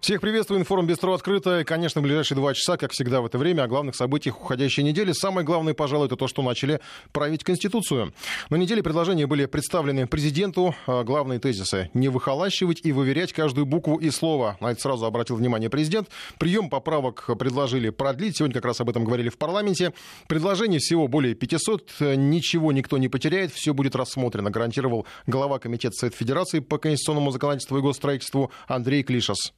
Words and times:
Всех 0.00 0.22
приветствую. 0.22 0.60
Информ 0.60 0.86
Бистро 0.86 1.12
открыто. 1.12 1.60
И, 1.60 1.64
конечно, 1.64 2.00
в 2.00 2.04
ближайшие 2.04 2.34
два 2.34 2.54
часа, 2.54 2.78
как 2.78 2.92
всегда 2.92 3.20
в 3.20 3.26
это 3.26 3.36
время, 3.36 3.64
о 3.64 3.68
главных 3.68 3.94
событиях 3.94 4.40
уходящей 4.40 4.82
недели. 4.82 5.12
Самое 5.12 5.46
главное, 5.46 5.74
пожалуй, 5.74 6.06
это 6.06 6.16
то, 6.16 6.26
что 6.26 6.40
начали 6.40 6.80
править 7.12 7.44
Конституцию. 7.44 8.14
На 8.48 8.56
неделе 8.56 8.82
предложения 8.82 9.26
были 9.26 9.44
представлены 9.44 10.06
президенту. 10.06 10.74
А 10.86 11.04
главные 11.04 11.38
тезисы– 11.38 11.90
не 11.94 12.08
выхолащивать 12.08 12.80
и 12.82 12.92
выверять 12.92 13.34
каждую 13.34 13.66
букву 13.66 13.96
и 13.96 14.08
слово. 14.08 14.56
На 14.60 14.70
это 14.70 14.80
сразу 14.80 15.04
обратил 15.04 15.36
внимание 15.36 15.68
президент. 15.68 16.08
Прием 16.38 16.70
поправок 16.70 17.26
предложили 17.38 17.90
продлить. 17.90 18.38
Сегодня 18.38 18.54
как 18.54 18.64
раз 18.64 18.80
об 18.80 18.88
этом 18.88 19.04
говорили 19.04 19.28
в 19.28 19.36
парламенте. 19.36 19.92
Предложений 20.28 20.78
всего 20.78 21.08
более 21.08 21.34
500. 21.34 22.00
Ничего 22.16 22.72
никто 22.72 22.96
не 22.96 23.08
потеряет. 23.08 23.52
Все 23.52 23.74
будет 23.74 23.94
рассмотрено, 23.94 24.50
гарантировал 24.50 25.04
глава 25.26 25.58
Комитета 25.58 25.94
Совет 25.94 26.14
Федерации 26.14 26.60
по 26.60 26.78
конституционному 26.78 27.32
законодательству 27.32 27.76
и 27.76 27.82
госстроительству 27.82 28.50
Андрей 28.66 29.02
Клишас. 29.02 29.52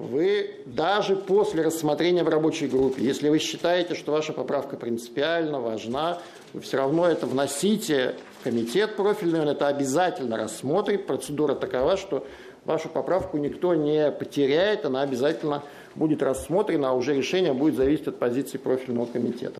Вы 0.00 0.52
даже 0.64 1.14
после 1.14 1.60
рассмотрения 1.62 2.24
в 2.24 2.28
рабочей 2.30 2.68
группе, 2.68 3.02
если 3.02 3.28
вы 3.28 3.38
считаете, 3.38 3.94
что 3.94 4.12
ваша 4.12 4.32
поправка 4.32 4.78
принципиально 4.78 5.60
важна, 5.60 6.22
вы 6.54 6.62
все 6.62 6.78
равно 6.78 7.06
это 7.06 7.26
вносите 7.26 8.14
в 8.40 8.44
комитет 8.44 8.96
профильный, 8.96 9.42
он 9.42 9.48
это 9.50 9.66
обязательно 9.66 10.38
рассмотрит. 10.38 11.06
Процедура 11.06 11.54
такова, 11.54 11.98
что 11.98 12.26
вашу 12.64 12.88
поправку 12.88 13.36
никто 13.36 13.74
не 13.74 14.10
потеряет, 14.10 14.86
она 14.86 15.02
обязательно 15.02 15.62
будет 15.94 16.22
рассмотрена, 16.22 16.88
а 16.88 16.92
уже 16.94 17.14
решение 17.14 17.52
будет 17.52 17.76
зависеть 17.76 18.08
от 18.08 18.18
позиции 18.18 18.56
профильного 18.56 19.04
комитета. 19.04 19.59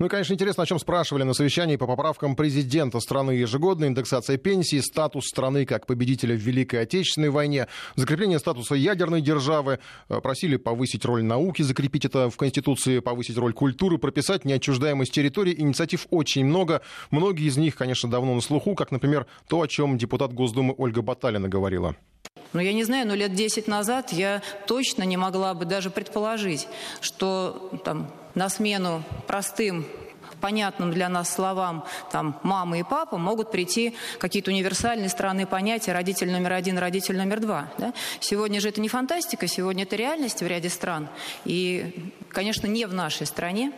Ну 0.00 0.06
и, 0.06 0.08
конечно, 0.08 0.32
интересно, 0.32 0.62
о 0.62 0.66
чем 0.66 0.78
спрашивали 0.78 1.24
на 1.24 1.34
совещании 1.34 1.76
по 1.76 1.86
поправкам 1.86 2.34
президента 2.34 3.00
страны 3.00 3.32
ежегодно, 3.32 3.84
индексация 3.84 4.38
пенсии, 4.38 4.80
статус 4.80 5.26
страны 5.26 5.66
как 5.66 5.84
победителя 5.84 6.34
в 6.34 6.38
Великой 6.38 6.84
Отечественной 6.84 7.28
войне, 7.28 7.66
закрепление 7.96 8.38
статуса 8.38 8.76
ядерной 8.76 9.20
державы, 9.20 9.78
э, 10.08 10.20
просили 10.22 10.56
повысить 10.56 11.04
роль 11.04 11.22
науки, 11.22 11.60
закрепить 11.60 12.06
это 12.06 12.30
в 12.30 12.38
Конституции, 12.38 13.00
повысить 13.00 13.36
роль 13.36 13.52
культуры, 13.52 13.98
прописать 13.98 14.46
неотчуждаемость 14.46 15.12
территории. 15.12 15.54
Инициатив 15.60 16.06
очень 16.08 16.46
много. 16.46 16.80
Многие 17.10 17.46
из 17.46 17.58
них, 17.58 17.76
конечно, 17.76 18.08
давно 18.08 18.34
на 18.34 18.40
слуху, 18.40 18.74
как, 18.74 18.92
например, 18.92 19.26
то, 19.48 19.60
о 19.60 19.68
чем 19.68 19.98
депутат 19.98 20.32
Госдумы 20.32 20.74
Ольга 20.78 21.02
Баталина 21.02 21.50
говорила. 21.50 21.94
Ну, 22.54 22.60
я 22.60 22.72
не 22.72 22.84
знаю, 22.84 23.06
но 23.06 23.14
лет 23.14 23.34
10 23.34 23.68
назад 23.68 24.14
я 24.14 24.40
точно 24.66 25.02
не 25.02 25.18
могла 25.18 25.52
бы 25.52 25.66
даже 25.66 25.90
предположить, 25.90 26.68
что 27.02 27.70
там, 27.84 28.10
на 28.34 28.48
смену 28.48 29.02
простым 29.26 29.86
понятным 30.40 30.90
для 30.90 31.08
нас 31.08 31.32
словам 31.32 31.84
там, 32.10 32.40
мама 32.42 32.78
и 32.78 32.82
папа 32.82 33.18
могут 33.18 33.52
прийти 33.52 33.94
какие-то 34.18 34.50
универсальные 34.50 35.08
странные 35.08 35.46
понятия 35.46 35.92
родитель 35.92 36.32
номер 36.32 36.54
один, 36.54 36.78
родитель 36.78 37.16
номер 37.16 37.40
два. 37.40 37.70
Да? 37.78 37.92
Сегодня 38.18 38.60
же 38.60 38.70
это 38.70 38.80
не 38.80 38.88
фантастика, 38.88 39.46
сегодня 39.46 39.84
это 39.84 39.96
реальность 39.96 40.40
в 40.40 40.46
ряде 40.46 40.68
стран. 40.68 41.08
И, 41.44 42.12
конечно, 42.30 42.66
не 42.66 42.86
в 42.86 42.94
нашей 42.94 43.26
стране. 43.26 43.72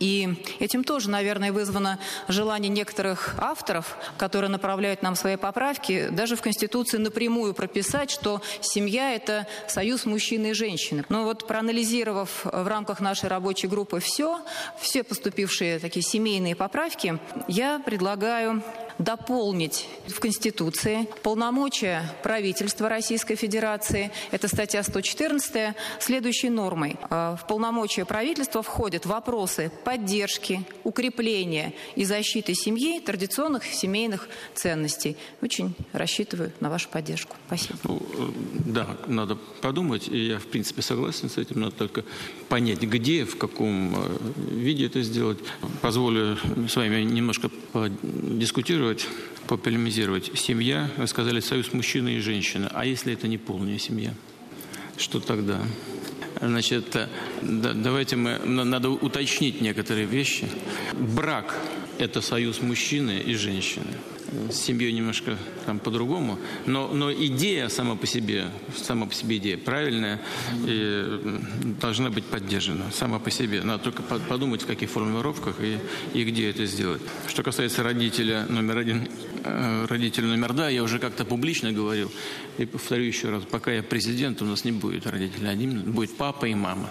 И 0.00 0.42
этим 0.58 0.84
тоже, 0.84 1.10
наверное, 1.10 1.52
вызвано 1.52 1.98
желание 2.28 2.68
некоторых 2.68 3.34
авторов, 3.38 3.96
которые 4.16 4.50
направляют 4.50 5.02
нам 5.02 5.16
свои 5.16 5.36
поправки, 5.36 6.08
даже 6.10 6.36
в 6.36 6.42
Конституции 6.42 6.98
напрямую 6.98 7.54
прописать, 7.54 8.10
что 8.10 8.42
семья– 8.60 9.14
это 9.14 9.46
союз 9.66 10.04
мужчины 10.04 10.50
и 10.50 10.52
женщины. 10.52 11.04
Но 11.08 11.24
вот 11.24 11.46
проанализировав 11.46 12.44
в 12.44 12.66
рамках 12.68 13.00
нашей 13.00 13.28
рабочей 13.28 13.66
группы 13.66 14.00
все, 14.00 14.40
все 14.78 15.02
поступившие 15.02 15.78
такие 15.78 16.02
семейные 16.02 16.54
поправки, 16.54 17.18
я 17.46 17.78
предлагаю 17.78 18.62
дополнить 18.98 19.86
в 20.06 20.18
Конституции 20.20 21.08
полномочия 21.22 22.02
правительства 22.22 22.88
Российской 22.88 23.36
Федерации, 23.36 24.10
это 24.30 24.48
статья 24.48 24.82
114, 24.82 25.74
следующей 26.00 26.50
нормой. 26.50 26.96
Э, 27.10 27.36
в 27.40 27.46
полномочия 27.46 28.04
правительства 28.04 28.62
входят 28.62 29.06
вопросы 29.06 29.70
поддержки, 29.84 30.64
укрепления 30.84 31.74
и 31.94 32.04
защиты 32.04 32.54
семьи, 32.54 33.00
традиционных 33.00 33.64
семейных 33.64 34.28
ценностей. 34.54 35.16
Очень 35.42 35.74
рассчитываю 35.92 36.52
на 36.60 36.70
вашу 36.70 36.88
поддержку. 36.88 37.36
Спасибо. 37.46 37.78
Ну, 37.84 38.02
э, 38.14 38.28
да, 38.66 38.96
надо 39.06 39.36
подумать, 39.60 40.08
и 40.08 40.18
я 40.26 40.38
в 40.38 40.46
принципе 40.46 40.82
согласен 40.82 41.30
с 41.30 41.38
этим, 41.38 41.60
надо 41.60 41.72
только 41.72 42.04
понять, 42.48 42.80
где, 42.80 43.24
в 43.24 43.38
каком 43.38 43.94
э, 43.94 44.18
виде 44.50 44.86
это 44.86 45.02
сделать. 45.02 45.38
Позволю 45.82 46.36
с 46.68 46.74
вами 46.74 47.02
немножко 47.02 47.50
дискутировать 48.02 48.87
дискутировать, 48.94 49.06
пополемизировать. 49.46 50.30
Семья, 50.38 50.90
вы 50.96 51.06
сказали, 51.06 51.40
союз 51.40 51.72
мужчины 51.72 52.14
и 52.16 52.20
женщины. 52.20 52.68
А 52.72 52.84
если 52.84 53.12
это 53.12 53.28
не 53.28 53.38
полная 53.38 53.78
семья? 53.78 54.12
Что 54.96 55.20
тогда? 55.20 55.60
Значит, 56.40 56.94
э, 56.96 57.08
давайте 57.42 58.16
мы, 58.16 58.38
надо 58.38 58.90
уточнить 58.90 59.60
некоторые 59.60 60.06
вещи. 60.06 60.48
Брак– 60.92 61.54
это 61.98 62.20
союз 62.20 62.60
мужчины 62.60 63.20
и 63.20 63.34
женщины 63.34 63.94
с 64.50 64.56
семьей 64.56 64.92
немножко 64.92 65.36
там 65.66 65.78
по-другому, 65.78 66.38
но, 66.66 66.88
но 66.88 67.12
идея 67.12 67.68
сама 67.68 67.96
по 67.96 68.06
себе, 68.06 68.46
сама 68.76 69.06
по 69.06 69.14
себе 69.14 69.38
идея 69.38 69.58
правильная 69.58 70.20
и 70.66 71.40
должна 71.80 72.10
быть 72.10 72.24
поддержана 72.24 72.90
сама 72.92 73.18
по 73.18 73.30
себе. 73.30 73.62
Надо 73.62 73.84
только 73.84 74.02
подумать, 74.02 74.62
в 74.62 74.66
каких 74.66 74.90
формулировках 74.90 75.56
и, 75.60 75.78
и 76.14 76.24
где 76.24 76.50
это 76.50 76.66
сделать. 76.66 77.02
Что 77.26 77.42
касается 77.42 77.82
родителя 77.82 78.46
номер 78.48 78.78
один, 78.78 79.08
э, 79.44 79.86
родителя 79.88 80.26
номер 80.26 80.52
два, 80.52 80.68
я 80.68 80.82
уже 80.82 80.98
как-то 80.98 81.24
публично 81.24 81.72
говорил, 81.72 82.10
и 82.58 82.66
повторю 82.66 83.04
еще 83.04 83.30
раз, 83.30 83.44
пока 83.44 83.72
я 83.72 83.82
президент, 83.82 84.42
у 84.42 84.44
нас 84.44 84.64
не 84.64 84.72
будет 84.72 85.06
родителя 85.06 85.48
один, 85.48 85.92
будет 85.92 86.16
папа 86.16 86.46
и 86.46 86.54
мама. 86.54 86.90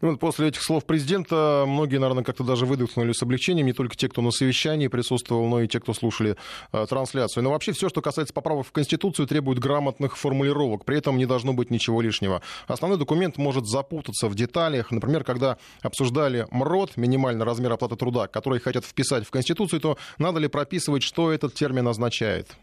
Ну, 0.00 0.16
после 0.16 0.48
этих 0.48 0.62
слов 0.62 0.86
президента 0.86 1.64
многие, 1.66 1.98
наверное, 1.98 2.24
как-то 2.24 2.42
даже 2.42 2.64
выдохнули 2.64 3.12
с 3.12 3.22
облегчением, 3.22 3.66
не 3.66 3.74
только 3.74 3.96
те, 3.96 4.08
кто 4.08 4.22
на 4.22 4.30
совещании 4.30 4.88
присутствовал, 4.88 5.46
но 5.46 5.60
и 5.60 5.68
те, 5.68 5.78
кто 5.78 5.92
слушали 5.92 6.36
э, 6.72 6.86
трансляцию. 6.88 7.44
Но 7.44 7.50
вообще 7.50 7.72
все, 7.72 7.90
что 7.90 8.00
касается 8.00 8.32
поправок 8.32 8.66
в 8.66 8.72
Конституцию, 8.72 9.26
требует 9.26 9.58
грамотных 9.58 10.16
формулировок. 10.16 10.86
При 10.86 10.96
этом 10.96 11.18
не 11.18 11.26
должно 11.26 11.52
быть 11.52 11.70
ничего 11.70 12.00
лишнего. 12.00 12.40
Основной 12.66 12.98
документ 12.98 13.36
может 13.36 13.66
запутаться 13.66 14.28
в 14.28 14.34
деталях. 14.34 14.90
Например, 14.90 15.22
когда 15.22 15.58
обсуждали 15.82 16.46
МРОД, 16.50 16.96
минимальный 16.96 17.44
размер 17.44 17.72
оплаты 17.72 17.96
труда, 17.96 18.26
который 18.26 18.58
хотят 18.58 18.86
вписать 18.86 19.26
в 19.26 19.30
Конституцию, 19.30 19.80
то 19.80 19.98
надо 20.16 20.40
ли 20.40 20.48
прописывать, 20.48 21.02
что 21.02 21.30
этот 21.30 21.52
термин 21.52 21.86
означает? 21.88 22.56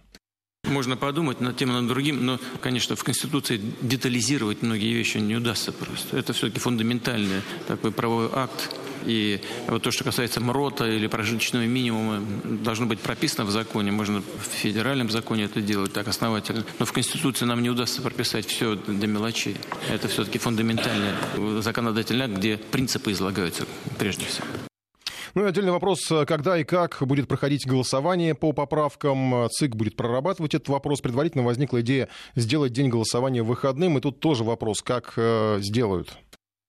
Можно 0.70 0.98
подумать 0.98 1.42
над 1.42 1.58
тем 1.58 1.70
над 1.70 1.88
другим, 1.88 2.26
но, 2.26 2.40
конечно, 2.62 2.96
в 2.96 3.04
Конституции 3.04 3.62
детализировать 3.82 4.62
многие 4.62 4.94
вещи 4.94 5.18
не 5.18 5.36
удастся 5.36 5.72
просто. 5.72 6.18
Это 6.18 6.34
все-таки 6.34 6.60
фундаментальный 6.60 7.42
такой 7.68 7.92
правовой 7.92 8.30
акт. 8.34 8.70
И 9.06 9.40
вот 9.68 9.84
то, 9.84 9.92
что 9.92 10.04
касается 10.04 10.42
МРОТа 10.42 10.90
или 10.90 11.08
прожиточного 11.08 11.64
минимума, 11.64 12.22
должно 12.44 12.86
быть 12.86 13.00
прописано 13.00 13.46
в 13.46 13.52
законе. 13.52 13.92
Можно 13.92 14.22
в 14.22 14.54
федеральном 14.54 15.10
законе 15.10 15.46
это 15.46 15.62
делать 15.62 15.94
так 15.94 16.08
основательно. 16.08 16.66
Но 16.80 16.86
в 16.86 16.92
Конституции 16.92 17.46
нам 17.46 17.62
не 17.62 17.70
удастся 17.70 18.02
прописать 18.02 18.46
все 18.48 18.76
до 18.76 19.08
мелочей. 19.08 19.56
Это 19.90 20.08
все-таки 20.10 20.40
фундаментальный 20.40 21.12
законодательный 21.62 22.26
акт, 22.26 22.36
где 22.36 22.58
принципы 22.58 23.12
излагаются 23.12 23.66
прежде 23.98 24.26
всего. 24.26 24.46
Ну 25.36 25.46
и 25.46 25.50
отдельный 25.50 25.72
вопрос, 25.72 26.00
когда 26.28 26.58
и 26.58 26.64
как 26.64 26.98
будет 27.02 27.28
проходить 27.28 27.66
голосование 27.66 28.36
по 28.36 28.54
поправкам. 28.54 29.48
ЦИК 29.52 29.76
будет 29.76 29.96
прорабатывать 29.96 30.54
этот 30.56 30.70
вопрос. 30.70 31.02
Предварительно 31.02 31.44
возникла 31.44 31.82
идея 31.82 32.10
сделать 32.36 32.74
день 32.74 32.90
голосования 32.90 33.44
выходным. 33.44 33.98
И 33.98 34.02
тут 34.02 34.20
тоже 34.20 34.44
вопрос, 34.44 34.82
как 34.82 35.14
э, 35.18 35.60
сделают. 35.62 36.18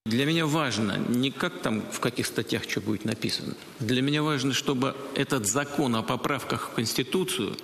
Для 0.07 0.25
меня 0.25 0.47
важно 0.47 0.97
не 1.09 1.31
как 1.31 1.61
там 1.61 1.83
в 1.83 2.01
каких 2.01 2.27
статьях 2.27 2.63
что 2.67 2.81
будет 2.81 3.05
написано. 3.05 3.55
Для 3.79 4.01
меня 4.01 4.23
важно, 4.23 4.55
чтобы 4.55 4.97
этот 5.15 5.47
закон 5.47 5.97
о 5.97 6.03
поправках 6.03 6.71
в 6.71 6.75
Конституцию 6.75 7.57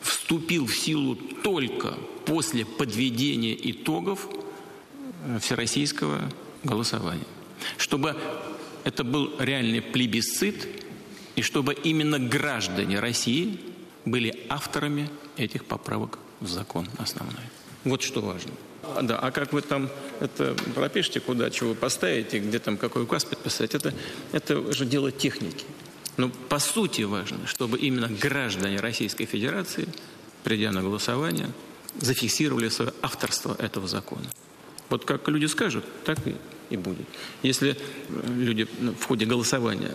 вступил 0.00 0.66
в 0.66 0.74
силу 0.74 1.14
только 1.14 1.94
после 2.26 2.64
подведения 2.64 3.56
итогов 3.70 4.26
э, 5.26 5.38
всероссийского 5.38 6.20
голосования. 6.64 7.24
Чтобы 7.76 8.16
это 8.84 9.04
был 9.04 9.32
реальный 9.38 9.80
плебисцит, 9.80 10.68
и 11.36 11.42
чтобы 11.42 11.74
именно 11.74 12.18
граждане 12.18 13.00
России 13.00 13.58
были 14.04 14.46
авторами 14.48 15.08
этих 15.36 15.64
поправок 15.64 16.18
в 16.40 16.48
закон 16.48 16.88
основной. 16.98 17.44
Вот 17.84 18.02
что 18.02 18.20
важно. 18.20 18.52
Да, 19.02 19.18
а 19.18 19.30
как 19.30 19.52
вы 19.52 19.62
там 19.62 19.88
это 20.20 20.54
пропишете, 20.74 21.20
куда 21.20 21.50
чего 21.50 21.74
поставите, 21.74 22.40
где 22.40 22.58
там 22.58 22.76
какой 22.76 23.04
указ 23.04 23.24
подписать, 23.24 23.74
это, 23.74 23.94
это 24.32 24.58
уже 24.58 24.84
дело 24.84 25.12
техники. 25.12 25.64
Но 26.16 26.30
по 26.48 26.58
сути 26.58 27.02
важно, 27.02 27.46
чтобы 27.46 27.78
именно 27.78 28.08
граждане 28.08 28.80
Российской 28.80 29.24
Федерации, 29.24 29.88
придя 30.44 30.72
на 30.72 30.82
голосование, 30.82 31.48
зафиксировали 32.00 32.68
свое 32.68 32.92
авторство 33.02 33.56
этого 33.58 33.86
закона. 33.86 34.26
Вот 34.88 35.04
как 35.04 35.28
люди 35.28 35.46
скажут, 35.46 35.84
так 36.04 36.18
и 36.26 36.34
и 36.72 36.76
будет. 36.76 37.06
Если 37.42 37.76
люди 38.26 38.66
ну, 38.80 38.94
в 38.94 39.04
ходе 39.04 39.26
голосования 39.26 39.92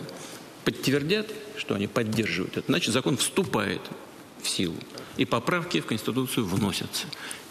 подтвердят, 0.64 1.26
что 1.56 1.74
они 1.74 1.86
поддерживают 1.86 2.56
это, 2.56 2.66
значит 2.68 2.92
закон 2.92 3.16
вступает 3.16 3.82
в 4.42 4.48
силу, 4.48 4.76
и 5.16 5.24
поправки 5.24 5.80
в 5.80 5.86
Конституцию 5.86 6.46
вносятся. 6.46 7.06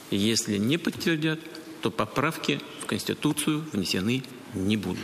Если 0.10 0.58
не 0.58 0.78
подтвердят, 0.78 1.40
то 1.82 1.92
поправки 1.92 2.62
в 2.82 2.86
Конституцию 2.86 3.66
внесены 3.74 4.24
не 4.54 4.78
будут. 4.78 5.04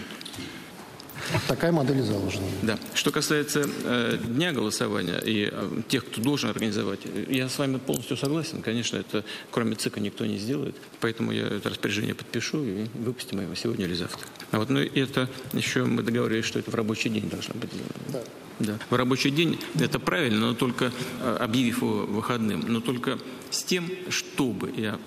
Такая 1.48 1.72
модель 1.72 2.02
заложена. 2.02 2.46
Да. 2.62 2.80
Что 2.94 3.12
касается 3.12 3.68
э, 3.84 4.18
дня 4.24 4.52
голосования 4.52 5.20
и 5.26 5.50
э, 5.52 5.82
тех, 5.88 6.06
кто 6.06 6.22
должен 6.22 6.50
организовать, 6.50 7.02
я 7.30 7.50
с 7.50 7.58
вами 7.58 7.78
полностью 7.78 8.18
согласен. 8.18 8.62
Конечно, 8.62 8.98
это 8.98 9.24
кроме 9.52 9.76
ЦИКа 9.76 10.00
никто 10.00 10.26
не 10.26 10.38
сделает. 10.38 10.76
Поэтому 11.00 11.32
я 11.32 11.48
это 11.48 11.70
распоряжение 11.70 12.16
подпишу 12.16 12.64
и 12.64 12.88
выпустим 12.94 13.42
его 13.42 13.56
сегодня 13.56 13.86
или 13.86 13.94
завтра. 13.94 14.20
А 14.52 14.60
вот, 14.60 14.70
ну, 14.70 14.80
это 14.80 15.30
еще 15.54 15.84
мы 15.86 16.04
договорились, 16.04 16.46
что 16.46 16.60
это 16.60 16.72
в 16.72 16.76
рабочий 16.76 17.10
день 17.10 17.30
должно 17.30 17.54
быть 17.56 17.72
сделано. 17.72 17.94
Да. 18.10 18.24
Да. 18.60 18.78
В 18.90 18.96
рабочий 18.96 19.32
день 19.32 19.60
это 19.80 20.00
правильно, 20.00 20.48
но 20.48 20.54
только 20.54 20.92
э, 21.22 21.38
объявив 21.40 21.82
его 21.82 22.06
выходным, 22.06 22.64
но 22.68 22.82
только 22.82 23.18
с 23.50 23.64
тем, 23.64 23.90
чтобы, 24.10 24.72
я 24.78 25.00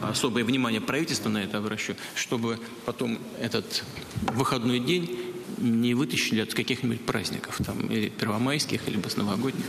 особое 0.00 0.44
внимание 0.44 0.80
правительства 0.80 1.28
на 1.28 1.38
это 1.38 1.58
обращу, 1.58 1.94
чтобы 2.14 2.58
потом 2.84 3.18
этот 3.40 3.84
выходной 4.22 4.78
день 4.78 5.34
не 5.60 5.94
вытащили 5.94 6.40
от 6.40 6.54
каких-нибудь 6.54 7.00
праздников, 7.00 7.60
там, 7.64 7.78
или 7.86 8.08
первомайских, 8.08 8.88
либо 8.88 9.08
с 9.08 9.16
новогодних. 9.16 9.64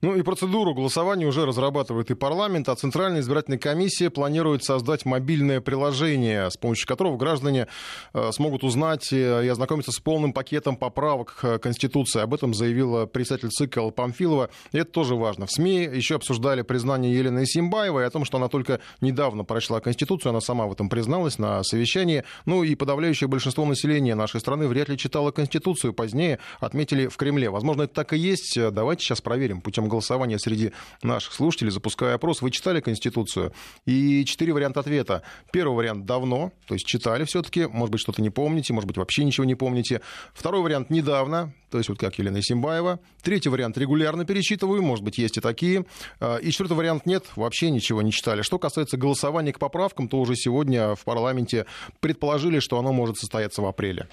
Ну 0.00 0.14
и 0.14 0.22
процедуру 0.22 0.74
голосования 0.74 1.26
уже 1.26 1.44
разрабатывает 1.44 2.12
и 2.12 2.14
парламент, 2.14 2.68
а 2.68 2.76
Центральная 2.76 3.20
избирательная 3.20 3.58
комиссия 3.58 4.10
планирует 4.10 4.62
создать 4.62 5.04
мобильное 5.04 5.60
приложение, 5.60 6.52
с 6.52 6.56
помощью 6.56 6.86
которого 6.86 7.16
граждане 7.16 7.66
э, 8.14 8.30
смогут 8.30 8.62
узнать 8.62 9.12
э, 9.12 9.44
и 9.44 9.48
ознакомиться 9.48 9.90
с 9.90 9.98
полным 9.98 10.32
пакетом 10.32 10.76
поправок 10.76 11.34
к 11.40 11.58
Конституции. 11.58 12.20
Об 12.20 12.32
этом 12.32 12.54
заявила 12.54 13.06
председатель 13.06 13.48
ЦИКЛ 13.48 13.90
Памфилова. 13.90 14.50
И 14.70 14.78
это 14.78 14.88
тоже 14.92 15.16
важно. 15.16 15.46
В 15.46 15.50
СМИ 15.50 15.90
еще 15.92 16.14
обсуждали 16.14 16.62
признание 16.62 17.12
Елены 17.12 17.44
Симбаевой 17.44 18.06
о 18.06 18.10
том, 18.10 18.24
что 18.24 18.36
она 18.36 18.46
только 18.46 18.78
недавно 19.00 19.42
прочла 19.42 19.80
Конституцию, 19.80 20.30
она 20.30 20.40
сама 20.40 20.66
в 20.66 20.72
этом 20.72 20.88
призналась 20.88 21.38
на 21.38 21.64
совещании. 21.64 22.22
Ну 22.46 22.62
и 22.62 22.76
подавляющее 22.76 23.26
большинство 23.26 23.64
населения 23.64 24.14
нашей 24.14 24.38
страны 24.38 24.68
вряд 24.68 24.90
ли 24.90 24.96
читало 24.96 25.32
Конституцию. 25.32 25.92
Позднее 25.92 26.38
отметили 26.60 27.08
в 27.08 27.16
Кремле. 27.16 27.50
Возможно, 27.50 27.82
это 27.82 27.94
так 27.94 28.12
и 28.12 28.16
есть. 28.16 28.56
Давайте 28.70 29.04
сейчас 29.04 29.20
проверим 29.20 29.60
путем 29.60 29.87
голосования 29.88 30.38
среди 30.38 30.72
наших 31.02 31.32
слушателей, 31.32 31.70
запуская 31.70 32.14
опрос, 32.14 32.42
вы 32.42 32.50
читали 32.50 32.80
Конституцию? 32.80 33.52
И 33.86 34.24
четыре 34.24 34.52
варианта 34.52 34.80
ответа. 34.80 35.22
Первый 35.52 35.76
вариант 35.76 36.04
давно, 36.04 36.52
то 36.66 36.74
есть 36.74 36.86
читали 36.86 37.24
все-таки, 37.24 37.66
может 37.66 37.92
быть, 37.92 38.00
что-то 38.00 38.22
не 38.22 38.30
помните, 38.30 38.72
может 38.72 38.86
быть, 38.86 38.96
вообще 38.96 39.24
ничего 39.24 39.44
не 39.44 39.54
помните. 39.54 40.00
Второй 40.34 40.62
вариант 40.62 40.90
недавно, 40.90 41.52
то 41.70 41.78
есть 41.78 41.88
вот 41.88 41.98
как 41.98 42.18
Елена 42.18 42.42
Симбаева. 42.42 43.00
Третий 43.22 43.48
вариант 43.48 43.76
регулярно 43.78 44.24
перечитываю, 44.24 44.82
может 44.82 45.04
быть, 45.04 45.18
есть 45.18 45.36
и 45.36 45.40
такие. 45.40 45.84
А, 46.20 46.36
и 46.36 46.50
четвертый 46.50 46.76
вариант 46.76 47.06
нет, 47.06 47.24
вообще 47.36 47.70
ничего 47.70 48.02
не 48.02 48.12
читали. 48.12 48.42
Что 48.42 48.58
касается 48.58 48.96
голосования 48.96 49.52
к 49.52 49.58
поправкам, 49.58 50.08
то 50.08 50.18
уже 50.18 50.36
сегодня 50.36 50.94
в 50.94 51.04
парламенте 51.04 51.66
предположили, 52.00 52.60
что 52.60 52.78
оно 52.78 52.92
может 52.92 53.18
состояться 53.18 53.62
в 53.62 53.66
апреле. 53.66 54.08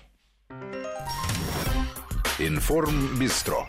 Информ 2.39 3.17
Бистро. 3.17 3.65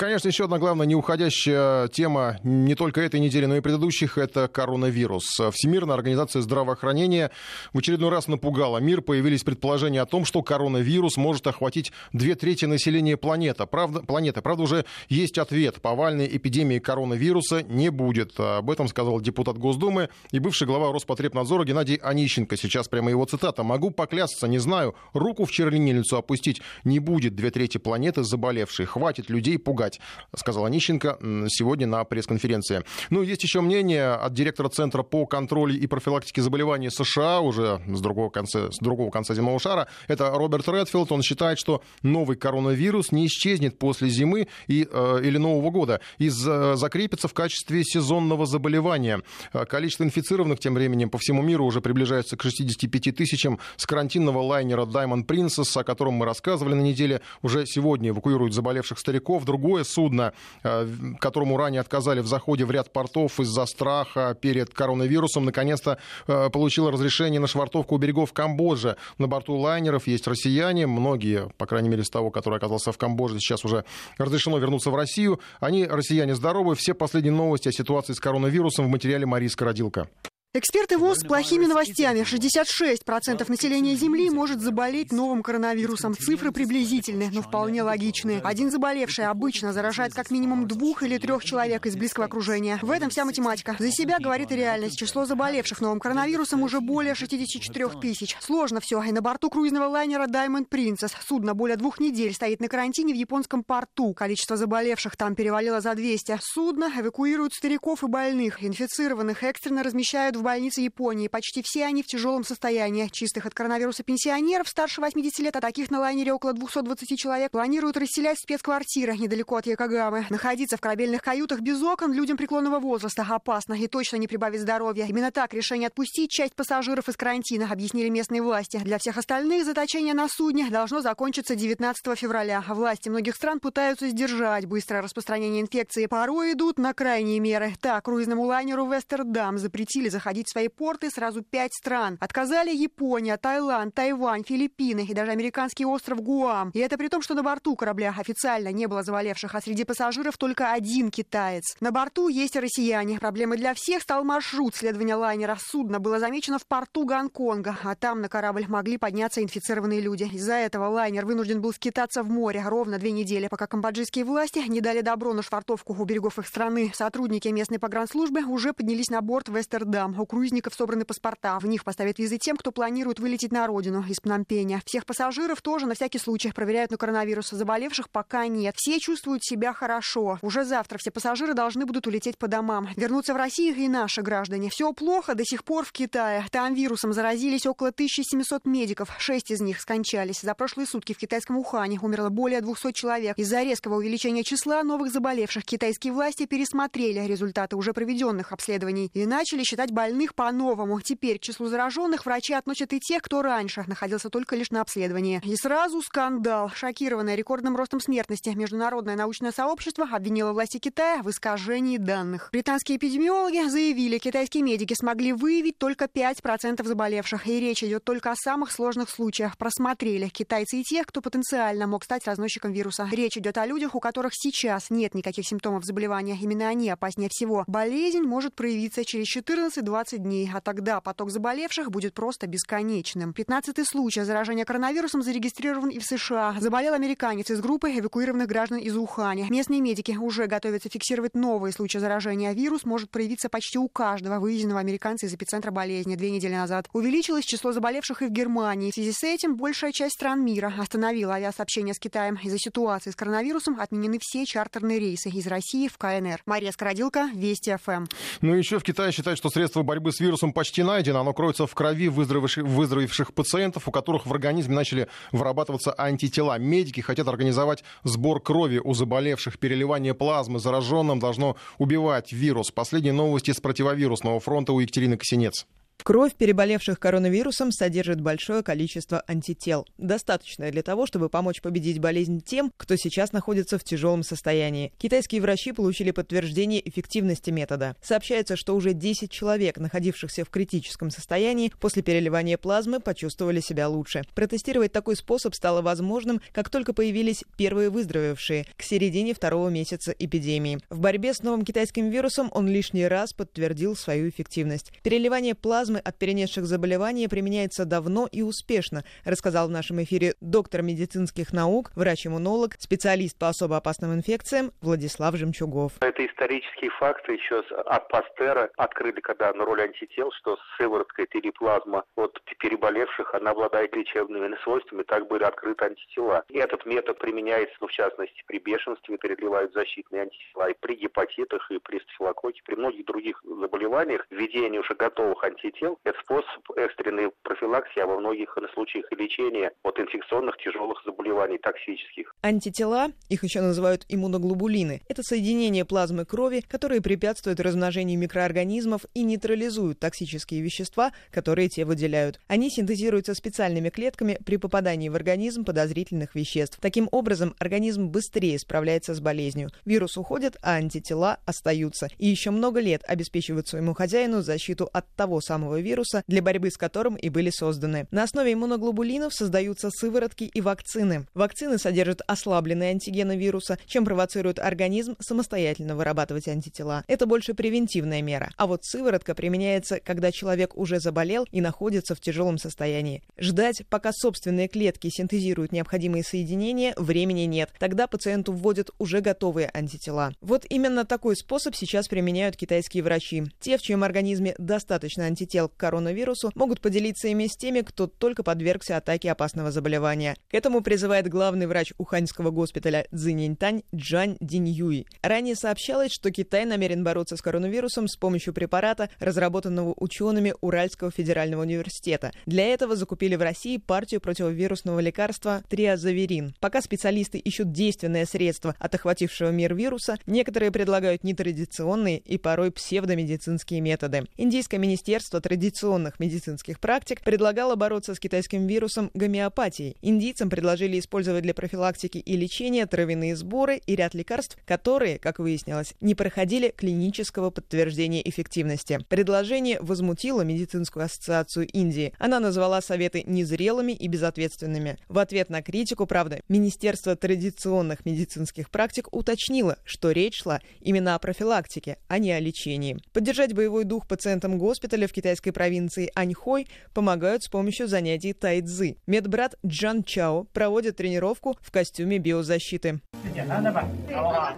Конечно, 0.00 0.28
еще 0.28 0.44
одна 0.44 0.58
главная 0.58 0.86
неуходящая 0.86 1.86
тема 1.88 2.40
не 2.42 2.74
только 2.74 3.02
этой 3.02 3.20
недели, 3.20 3.44
но 3.44 3.58
и 3.58 3.60
предыдущих– 3.60 4.16
это 4.16 4.48
коронавирус. 4.48 5.26
Всемирная 5.52 5.94
организация 5.94 6.40
здравоохранения 6.40 7.30
в 7.74 7.78
очередной 7.80 8.08
раз 8.08 8.26
напугала 8.26 8.78
мир. 8.78 9.02
Появились 9.02 9.44
предположения 9.44 10.00
о 10.00 10.06
том, 10.06 10.24
что 10.24 10.42
коронавирус 10.42 11.18
может 11.18 11.46
охватить 11.46 11.92
две 12.14 12.34
трети 12.34 12.64
населения 12.64 13.18
планеты. 13.18 13.66
Правда, 13.66 14.00
планеты. 14.00 14.40
Правда, 14.40 14.62
уже 14.62 14.86
есть 15.10 15.36
ответ. 15.36 15.82
Повальной 15.82 16.34
эпидемии 16.34 16.78
коронавируса 16.78 17.62
не 17.62 17.90
будет. 17.90 18.40
Об 18.40 18.70
этом 18.70 18.88
сказал 18.88 19.20
депутат 19.20 19.58
Госдумы 19.58 20.08
и 20.32 20.38
бывший 20.38 20.66
глава 20.66 20.92
Роспотребнадзора 20.92 21.66
Геннадий 21.66 21.96
Онищенко. 21.96 22.56
Сейчас 22.56 22.88
прямо 22.88 23.10
его 23.10 23.26
цитата. 23.26 23.62
«Могу 23.62 23.90
поклясться, 23.90 24.48
не 24.48 24.60
знаю, 24.60 24.94
руку 25.12 25.44
в 25.44 25.50
чернильницу 25.50 26.16
опустить 26.16 26.62
не 26.84 27.00
будет 27.00 27.34
две 27.34 27.50
трети 27.50 27.76
планеты 27.76 28.22
заболевшей. 28.22 28.86
Хватит 28.86 29.28
людей 29.28 29.58
пугать 29.58 29.89
ждать, 29.90 30.00
сказала 30.36 30.68
Нищенко 30.68 31.18
сегодня 31.48 31.86
на 31.86 32.04
пресс-конференции. 32.04 32.84
Ну, 33.10 33.22
есть 33.22 33.42
еще 33.42 33.60
мнение 33.60 34.12
от 34.12 34.32
директора 34.32 34.68
Центра 34.68 35.02
по 35.02 35.26
контролю 35.26 35.74
и 35.74 35.86
профилактике 35.86 36.42
заболеваний 36.42 36.90
США, 36.90 37.40
уже 37.40 37.80
с 37.86 38.00
другого 38.00 38.30
конца, 38.30 38.70
с 38.70 38.78
другого 38.78 39.10
конца 39.10 39.34
земного 39.34 39.58
шара. 39.58 39.88
Это 40.08 40.30
Роберт 40.30 40.68
Редфилд. 40.68 41.12
Он 41.12 41.22
считает, 41.22 41.58
что 41.58 41.82
новый 42.02 42.36
коронавирус 42.36 43.12
не 43.12 43.26
исчезнет 43.26 43.78
после 43.78 44.08
зимы 44.08 44.48
и, 44.68 44.86
э, 44.90 45.20
или 45.22 45.38
Нового 45.38 45.70
года 45.70 46.00
и 46.18 46.28
за, 46.28 46.76
закрепится 46.76 47.28
в 47.28 47.34
качестве 47.34 47.82
сезонного 47.84 48.46
заболевания. 48.46 49.22
Э, 49.52 49.64
количество 49.64 50.04
инфицированных 50.04 50.60
тем 50.60 50.74
временем 50.74 51.10
по 51.10 51.18
всему 51.18 51.42
миру 51.42 51.64
уже 51.64 51.80
приближается 51.80 52.36
к 52.36 52.42
65 52.42 53.16
тысячам. 53.16 53.58
С 53.76 53.86
карантинного 53.86 54.42
лайнера 54.42 54.84
Diamond 54.86 55.26
Princess, 55.26 55.78
о 55.78 55.84
котором 55.84 56.14
мы 56.14 56.26
рассказывали 56.26 56.74
на 56.74 56.82
неделе, 56.82 57.20
уже 57.42 57.66
сегодня 57.66 58.10
эвакуируют 58.10 58.54
заболевших 58.54 58.98
стариков. 58.98 59.44
Другое 59.44 59.79
другое 59.80 59.84
судно, 59.84 60.32
э, 60.62 60.88
которому 61.18 61.56
ранее 61.56 61.80
отказали 61.80 62.20
в 62.20 62.26
заходе 62.26 62.64
в 62.64 62.70
ряд 62.70 62.92
портов 62.92 63.40
из-за 63.40 63.66
страха 63.66 64.36
перед 64.40 64.72
коронавирусом, 64.74 65.44
наконец-то 65.44 65.98
э, 66.26 66.50
получило 66.50 66.90
разрешение 66.90 67.40
на 67.40 67.46
швартовку 67.46 67.94
у 67.94 67.98
берегов 67.98 68.32
Камбоджи. 68.32 68.96
На 69.18 69.26
борту 69.26 69.56
лайнеров 69.56 70.06
есть 70.06 70.26
россияне, 70.26 70.86
многие, 70.86 71.48
по 71.56 71.66
крайней 71.66 71.88
мере, 71.88 72.02
из 72.02 72.10
того, 72.10 72.30
который 72.30 72.56
оказался 72.56 72.92
в 72.92 72.98
Камбодже, 72.98 73.38
сейчас 73.40 73.64
уже 73.64 73.84
разрешено 74.18 74.58
вернуться 74.58 74.90
в 74.90 74.94
Россию. 74.94 75.40
Они, 75.60 75.86
россияне, 75.86 76.34
здоровы. 76.34 76.74
Все 76.74 76.94
последние 76.94 77.32
новости 77.32 77.68
о 77.68 77.72
ситуации 77.72 78.12
с 78.12 78.20
коронавирусом 78.20 78.86
в 78.86 78.88
материале 78.88 79.26
Марии 79.26 79.48
Скородилко. 79.48 80.08
Эксперты 80.52 80.98
ВОЗ 80.98 81.18
с 81.18 81.22
плохими 81.24 81.64
новостями. 81.66 82.22
66% 82.22 83.48
населения 83.48 83.94
Земли 83.94 84.28
может 84.30 84.60
заболеть 84.60 85.12
новым 85.12 85.44
коронавирусом. 85.44 86.16
Цифры 86.16 86.50
приблизительные, 86.50 87.30
но 87.30 87.40
вполне 87.40 87.84
логичные. 87.84 88.40
Один 88.40 88.68
заболевший 88.72 89.26
обычно 89.26 89.72
заражает 89.72 90.12
как 90.12 90.32
минимум 90.32 90.66
двух 90.66 91.04
или 91.04 91.18
трех 91.18 91.44
человек 91.44 91.86
из 91.86 91.94
близкого 91.94 92.26
окружения. 92.26 92.80
В 92.82 92.90
этом 92.90 93.10
вся 93.10 93.24
математика. 93.24 93.76
За 93.78 93.92
себя 93.92 94.18
говорит 94.18 94.50
и 94.50 94.56
реальность. 94.56 94.98
Число 94.98 95.24
заболевших 95.24 95.80
новым 95.80 96.00
коронавирусом 96.00 96.64
уже 96.64 96.80
более 96.80 97.14
64 97.14 98.00
тысяч. 98.00 98.36
Сложно 98.40 98.80
все. 98.80 99.00
И 99.04 99.12
на 99.12 99.20
борту 99.22 99.50
круизного 99.50 99.84
лайнера 99.84 100.26
Diamond 100.26 100.68
Princess 100.68 101.12
судно 101.24 101.54
более 101.54 101.76
двух 101.76 102.00
недель 102.00 102.34
стоит 102.34 102.58
на 102.58 102.66
карантине 102.66 103.14
в 103.14 103.16
японском 103.16 103.62
порту. 103.62 104.14
Количество 104.14 104.56
заболевших 104.56 105.16
там 105.16 105.36
перевалило 105.36 105.80
за 105.80 105.94
200. 105.94 106.40
Судно 106.42 106.90
эвакуирует 106.98 107.52
стариков 107.52 108.02
и 108.02 108.08
больных. 108.08 108.64
Инфицированных 108.64 109.44
экстренно 109.44 109.84
размещают 109.84 110.39
в 110.40 110.42
больнице 110.42 110.80
Японии. 110.80 111.28
Почти 111.28 111.62
все 111.64 111.84
они 111.84 112.02
в 112.02 112.06
тяжелом 112.06 112.44
состоянии. 112.44 113.08
Чистых 113.12 113.46
от 113.46 113.54
коронавируса 113.54 114.02
пенсионеров 114.02 114.68
старше 114.68 115.00
80 115.00 115.38
лет, 115.40 115.56
а 115.56 115.60
таких 115.60 115.90
на 115.90 116.00
лайнере 116.00 116.32
около 116.32 116.52
220 116.52 117.18
человек, 117.18 117.52
планируют 117.52 117.96
расселять 117.96 118.38
в 118.38 118.42
спецквартиры 118.42 119.16
недалеко 119.16 119.56
от 119.56 119.66
Якогамы. 119.66 120.26
Находиться 120.30 120.76
в 120.76 120.80
корабельных 120.80 121.22
каютах 121.22 121.60
без 121.60 121.82
окон 121.82 122.12
людям 122.12 122.36
преклонного 122.36 122.80
возраста 122.80 123.24
опасно 123.28 123.74
и 123.74 123.86
точно 123.86 124.16
не 124.16 124.26
прибавит 124.26 124.60
здоровья. 124.60 125.06
Именно 125.06 125.30
так 125.30 125.54
решение 125.54 125.88
отпустить 125.88 126.30
часть 126.30 126.54
пассажиров 126.54 127.08
из 127.08 127.16
карантина 127.16 127.68
объяснили 127.70 128.08
местные 128.08 128.42
власти. 128.42 128.78
Для 128.78 128.98
всех 128.98 129.18
остальных 129.18 129.64
заточение 129.64 130.14
на 130.14 130.28
судне 130.28 130.70
должно 130.70 131.00
закончиться 131.00 131.54
19 131.54 132.18
февраля. 132.18 132.64
Власти 132.66 133.08
многих 133.08 133.36
стран 133.36 133.60
пытаются 133.60 134.08
сдержать 134.08 134.66
быстрое 134.66 135.02
распространение 135.02 135.60
инфекции. 135.60 136.06
Порой 136.06 136.52
идут 136.52 136.78
на 136.78 136.94
крайние 136.94 137.40
меры. 137.40 137.74
Так, 137.80 138.04
круизному 138.06 138.44
лайнеру 138.44 138.90
Вестердам 138.90 139.58
запретили 139.58 140.08
заходить 140.08 140.29
заходить 140.30 140.46
в 140.46 140.52
свои 140.52 140.68
порты 140.68 141.10
сразу 141.10 141.42
пять 141.42 141.72
стран. 141.74 142.16
Отказали 142.20 142.70
Япония, 142.70 143.36
Таиланд, 143.36 143.92
Тайвань, 143.94 144.44
Филиппины 144.44 145.04
и 145.04 145.12
даже 145.12 145.32
американский 145.32 145.84
остров 145.84 146.20
Гуам. 146.20 146.70
И 146.72 146.78
это 146.78 146.96
при 146.96 147.08
том, 147.08 147.20
что 147.20 147.34
на 147.34 147.42
борту 147.42 147.74
корабля 147.74 148.14
официально 148.16 148.70
не 148.70 148.86
было 148.86 149.02
заболевших, 149.02 149.56
а 149.56 149.60
среди 149.60 149.82
пассажиров 149.82 150.36
только 150.36 150.72
один 150.72 151.10
китаец. 151.10 151.64
На 151.80 151.90
борту 151.90 152.28
есть 152.28 152.54
россияне. 152.54 153.18
Проблемой 153.18 153.58
для 153.58 153.74
всех 153.74 154.02
стал 154.02 154.22
маршрут 154.22 154.76
следования 154.76 155.16
лайнера. 155.16 155.58
Судно 155.60 155.98
было 155.98 156.20
замечено 156.20 156.60
в 156.60 156.66
порту 156.66 157.04
Гонконга, 157.04 157.76
а 157.82 157.96
там 157.96 158.20
на 158.20 158.28
корабль 158.28 158.66
могли 158.68 158.98
подняться 158.98 159.42
инфицированные 159.42 160.00
люди. 160.00 160.30
Из-за 160.32 160.54
этого 160.54 160.86
лайнер 160.86 161.26
вынужден 161.26 161.60
был 161.60 161.72
скитаться 161.72 162.22
в 162.22 162.30
море 162.30 162.62
ровно 162.64 162.98
две 162.98 163.10
недели, 163.10 163.48
пока 163.48 163.66
камбоджийские 163.66 164.24
власти 164.24 164.60
не 164.68 164.80
дали 164.80 165.00
добро 165.00 165.32
на 165.32 165.42
швартовку 165.42 165.92
у 165.92 166.04
берегов 166.04 166.38
их 166.38 166.46
страны. 166.46 166.92
Сотрудники 166.94 167.48
местной 167.48 167.80
погранслужбы 167.80 168.44
уже 168.44 168.72
поднялись 168.72 169.10
на 169.10 169.20
борт 169.22 169.48
Вестердам. 169.48 170.19
У 170.20 170.26
круизников 170.26 170.74
собраны 170.74 171.06
паспорта. 171.06 171.58
В 171.58 171.66
них 171.66 171.82
поставят 171.82 172.18
визы 172.18 172.36
тем, 172.36 172.58
кто 172.58 172.72
планирует 172.72 173.18
вылететь 173.18 173.52
на 173.52 173.66
родину 173.66 174.04
из 174.06 174.20
Пномпеня. 174.20 174.82
Всех 174.84 175.06
пассажиров 175.06 175.62
тоже 175.62 175.86
на 175.86 175.94
всякий 175.94 176.18
случай 176.18 176.52
проверяют 176.52 176.90
на 176.90 176.98
коронавирус. 176.98 177.48
Заболевших 177.50 178.10
пока 178.10 178.46
нет. 178.46 178.74
Все 178.76 179.00
чувствуют 179.00 179.42
себя 179.42 179.72
хорошо. 179.72 180.38
Уже 180.42 180.64
завтра 180.64 180.98
все 180.98 181.10
пассажиры 181.10 181.54
должны 181.54 181.86
будут 181.86 182.06
улететь 182.06 182.36
по 182.36 182.48
домам. 182.48 182.88
Вернуться 182.96 183.32
в 183.32 183.38
Россию 183.38 183.76
и 183.76 183.88
наши 183.88 184.20
граждане. 184.20 184.68
Все 184.68 184.92
плохо 184.92 185.34
до 185.34 185.42
сих 185.44 185.64
пор 185.64 185.86
в 185.86 185.92
Китае. 185.92 186.44
Там 186.50 186.74
вирусом 186.74 187.14
заразились 187.14 187.64
около 187.64 187.88
1700 187.88 188.66
медиков. 188.66 189.08
Шесть 189.18 189.50
из 189.50 189.62
них 189.62 189.80
скончались. 189.80 190.42
За 190.42 190.54
прошлые 190.54 190.86
сутки 190.86 191.14
в 191.14 191.18
китайском 191.18 191.56
Ухане 191.56 191.98
умерло 192.02 192.28
более 192.28 192.60
200 192.60 192.92
человек. 192.92 193.38
Из-за 193.38 193.62
резкого 193.62 193.94
увеличения 193.94 194.44
числа 194.44 194.82
новых 194.82 195.12
заболевших 195.12 195.64
китайские 195.64 196.12
власти 196.12 196.44
пересмотрели 196.44 197.26
результаты 197.26 197.76
уже 197.76 197.94
проведенных 197.94 198.52
обследований 198.52 199.10
и 199.14 199.24
начали 199.24 199.62
считать 199.62 199.92
больных 200.10 200.34
по-новому. 200.34 201.00
Теперь 201.00 201.38
к 201.38 201.42
числу 201.42 201.68
зараженных 201.68 202.26
врачи 202.26 202.52
относят 202.52 202.92
и 202.92 202.98
тех, 202.98 203.22
кто 203.22 203.42
раньше 203.42 203.84
находился 203.86 204.28
только 204.28 204.56
лишь 204.56 204.70
на 204.70 204.80
обследовании. 204.80 205.40
И 205.44 205.54
сразу 205.54 206.02
скандал. 206.02 206.70
Шокированное 206.74 207.36
рекордным 207.36 207.76
ростом 207.76 208.00
смертности 208.00 208.48
международное 208.48 209.14
научное 209.14 209.52
сообщество 209.52 210.08
обвинило 210.10 210.52
власти 210.52 210.78
Китая 210.78 211.22
в 211.22 211.30
искажении 211.30 211.96
данных. 211.96 212.48
Британские 212.50 212.98
эпидемиологи 212.98 213.68
заявили, 213.68 214.18
китайские 214.18 214.64
медики 214.64 214.94
смогли 214.94 215.32
выявить 215.32 215.78
только 215.78 216.06
5% 216.06 216.84
заболевших. 216.84 217.46
И 217.46 217.60
речь 217.60 217.84
идет 217.84 218.02
только 218.02 218.32
о 218.32 218.36
самых 218.36 218.72
сложных 218.72 219.10
случаях. 219.10 219.56
Просмотрели 219.56 220.28
китайцы 220.28 220.80
и 220.80 220.82
тех, 220.82 221.06
кто 221.06 221.20
потенциально 221.20 221.86
мог 221.86 222.02
стать 222.02 222.26
разносчиком 222.26 222.72
вируса. 222.72 223.08
Речь 223.12 223.36
идет 223.36 223.58
о 223.58 223.66
людях, 223.66 223.94
у 223.94 224.00
которых 224.00 224.32
сейчас 224.34 224.90
нет 224.90 225.14
никаких 225.14 225.46
симптомов 225.46 225.84
заболевания. 225.84 226.36
Именно 226.40 226.68
они 226.68 226.90
опаснее 226.90 227.28
всего. 227.30 227.64
Болезнь 227.68 228.22
может 228.22 228.54
проявиться 228.54 229.04
через 229.04 229.36
14-20 229.36 229.99
дней, 230.12 230.50
а 230.52 230.60
тогда 230.60 231.00
поток 231.00 231.30
заболевших 231.30 231.90
будет 231.90 232.14
просто 232.14 232.46
бесконечным. 232.46 233.30
15-й 233.30 233.84
случай 233.84 234.22
заражения 234.22 234.64
коронавирусом 234.64 235.22
зарегистрирован 235.22 235.90
и 235.90 235.98
в 235.98 236.04
США. 236.04 236.56
Заболел 236.58 236.94
американец 236.94 237.50
из 237.50 237.60
группы 237.60 237.90
эвакуированных 237.90 238.46
граждан 238.46 238.78
из 238.78 238.96
Уханя. 238.96 239.46
Местные 239.50 239.80
медики 239.80 240.16
уже 240.20 240.46
готовятся 240.46 240.88
фиксировать 240.88 241.34
новые 241.34 241.72
случаи 241.72 241.98
заражения. 241.98 242.52
Вирус 242.52 242.84
может 242.84 243.10
проявиться 243.10 243.48
почти 243.48 243.78
у 243.78 243.88
каждого 243.88 244.40
вывезенного 244.40 244.80
американца 244.80 245.26
из 245.26 245.34
эпицентра 245.34 245.70
болезни 245.70 246.16
две 246.16 246.30
недели 246.30 246.54
назад. 246.54 246.88
Увеличилось 246.92 247.44
число 247.44 247.72
заболевших 247.72 248.22
и 248.22 248.26
в 248.26 248.30
Германии. 248.30 248.90
В 248.90 248.94
связи 248.94 249.12
с 249.12 249.22
этим 249.22 249.56
большая 249.56 249.92
часть 249.92 250.14
стран 250.14 250.44
мира 250.44 250.72
остановила 250.78 251.34
авиасообщение 251.34 251.94
с 251.94 251.98
Китаем. 251.98 252.38
Из-за 252.42 252.58
ситуации 252.58 253.10
с 253.10 253.16
коронавирусом 253.16 253.78
отменены 253.78 254.18
все 254.20 254.44
чартерные 254.44 254.98
рейсы 254.98 255.28
из 255.30 255.46
России 255.46 255.88
в 255.88 255.98
КНР. 255.98 256.42
Мария 256.46 256.72
Скородилка, 256.72 257.30
Вести 257.34 257.76
ФМ. 257.76 258.06
Ну 258.40 258.54
еще 258.54 258.78
в 258.78 258.82
Китае 258.82 259.12
считают, 259.12 259.38
что 259.38 259.50
средство 259.50 259.82
борьбы 259.90 260.12
с 260.12 260.20
вирусом 260.20 260.52
почти 260.52 260.84
найдено. 260.84 261.18
Оно 261.18 261.32
кроется 261.32 261.66
в 261.66 261.74
крови 261.74 262.08
выздоровевших, 262.08 263.34
пациентов, 263.34 263.88
у 263.88 263.90
которых 263.90 264.24
в 264.24 264.32
организме 264.32 264.72
начали 264.72 265.08
вырабатываться 265.32 265.92
антитела. 265.98 266.56
Медики 266.58 267.00
хотят 267.00 267.26
организовать 267.26 267.82
сбор 268.04 268.40
крови 268.40 268.78
у 268.78 268.94
заболевших. 268.94 269.58
Переливание 269.58 270.14
плазмы 270.14 270.60
зараженным 270.60 271.18
должно 271.18 271.56
убивать 271.78 272.32
вирус. 272.32 272.70
Последние 272.70 273.12
новости 273.12 273.50
с 273.50 273.60
противовирусного 273.60 274.38
фронта 274.38 274.72
у 274.72 274.78
Екатерины 274.78 275.16
Косинец. 275.16 275.66
Кровь 276.02 276.34
переболевших 276.34 276.98
коронавирусом 276.98 277.72
содержит 277.72 278.20
большое 278.20 278.62
количество 278.62 279.22
антител, 279.26 279.86
достаточное 279.98 280.72
для 280.72 280.82
того, 280.82 281.06
чтобы 281.06 281.28
помочь 281.28 281.60
победить 281.60 281.98
болезнь 281.98 282.40
тем, 282.40 282.72
кто 282.76 282.96
сейчас 282.96 283.32
находится 283.32 283.78
в 283.78 283.84
тяжелом 283.84 284.22
состоянии. 284.22 284.92
Китайские 284.98 285.42
врачи 285.42 285.72
получили 285.72 286.10
подтверждение 286.10 286.86
эффективности 286.88 287.50
метода. 287.50 287.96
Сообщается, 288.02 288.56
что 288.56 288.74
уже 288.74 288.94
10 288.94 289.30
человек, 289.30 289.78
находившихся 289.78 290.44
в 290.44 290.50
критическом 290.50 291.10
состоянии, 291.10 291.72
после 291.80 292.02
переливания 292.02 292.56
плазмы 292.56 293.00
почувствовали 293.00 293.60
себя 293.60 293.88
лучше. 293.88 294.22
Протестировать 294.34 294.92
такой 294.92 295.16
способ 295.16 295.54
стало 295.54 295.82
возможным, 295.82 296.40
как 296.52 296.70
только 296.70 296.92
появились 296.94 297.44
первые 297.56 297.90
выздоровевшие 297.90 298.66
к 298.76 298.82
середине 298.82 299.34
второго 299.34 299.68
месяца 299.68 300.14
эпидемии. 300.18 300.78
В 300.88 301.00
борьбе 301.00 301.34
с 301.34 301.42
новым 301.42 301.64
китайским 301.64 302.08
вирусом 302.08 302.48
он 302.52 302.68
лишний 302.68 303.06
раз 303.06 303.32
подтвердил 303.32 303.94
свою 303.96 304.30
эффективность. 304.30 304.92
Переливание 305.02 305.54
плазмы 305.54 305.89
плазмы 305.90 305.98
от 305.98 306.18
перенесших 306.18 306.64
заболевания 306.64 307.28
применяется 307.28 307.84
давно 307.84 308.28
и 308.30 308.42
успешно, 308.42 309.02
рассказал 309.24 309.68
в 309.68 309.70
нашем 309.70 310.02
эфире 310.02 310.34
доктор 310.40 310.82
медицинских 310.82 311.52
наук, 311.52 311.90
врач-иммунолог, 311.96 312.74
специалист 312.78 313.38
по 313.38 313.48
особо 313.48 313.76
опасным 313.76 314.14
инфекциям 314.14 314.70
Владислав 314.80 315.36
Жемчугов. 315.36 315.92
Это 316.00 316.24
исторический 316.26 316.88
факт 317.00 317.28
еще 317.28 317.60
от 317.86 318.08
Пастера 318.08 318.70
открыли, 318.76 319.20
когда 319.20 319.52
на 319.52 319.64
роль 319.64 319.82
антител, 319.82 320.30
что 320.32 320.58
сывороткой 320.78 321.26
переплазма 321.26 322.04
от 322.16 322.38
переболевших, 322.58 323.34
она 323.34 323.50
обладает 323.50 323.96
лечебными 323.96 324.56
свойствами, 324.62 325.02
так 325.02 325.26
были 325.26 325.44
открыты 325.44 325.86
антитела. 325.86 326.44
И 326.48 326.58
этот 326.58 326.86
метод 326.86 327.18
применяется, 327.18 327.74
ну, 327.80 327.86
в 327.86 327.92
частности, 327.92 328.42
при 328.46 328.58
бешенстве 328.58 329.18
переливают 329.18 329.72
защитные 329.72 330.22
антитела, 330.22 330.70
и 330.70 330.74
при 330.78 330.94
гепатитах, 330.96 331.70
и 331.70 331.78
при 331.78 331.98
стафилококке, 332.00 332.62
при 332.64 332.74
многих 332.76 333.06
других 333.06 333.42
заболеваниях 333.44 334.26
введение 334.30 334.80
уже 334.80 334.94
готовых 334.94 335.42
антител 335.44 335.69
тел– 335.72 335.98
это 336.04 336.18
способ 336.20 336.70
экстренной 336.76 337.30
профилаксии, 337.42 338.00
а 338.00 338.06
во 338.06 338.18
многих 338.18 338.56
случаях 338.74 339.10
и 339.12 339.16
лечения 339.16 339.72
от 339.82 339.98
инфекционных 339.98 340.56
тяжелых 340.58 341.02
заболеваний, 341.04 341.58
токсических. 341.58 342.34
Антитела, 342.42 343.08
их 343.28 343.44
еще 343.44 343.60
называют 343.60 344.04
иммуноглобулины, 344.08 345.02
это 345.08 345.22
соединение 345.22 345.84
плазмы 345.84 346.24
крови, 346.24 346.62
которые 346.66 347.00
препятствуют 347.00 347.60
размножению 347.60 348.18
микроорганизмов 348.18 349.02
и 349.14 349.22
нейтрализуют 349.22 349.98
токсические 349.98 350.62
вещества, 350.62 351.12
которые 351.30 351.68
те 351.68 351.84
выделяют. 351.84 352.40
Они 352.48 352.70
синтезируются 352.70 353.34
специальными 353.34 353.90
клетками 353.90 354.38
при 354.44 354.56
попадании 354.56 355.08
в 355.08 355.14
организм 355.14 355.64
подозрительных 355.64 356.34
веществ. 356.34 356.78
Таким 356.80 357.08
образом, 357.12 357.54
организм 357.58 358.08
быстрее 358.08 358.58
справляется 358.58 359.14
с 359.14 359.20
болезнью. 359.20 359.70
Вирус 359.84 360.16
уходит, 360.16 360.56
а 360.62 360.74
антитела 360.74 361.38
остаются. 361.46 362.08
И 362.18 362.26
еще 362.26 362.50
много 362.50 362.80
лет 362.80 363.02
обеспечивают 363.06 363.68
своему 363.68 363.94
хозяину 363.94 364.42
защиту 364.42 364.88
от 364.92 365.06
того 365.16 365.40
самого 365.40 365.59
самого 365.60 365.80
вируса, 365.80 366.22
для 366.26 366.42
борьбы 366.42 366.70
с 366.70 366.76
которым 366.76 367.16
и 367.16 367.28
были 367.28 367.50
созданы. 367.50 368.06
На 368.10 368.22
основе 368.22 368.54
иммуноглобулинов 368.54 369.34
создаются 369.34 369.90
сыворотки 369.90 370.44
и 370.44 370.60
вакцины. 370.60 371.26
Вакцины 371.34 371.78
содержат 371.78 372.22
ослабленные 372.26 372.92
антигены 372.92 373.36
вируса, 373.36 373.78
чем 373.86 374.04
провоцируют 374.04 374.58
организм 374.58 375.16
самостоятельно 375.20 375.96
вырабатывать 375.96 376.48
антитела. 376.48 377.04
Это 377.08 377.26
больше 377.26 377.52
превентивная 377.52 378.22
мера. 378.22 378.50
А 378.56 378.66
вот 378.66 378.84
сыворотка 378.84 379.34
применяется, 379.34 380.00
когда 380.00 380.32
человек 380.32 380.76
уже 380.76 380.98
заболел 380.98 381.46
и 381.50 381.60
находится 381.60 382.14
в 382.14 382.20
тяжелом 382.20 382.56
состоянии. 382.58 383.22
Ждать, 383.38 383.82
пока 383.90 384.12
собственные 384.12 384.68
клетки 384.68 385.08
синтезируют 385.10 385.72
необходимые 385.72 386.24
соединения, 386.24 386.94
времени 386.96 387.42
нет. 387.42 387.70
Тогда 387.78 388.06
пациенту 388.06 388.52
вводят 388.52 388.90
уже 388.98 389.20
готовые 389.20 389.70
антитела. 389.74 390.32
Вот 390.40 390.64
именно 390.70 391.04
такой 391.04 391.36
способ 391.36 391.74
сейчас 391.74 392.08
применяют 392.08 392.56
китайские 392.56 393.02
врачи. 393.02 393.44
Те, 393.60 393.76
в 393.76 393.82
чьем 393.82 394.02
организме 394.04 394.54
достаточно 394.58 395.24
антител, 395.24 395.49
тел 395.50 395.68
к 395.68 395.76
коронавирусу 395.76 396.50
могут 396.54 396.80
поделиться 396.80 397.28
ими 397.28 397.46
с 397.46 397.56
теми, 397.56 397.82
кто 397.82 398.06
только 398.06 398.42
подвергся 398.42 398.96
атаке 398.96 399.30
опасного 399.30 399.70
заболевания. 399.70 400.36
К 400.50 400.54
этому 400.54 400.80
призывает 400.80 401.28
главный 401.28 401.66
врач 401.66 401.92
Уханьского 401.98 402.50
госпиталя 402.50 403.06
Цзиньтань 403.14 403.82
Джан 403.94 404.36
Диньюй. 404.40 405.06
Ранее 405.22 405.56
сообщалось, 405.56 406.12
что 406.12 406.30
Китай 406.30 406.64
намерен 406.64 407.04
бороться 407.04 407.36
с 407.36 407.42
коронавирусом 407.42 408.08
с 408.08 408.16
помощью 408.16 408.54
препарата, 408.54 409.10
разработанного 409.18 409.94
учеными 409.96 410.54
Уральского 410.60 411.10
федерального 411.10 411.62
университета. 411.62 412.30
Для 412.46 412.66
этого 412.66 412.96
закупили 412.96 413.36
в 413.36 413.42
России 413.42 413.76
партию 413.76 414.20
противовирусного 414.20 415.00
лекарства 415.00 415.62
триазоверин. 415.68 416.54
Пока 416.60 416.80
специалисты 416.80 417.38
ищут 417.38 417.72
действенное 417.72 418.24
средство 418.24 418.76
от 418.78 418.94
охватившего 418.94 419.50
мир 419.50 419.74
вируса, 419.74 420.16
некоторые 420.26 420.70
предлагают 420.70 421.24
нетрадиционные 421.24 422.18
и 422.18 422.38
порой 422.38 422.70
псевдомедицинские 422.70 423.80
методы. 423.80 424.26
Индийское 424.36 424.78
министерство 424.78 425.39
традиционных 425.40 426.20
медицинских 426.20 426.80
практик 426.80 427.22
предлагала 427.22 427.74
бороться 427.74 428.14
с 428.14 428.20
китайским 428.20 428.66
вирусом 428.66 429.10
гомеопатией. 429.14 429.96
Индийцам 430.02 430.50
предложили 430.50 430.98
использовать 430.98 431.42
для 431.42 431.54
профилактики 431.54 432.18
и 432.18 432.36
лечения 432.36 432.86
травяные 432.86 433.36
сборы 433.36 433.80
и 433.86 433.96
ряд 433.96 434.14
лекарств, 434.14 434.56
которые, 434.64 435.18
как 435.18 435.38
выяснилось, 435.38 435.94
не 436.00 436.14
проходили 436.14 436.72
клинического 436.76 437.50
подтверждения 437.50 438.28
эффективности. 438.28 438.98
Предложение 439.08 439.80
возмутило 439.80 440.42
медицинскую 440.42 441.04
ассоциацию 441.04 441.66
Индии. 441.66 442.12
Она 442.18 442.40
назвала 442.40 442.80
советы 442.80 443.24
незрелыми 443.26 443.92
и 443.92 444.08
безответственными. 444.08 444.98
В 445.08 445.18
ответ 445.18 445.50
на 445.50 445.62
критику, 445.62 446.06
правда, 446.06 446.40
Министерство 446.48 447.16
традиционных 447.16 448.04
медицинских 448.04 448.70
практик 448.70 449.08
уточнило, 449.12 449.76
что 449.84 450.10
речь 450.10 450.42
шла 450.42 450.60
именно 450.80 451.14
о 451.14 451.18
профилактике, 451.18 451.98
а 452.08 452.18
не 452.18 452.32
о 452.32 452.40
лечении. 452.40 452.98
Поддержать 453.12 453.54
боевой 453.54 453.84
дух 453.84 454.06
пациентам 454.06 454.58
госпиталя 454.58 455.06
в 455.06 455.12
Китае 455.12 455.29
китайской 455.30 455.52
провинции 455.52 456.10
Аньхой 456.16 456.66
помогают 456.92 457.44
с 457.44 457.48
помощью 457.48 457.86
занятий 457.86 458.32
тайцзы. 458.32 458.96
Медбрат 459.06 459.54
Джан 459.64 460.02
Чао 460.02 460.44
проводит 460.52 460.96
тренировку 460.96 461.56
в 461.60 461.70
костюме 461.70 462.18
биозащиты. 462.18 463.00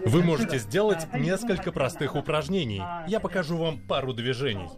Вы 0.07 0.23
можете 0.23 0.59
сделать 0.59 1.07
несколько 1.13 1.73
простых 1.73 2.15
упражнений. 2.17 2.83
Я 3.07 3.21
покажу 3.21 3.59
вам 3.59 3.81
пару 3.87 4.15
движений. 4.15 4.69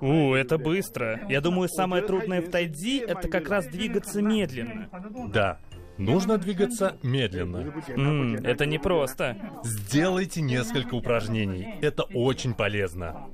У, 0.00 0.32
это 0.32 0.56
быстро. 0.56 1.20
Я 1.28 1.42
думаю, 1.42 1.68
самое 1.68 2.02
трудное 2.02 2.40
в 2.40 2.48
тайцзи— 2.48 3.04
это 3.06 3.28
как 3.28 3.50
раз 3.50 3.66
двигаться 3.66 4.22
медленно. 4.22 4.88
Да, 5.30 5.58
Нужно 5.98 6.38
двигаться 6.38 6.96
медленно. 7.02 7.74
М, 7.88 8.36
это 8.36 8.66
непросто. 8.66 9.36
Сделайте 9.64 10.40
несколько 10.40 10.94
упражнений. 10.94 11.74
Это 11.82 12.04
очень 12.04 12.54
полезно. 12.54 13.28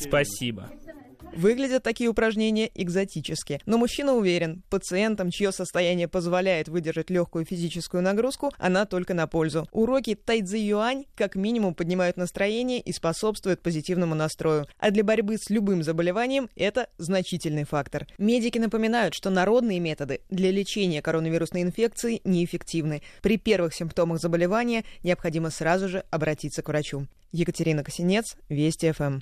Спасибо. 0.00 0.70
Выглядят 1.34 1.82
такие 1.82 2.10
упражнения 2.10 2.70
экзотически, 2.74 3.60
но 3.66 3.78
мужчина 3.78 4.14
уверен, 4.14 4.62
пациентам, 4.68 5.30
чье 5.30 5.52
состояние 5.52 6.08
позволяет 6.08 6.68
выдержать 6.68 7.10
легкую 7.10 7.44
физическую 7.44 8.02
нагрузку, 8.02 8.52
она 8.58 8.84
только 8.86 9.14
на 9.14 9.26
пользу. 9.26 9.68
Уроки 9.72 10.14
тайцзи 10.14 10.58
юань 10.58 11.06
как 11.14 11.36
минимум 11.36 11.74
поднимают 11.74 12.16
настроение 12.16 12.80
и 12.80 12.92
способствуют 12.92 13.62
позитивному 13.62 14.14
настрою, 14.14 14.66
а 14.78 14.90
для 14.90 15.04
борьбы 15.04 15.36
с 15.38 15.50
любым 15.50 15.82
заболеванием 15.82 16.48
это 16.56 16.88
значительный 16.98 17.64
фактор. 17.64 18.06
Медики 18.18 18.58
напоминают, 18.58 19.14
что 19.14 19.30
народные 19.30 19.80
методы 19.80 20.20
для 20.30 20.50
лечения 20.50 21.02
коронавирусной 21.02 21.62
инфекции 21.62 22.20
неэффективны. 22.24 23.02
При 23.22 23.36
первых 23.36 23.74
симптомах 23.74 24.20
заболевания 24.20 24.84
необходимо 25.02 25.50
сразу 25.50 25.88
же 25.88 26.04
обратиться 26.10 26.62
к 26.62 26.68
врачу. 26.68 27.06
Екатерина 27.32 27.84
Косинец, 27.84 28.36
Вести 28.48 28.90
ФМ. 28.92 29.20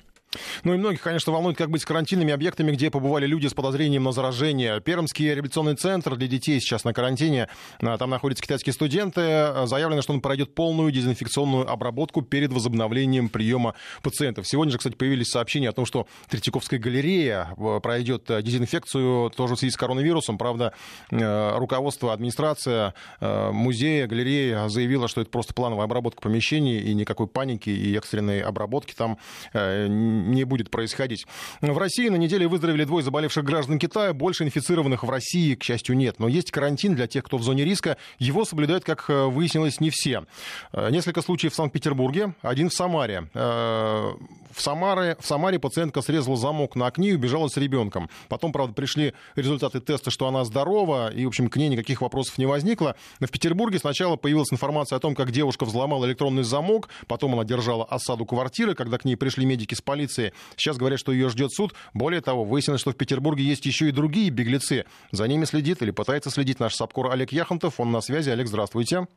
Ну 0.63 0.73
и 0.73 0.77
многих, 0.77 1.01
конечно, 1.01 1.33
волнует, 1.33 1.57
как 1.57 1.69
быть 1.69 1.81
с 1.81 1.85
карантинными 1.85 2.31
объектами, 2.31 2.71
где 2.71 2.91
побывали 2.91 3.25
люди 3.25 3.47
с 3.47 3.53
подозрением 3.53 4.03
на 4.03 4.11
заражение. 4.11 4.79
Пермский 4.79 5.27
реабилитационный 5.27 5.75
центр 5.75 6.15
для 6.15 6.27
детей 6.27 6.59
сейчас 6.59 6.83
на 6.83 6.93
карантине. 6.93 7.49
А, 7.81 7.97
там 7.97 8.11
находятся 8.11 8.43
китайские 8.43 8.73
студенты. 8.73 9.21
Заявлено, 9.65 10.01
что 10.01 10.13
он 10.13 10.21
пройдет 10.21 10.53
полную 10.53 10.91
дезинфекционную 10.91 11.69
обработку 11.69 12.21
перед 12.21 12.53
возобновлением 12.53 13.29
приема 13.29 13.73
пациентов. 14.03 14.47
Сегодня 14.47 14.71
же, 14.71 14.77
кстати, 14.77 14.95
появились 14.95 15.29
сообщения 15.29 15.69
о 15.69 15.73
том, 15.73 15.85
что 15.85 16.07
Третьяковская 16.29 16.79
галерея 16.79 17.49
э, 17.57 17.79
пройдет 17.81 18.25
дезинфекцию 18.27 19.31
тоже 19.31 19.55
в 19.55 19.59
связи 19.59 19.71
с 19.71 19.77
коронавирусом. 19.77 20.37
Правда, 20.37 20.73
руководство, 21.09 22.13
администрация 22.13 22.93
музея, 23.19 24.07
галереи 24.07 24.67
заявила, 24.69 25.07
что 25.07 25.21
это 25.21 25.29
просто 25.29 25.53
плановая 25.53 25.85
обработка 25.85 26.21
помещений 26.21 26.79
и 26.79 26.93
никакой 26.93 27.27
паники 27.27 27.69
и 27.69 27.95
экстренной 27.95 28.41
обработки 28.41 28.93
там 28.93 29.17
не 30.27 30.43
будет 30.43 30.69
происходить. 30.69 31.25
В 31.61 31.77
России 31.77 32.09
на 32.09 32.15
неделе 32.15 32.47
выздоровели 32.47 32.83
двое 32.83 33.03
заболевших 33.03 33.43
граждан 33.43 33.79
Китая. 33.79 34.13
Больше 34.13 34.43
инфицированных 34.43 35.03
в 35.03 35.09
России, 35.09 35.55
к 35.55 35.63
счастью, 35.63 35.95
нет. 35.95 36.19
Но 36.19 36.27
есть 36.27 36.51
карантин 36.51 36.95
для 36.95 37.07
тех, 37.07 37.23
кто 37.23 37.37
в 37.37 37.43
зоне 37.43 37.65
риска. 37.65 37.97
Его 38.17 38.45
соблюдают, 38.45 38.83
как 38.83 39.09
э, 39.09 39.25
выяснилось, 39.25 39.79
не 39.79 39.89
все. 39.89 40.25
Э, 40.73 40.89
несколько 40.91 41.21
случаев 41.21 41.53
в 41.53 41.55
Санкт-Петербурге, 41.55 42.33
один 42.41 42.69
в 42.69 42.73
Самаре. 42.73 43.29
Э, 43.33 44.13
в 44.51 44.61
Самаре, 44.61 45.15
в 45.19 45.25
Самаре 45.25 45.59
пациентка 45.59 46.01
срезала 46.01 46.35
замок 46.35 46.75
на 46.75 46.87
окне 46.87 47.09
и 47.09 47.13
убежала 47.13 47.47
с 47.47 47.57
ребенком. 47.57 48.09
Потом, 48.27 48.51
правда, 48.51 48.73
пришли 48.73 49.13
результаты 49.35 49.79
теста, 49.79 50.11
что 50.11 50.27
она 50.27 50.43
здорова, 50.43 51.13
и, 51.13 51.25
в 51.25 51.27
общем, 51.27 51.49
к 51.49 51.55
ней 51.55 51.69
никаких 51.69 52.01
вопросов 52.01 52.37
не 52.37 52.45
возникло. 52.45 52.95
Но 53.19 53.27
в 53.27 53.31
Петербурге 53.31 53.79
сначала 53.79 54.15
появилась 54.15 54.51
информация 54.51 54.97
о 54.97 54.99
том, 54.99 55.15
как 55.15 55.31
девушка 55.31 55.65
взломала 55.65 56.05
электронный 56.05 56.43
замок, 56.43 56.89
потом 57.07 57.33
она 57.33 57.43
держала 57.45 57.85
осаду 57.85 58.25
квартиры, 58.25 58.75
когда 58.75 58.97
к 58.97 59.05
ней 59.05 59.15
пришли 59.15 59.45
медики 59.45 59.75
с 59.75 59.81
полиции 59.81 60.08
полиции. 60.09 60.33
Сейчас 60.55 60.77
говорят, 60.77 60.99
что 60.99 61.11
ее 61.11 61.29
ждет 61.29 61.51
суд. 61.53 61.73
Более 61.93 62.21
того, 62.21 62.43
выяснилось, 62.43 62.81
что 62.81 62.91
в 62.91 62.95
Петербурге 62.95 63.43
есть 63.43 63.65
еще 63.65 63.89
и 63.89 63.91
другие 63.91 64.29
беглецы. 64.29 64.85
За 65.11 65.27
ними 65.27 65.45
следит 65.45 65.81
или 65.81 65.91
пытается 65.91 66.29
следить 66.29 66.59
наш 66.59 66.75
САПКОР 66.75 67.11
Олег 67.11 67.31
Яхонтов. 67.31 67.79
Он 67.79 67.91
на 67.91 68.01
связи. 68.01 68.29
Олег, 68.29 68.47
здравствуйте. 68.47 69.07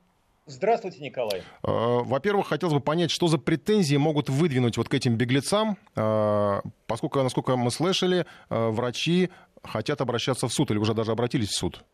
Здравствуйте, 0.46 0.98
Николай. 1.00 1.40
Э, 1.40 1.42
во-первых, 1.62 2.48
хотелось 2.48 2.74
бы 2.74 2.80
понять, 2.80 3.12
что 3.12 3.28
за 3.28 3.38
претензии 3.38 3.96
могут 3.96 4.28
выдвинуть 4.28 4.76
вот 4.76 4.88
к 4.88 4.94
этим 4.94 5.16
беглецам, 5.16 5.78
э, 5.94 6.60
поскольку, 6.88 7.22
насколько 7.22 7.56
мы 7.56 7.70
слышали, 7.70 8.26
э, 8.50 8.68
врачи 8.70 9.30
хотят 9.62 10.00
обращаться 10.00 10.48
в 10.48 10.52
суд 10.52 10.72
или 10.72 10.78
уже 10.78 10.94
даже 10.94 11.12
обратились 11.12 11.50
в 11.50 11.56
суд. 11.56 11.84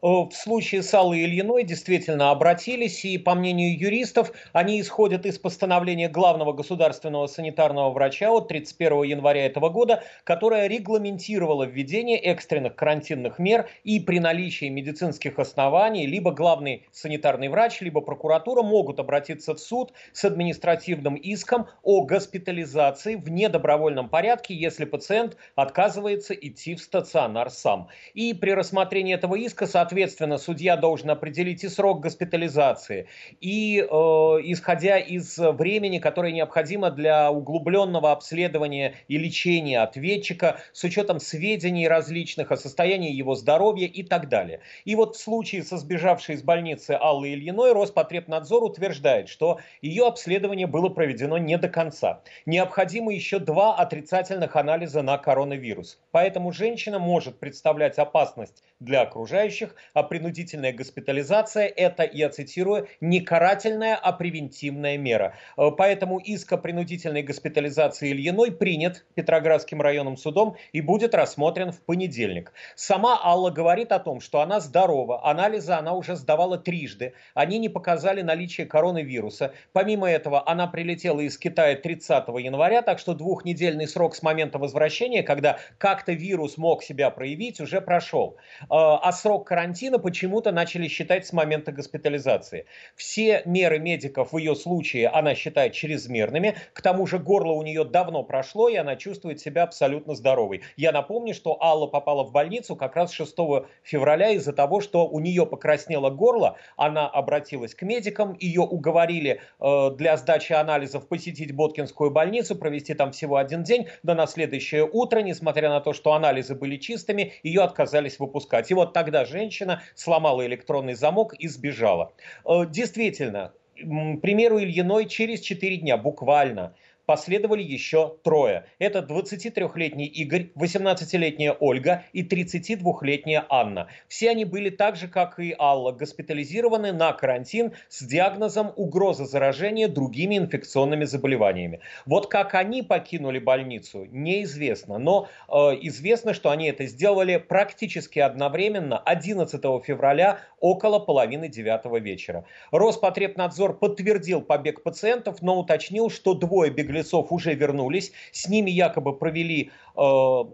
Э, 0.00 0.06
в 0.06 0.32
случае 0.32 0.82
с 0.82 0.94
Аллой 0.94 1.24
Ильиной 1.24 1.64
действительно 1.64 2.30
обратились, 2.30 3.04
и 3.04 3.18
по 3.18 3.34
мнению 3.34 3.78
юристов, 3.78 4.32
они 4.52 4.80
исходят 4.80 5.26
из 5.26 5.38
постановления 5.38 6.08
главного 6.08 6.52
государственного 6.52 7.26
санитарного 7.26 7.90
врача 7.90 8.30
от 8.30 8.48
31 8.48 9.02
января 9.02 9.46
этого 9.46 9.70
года, 9.70 10.04
которое 10.24 10.68
регламентировало 10.68 11.64
введение 11.64 12.18
экстренных 12.18 12.76
карантинных 12.76 13.38
мер 13.38 13.68
и 13.82 13.98
при 13.98 14.20
наличии 14.20 14.68
медицинских 14.68 15.38
оснований 15.38 16.06
либо 16.06 16.30
главный 16.30 16.86
санитарный 16.92 17.48
врач, 17.48 17.80
либо 17.80 18.00
прокуратура 18.00 18.62
могут 18.62 19.00
обратиться 19.00 19.54
в 19.54 19.58
суд 19.58 19.92
с 20.12 20.24
административным 20.24 21.16
иском 21.16 21.66
о 21.82 22.04
госпитализации 22.04 23.16
в 23.16 23.28
недобровольном 23.30 24.08
порядке, 24.08 24.54
если 24.54 24.84
пациент 24.84 25.36
отказывается 25.56 26.34
идти 26.34 26.76
в 26.76 26.80
стационар 26.80 27.50
сам. 27.50 27.88
И 28.14 28.32
при 28.34 28.50
рассмотрении 28.50 29.14
этого 29.14 29.34
иска, 29.34 29.66
соответственно, 29.66 29.87
Соответственно, 29.88 30.36
судья 30.36 30.76
должен 30.76 31.08
определить 31.08 31.64
и 31.64 31.68
срок 31.68 32.00
госпитализации, 32.00 33.08
и 33.40 33.78
э, 33.80 33.86
исходя 33.88 34.98
из 34.98 35.38
времени, 35.38 35.98
которое 35.98 36.30
необходимо 36.30 36.90
для 36.90 37.32
углубленного 37.32 38.12
обследования 38.12 38.96
и 39.08 39.16
лечения 39.16 39.80
ответчика, 39.80 40.60
с 40.74 40.84
учетом 40.84 41.20
сведений 41.20 41.88
различных 41.88 42.52
о 42.52 42.58
состоянии 42.58 43.10
его 43.10 43.34
здоровья 43.34 43.86
и 43.86 44.02
так 44.02 44.28
далее. 44.28 44.60
И 44.84 44.94
вот 44.94 45.16
в 45.16 45.20
случае 45.22 45.62
со 45.62 45.78
сбежавшей 45.78 46.34
из 46.34 46.42
больницы 46.42 46.90
Аллы 46.90 47.30
Ильиной 47.30 47.72
Роспотребнадзор 47.72 48.64
утверждает, 48.64 49.30
что 49.30 49.58
ее 49.80 50.06
обследование 50.06 50.66
было 50.66 50.90
проведено 50.90 51.38
не 51.38 51.56
до 51.56 51.70
конца. 51.70 52.20
Необходимо 52.44 53.10
еще 53.10 53.38
два 53.38 53.74
отрицательных 53.74 54.54
анализа 54.54 55.00
на 55.00 55.16
коронавирус. 55.16 55.98
Поэтому 56.10 56.52
женщина 56.52 56.98
может 56.98 57.40
представлять 57.40 57.96
опасность 57.96 58.62
для 58.80 59.00
окружающих, 59.00 59.74
а 59.94 60.02
принудительная 60.02 60.72
госпитализация– 60.72 61.66
это, 61.76 62.08
я 62.10 62.28
цитирую, 62.28 62.88
не 63.00 63.20
карательная, 63.20 63.96
а 63.96 64.12
превентивная 64.12 64.98
мера. 64.98 65.34
Э, 65.56 65.70
поэтому 65.76 66.18
иск 66.18 66.52
о 66.52 66.56
принудительной 66.58 67.22
госпитализации 67.22 68.10
Ильиной 68.10 68.52
принят 68.52 69.04
Петроградским 69.14 69.80
районным 69.80 70.16
судом 70.16 70.56
и 70.72 70.80
будет 70.80 71.14
рассмотрен 71.14 71.72
в 71.72 71.80
понедельник. 71.80 72.52
Сама 72.74 73.18
Алла 73.22 73.50
говорит 73.50 73.92
о 73.92 73.98
том, 73.98 74.20
что 74.20 74.40
она 74.40 74.60
здорова, 74.60 75.24
анализы 75.28 75.72
она 75.72 75.94
уже 75.94 76.16
сдавала 76.16 76.58
трижды, 76.58 77.14
они 77.34 77.58
не 77.58 77.68
показали 77.68 78.22
наличие 78.22 78.66
коронавируса. 78.66 79.52
Помимо 79.72 80.10
этого, 80.10 80.48
она 80.48 80.66
прилетела 80.66 81.20
из 81.20 81.38
Китая 81.38 81.76
30 81.76 82.28
января, 82.40 82.82
так 82.82 82.98
что 82.98 83.14
двухнедельный 83.14 83.86
срок 83.86 84.14
с 84.14 84.22
момента 84.22 84.58
возвращения, 84.58 85.22
когда 85.22 85.58
как-то 85.78 86.12
вирус 86.12 86.56
мог 86.56 86.82
себя 86.82 87.10
проявить, 87.10 87.60
уже 87.60 87.80
прошел. 87.80 88.36
Э, 88.62 88.66
а 88.70 89.12
срок 89.12 89.46
карантина 89.46 89.67
карантина 89.68 89.98
почему-то 89.98 90.50
начали 90.50 90.88
считать 90.88 91.26
с 91.26 91.32
момента 91.34 91.72
госпитализации. 91.72 92.64
Все 92.96 93.42
меры 93.44 93.78
медиков 93.78 94.32
в 94.32 94.38
ее 94.38 94.54
случае 94.56 95.08
она 95.08 95.34
считает 95.34 95.74
чрезмерными. 95.74 96.56
К 96.72 96.80
тому 96.80 97.06
же 97.06 97.18
горло 97.18 97.52
у 97.52 97.62
нее 97.62 97.84
давно 97.84 98.22
прошло, 98.22 98.70
и 98.70 98.76
она 98.76 98.96
чувствует 98.96 99.40
себя 99.40 99.64
абсолютно 99.64 100.14
здоровой. 100.14 100.62
Я 100.78 100.90
напомню, 100.90 101.34
что 101.34 101.62
Алла 101.62 101.86
попала 101.86 102.24
в 102.24 102.32
больницу 102.32 102.76
как 102.76 102.96
раз 102.96 103.12
6 103.12 103.36
февраля 103.82 104.30
из-за 104.30 104.54
того, 104.54 104.80
что 104.80 105.06
у 105.06 105.20
нее 105.20 105.44
покраснело 105.44 106.08
горло. 106.08 106.56
Она 106.78 107.06
обратилась 107.06 107.74
к 107.74 107.82
медикам, 107.82 108.38
ее 108.40 108.62
уговорили 108.62 109.42
э, 109.60 109.90
для 109.98 110.16
сдачи 110.16 110.54
анализов 110.54 111.08
посетить 111.08 111.54
Боткинскую 111.54 112.10
больницу, 112.10 112.56
провести 112.56 112.94
там 112.94 113.12
всего 113.12 113.36
один 113.36 113.64
день, 113.64 113.88
но 114.02 114.14
на 114.14 114.26
следующее 114.26 114.88
утро, 114.90 115.20
несмотря 115.20 115.68
на 115.68 115.80
то, 115.80 115.92
что 115.92 116.14
анализы 116.14 116.54
были 116.54 116.78
чистыми, 116.78 117.34
ее 117.42 117.62
отказались 117.62 118.18
выпускать. 118.18 118.70
И 118.70 118.74
вот 118.74 118.94
тогда 118.94 119.26
женщина 119.26 119.57
женщина 119.58 119.82
сломала 119.94 120.46
электронный 120.46 120.94
замок 120.94 121.34
и 121.34 121.48
сбежала. 121.48 122.12
Э, 122.44 122.64
действительно, 122.68 123.52
примеру 123.76 124.58
Ильиной 124.58 125.06
через 125.06 125.40
4 125.40 125.78
дня, 125.78 125.96
буквально, 125.96 126.74
последовали 127.08 127.62
еще 127.62 128.18
трое. 128.22 128.66
Это 128.78 128.98
23-летний 128.98 130.04
Игорь, 130.04 130.50
18-летняя 130.54 131.52
Ольга 131.58 132.04
и 132.12 132.22
32-летняя 132.22 133.46
Анна. 133.48 133.88
Все 134.08 134.28
они 134.28 134.44
были 134.44 134.68
так 134.68 134.96
же, 134.96 135.08
как 135.08 135.40
и 135.40 135.56
Алла, 135.58 135.92
госпитализированы 135.92 136.92
на 136.92 137.14
карантин 137.14 137.72
с 137.88 138.02
диагнозом 138.02 138.74
угроза 138.76 139.24
заражения 139.24 139.88
другими 139.88 140.36
инфекционными 140.36 141.06
заболеваниями. 141.06 141.80
Вот 142.04 142.26
как 142.26 142.54
они 142.54 142.82
покинули 142.82 143.38
больницу, 143.38 144.04
неизвестно. 144.10 144.98
Но 144.98 145.30
э, 145.48 145.52
известно, 145.80 146.34
что 146.34 146.50
они 146.50 146.68
это 146.68 146.84
сделали 146.84 147.38
практически 147.38 148.18
одновременно 148.18 148.98
11 148.98 149.62
февраля 149.82 150.40
около 150.60 150.98
половины 150.98 151.48
девятого 151.48 151.96
вечера. 152.00 152.44
Роспотребнадзор 152.70 153.78
подтвердил 153.78 154.42
побег 154.42 154.82
пациентов, 154.82 155.40
но 155.40 155.58
уточнил, 155.58 156.10
что 156.10 156.34
двое 156.34 156.70
беглецов 156.70 156.97
беглецов 156.98 157.32
уже 157.32 157.54
вернулись. 157.54 158.12
С 158.32 158.48
ними 158.48 158.70
якобы 158.70 159.16
провели 159.16 159.70
э, 159.96 160.44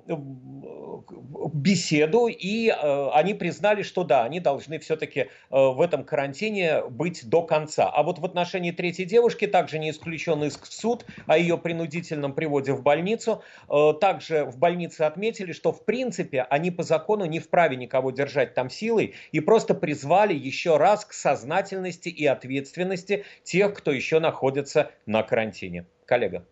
беседу, 1.53 2.27
и 2.29 2.69
э, 2.69 3.09
они 3.13 3.35
признали, 3.35 3.83
что 3.83 4.05
да, 4.05 4.25
они 4.25 4.41
должны 4.41 4.79
все-таки 4.79 5.21
э, 5.21 5.27
в 5.51 5.81
этом 5.81 6.05
карантине 6.05 6.85
быть 6.89 7.29
до 7.29 7.43
конца. 7.43 7.91
А 7.91 8.03
вот 8.03 8.19
в 8.19 8.25
отношении 8.25 8.71
третьей 8.71 9.05
девушки 9.05 9.47
также 9.47 9.79
не 9.79 9.91
исключен 9.91 10.43
иск 10.45 10.67
в 10.67 10.73
суд 10.73 11.05
о 11.27 11.39
ее 11.39 11.59
принудительном 11.59 12.33
приводе 12.33 12.73
в 12.73 12.83
больницу. 12.83 13.43
Э, 13.69 13.93
также 14.01 14.45
в 14.45 14.59
больнице 14.59 15.03
отметили, 15.03 15.53
что 15.53 15.73
в 15.73 15.85
принципе 15.85 16.43
они 16.51 16.71
по 16.71 16.83
закону 16.83 17.25
не 17.25 17.41
вправе 17.41 17.77
никого 17.77 18.11
держать 18.11 18.55
там 18.55 18.71
силой 18.71 19.15
и 19.33 19.41
просто 19.41 19.75
призвали 19.75 20.35
еще 20.35 20.77
раз 20.77 21.05
к 21.05 21.13
сознательности 21.13 22.09
и 22.09 22.27
ответственности 22.27 23.25
тех, 23.43 23.75
кто 23.75 23.93
еще 23.93 24.21
находится 24.21 24.91
на 25.07 25.23
карантине. 25.23 25.87
Коллега. 26.07 26.43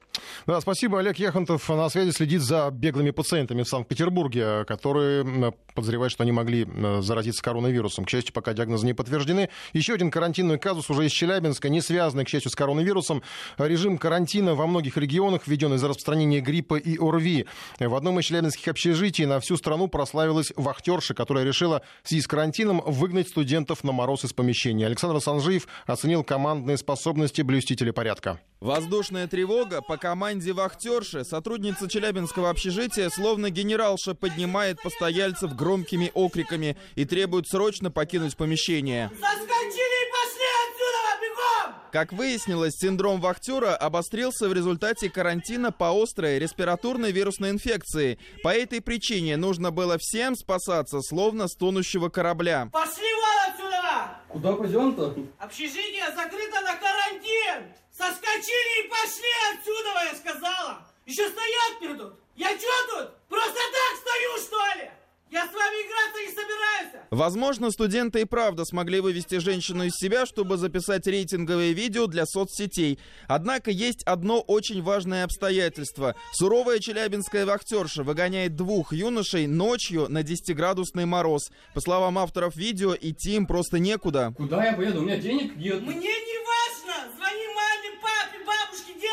Да, 0.47 0.61
спасибо. 0.61 0.99
Олег 0.99 1.19
Яхонтов 1.19 1.69
на 1.69 1.89
связи 1.89 2.11
следит 2.11 2.43
за 2.43 2.71
беглыми 2.71 3.11
пациентами 3.11 3.63
в 3.63 3.69
Санкт-Петербурге, 3.69 4.65
которые 4.67 5.53
подозревают, 5.75 6.13
что 6.13 6.23
они 6.23 6.33
могли 6.33 6.67
заразиться 7.01 7.43
коронавирусом. 7.43 8.05
К 8.05 8.11
счастью, 8.11 8.33
пока 8.33 8.53
диагнозы 8.53 8.87
не 8.87 8.95
подтверждены. 8.95 9.49
Еще 9.73 9.95
один 9.95 10.11
карантинный 10.11 10.59
казус 10.59 10.91
уже 10.91 11.07
из 11.07 11.13
Челябинска, 11.13 11.69
не 11.69 11.81
связанный, 11.81 12.25
к 12.25 12.29
счастью, 12.29 12.51
с 12.51 12.55
коронавирусом. 12.55 13.23
Режим 13.59 13.99
карантина 13.99 14.55
во 14.55 14.67
многих 14.67 14.97
регионах 14.97 15.47
введен 15.47 15.75
из-за 15.75 15.89
распространения 15.89 16.41
гриппа 16.41 16.77
и 16.77 16.99
ОРВИ. 16.99 17.47
В 17.79 17.95
одном 17.95 18.21
из 18.21 18.27
челябинских 18.27 18.69
общежитий 18.69 19.25
на 19.25 19.41
всю 19.41 19.57
страну 19.57 19.89
прославилась 19.89 20.53
вахтерша, 20.57 21.15
которая 21.15 21.45
решила 21.45 21.83
в 22.03 22.09
связи 22.09 22.23
с 22.23 22.27
карантином 22.27 22.83
выгнать 22.85 23.29
студентов 23.29 23.85
на 23.85 23.93
мороз 23.93 24.25
из 24.25 24.33
помещения. 24.33 24.87
Александр 24.87 25.21
Санжиев 25.21 25.67
оценил 25.87 26.25
командные 26.25 26.77
способности 26.77 27.43
блюстителя 27.43 27.93
порядка. 27.93 28.41
Воздушная 28.61 29.27
тревога 29.27 29.83
по 29.83 29.97
команде 30.13 30.53
вахтерши 30.53 31.25
сотрудница 31.25 31.89
Челябинского 31.89 32.51
общежития 32.51 33.09
словно 33.09 33.49
генералша 33.49 34.15
поднимает 34.15 34.77
постояльцев 34.83 35.57
громкими 35.57 36.11
окриками 36.13 36.77
и 36.97 37.07
требует 37.07 37.49
срочно 37.49 37.91
покинуть 37.91 38.37
помещение. 38.37 39.09
Соскочили 39.15 40.07
и 40.07 40.11
пошли 40.13 40.51
отсюда, 40.67 41.23
бегом! 41.23 41.75
Как 41.93 42.13
выяснилось, 42.13 42.75
синдром 42.75 43.23
вахтера 43.23 43.75
обострился 43.75 44.51
в 44.51 44.53
результате 44.53 45.09
карантина 45.09 45.73
по 45.73 45.91
острой 45.91 46.39
респираторной 46.39 47.11
вирусной 47.11 47.49
инфекции. 47.49 48.19
По 48.43 48.51
этой 48.55 48.83
причине 48.83 49.39
нужно 49.39 49.71
было 49.71 49.97
всем 49.99 50.37
спасаться, 50.37 51.01
словно 51.01 51.49
с 51.49 51.57
тонущего 51.57 52.11
корабля. 52.11 52.69
Пошли 52.71 53.15
вон 53.15 53.55
отсюда! 53.55 54.19
Куда 54.29 54.53
пойдем-то? 54.53 55.17
Общежитие 55.39 56.05
закрыто 56.15 56.61
на 56.61 56.77
карантин! 56.77 57.82
Соскочили 57.97 58.85
и 58.85 58.89
пошли 58.89 59.33
отсюда, 59.53 59.91
я 60.05 60.15
сказала! 60.17 60.87
Еще 61.05 61.29
стоят 61.29 61.99
тут! 61.99 62.15
Я 62.37 62.49
что 62.49 63.01
тут? 63.01 63.11
Просто 63.29 63.55
так 63.55 63.99
стою, 64.01 64.39
что 64.47 64.81
ли? 64.81 64.91
Я 65.31 65.47
с 65.47 65.53
вами 65.53 65.77
играться 65.87 66.21
не 66.21 66.29
собираюсь! 66.29 67.07
Возможно, 67.11 67.71
студенты 67.71 68.23
и 68.23 68.25
правда 68.25 68.65
смогли 68.65 69.01
вывести 69.01 69.39
женщину 69.39 69.85
из 69.85 69.93
себя, 69.93 70.25
чтобы 70.25 70.57
записать 70.57 71.07
рейтинговые 71.07 71.75
видео 71.75 72.07
для 72.07 72.25
соцсетей. 72.25 72.99
Однако 73.29 73.71
есть 73.71 74.03
одно 74.05 74.41
очень 74.41 74.83
важное 74.83 75.25
обстоятельство. 75.25 76.15
Суровая 76.33 76.79
челябинская 76.79 77.45
вахтерша 77.45 78.03
выгоняет 78.03 78.57
двух 78.57 78.95
юношей 78.95 79.47
ночью 79.47 80.07
на 80.09 80.23
10-градусный 80.23 81.05
мороз. 81.05 81.51
По 81.75 81.83
словам 81.83 82.19
авторов 82.19 82.57
видео, 82.57 82.95
идти 82.99 83.37
им 83.37 83.47
просто 83.47 83.79
некуда. 83.79 84.33
Куда 84.35 84.65
я 84.65 84.73
поеду? 84.73 85.01
У 85.01 85.05
меня 85.05 85.19
денег 85.19 85.57
нет. 85.57 85.83
Мне 85.83 85.97
не 85.97 86.42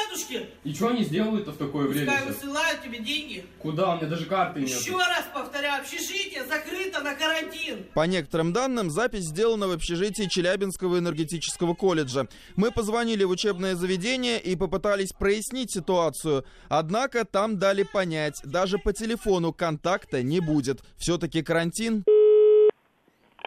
дедушке! 0.10 0.50
И 0.64 0.74
что 0.74 0.90
они 0.90 1.04
сделают-то 1.04 1.52
в 1.52 1.58
такое 1.58 1.88
время? 1.88 2.12
Пускай 2.12 2.28
высылают 2.28 2.82
тебе 2.82 3.00
деньги. 3.00 3.46
Куда? 3.60 3.94
У 3.94 3.98
меня 3.98 4.08
даже 4.08 4.26
карты 4.26 4.62
нет. 4.62 4.70
Еще 4.70 4.98
раз 4.98 5.26
повторяю, 5.34 5.82
общежитие 5.82 6.44
закрыто 6.46 7.02
на 7.02 7.14
карантин. 7.16 7.86
По 7.94 8.06
некоторым 8.06 8.54
данным, 8.54 8.90
запись 8.90 9.26
сделана 9.26 9.68
в 9.68 9.72
общежитии 9.72 10.28
Челябинского 10.28 11.00
энергетического 11.00 11.74
колледжа. 11.74 12.28
Мы 12.56 12.72
позвонили 12.72 13.24
в 13.24 13.30
учебное 13.30 13.76
заведение 13.76 14.40
и 14.40 14.56
попытались 14.56 15.12
прояснить 15.12 15.72
ситуацию. 15.72 16.46
Однако 16.68 17.26
там 17.26 17.58
дали 17.58 17.84
понять, 17.84 18.42
даже 18.44 18.78
по 18.78 18.94
телефону 18.94 19.54
контакта 19.54 20.22
не 20.24 20.40
будет. 20.40 20.82
Все-таки 20.98 21.42
карантин. 21.42 22.04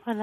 А, 0.04 0.14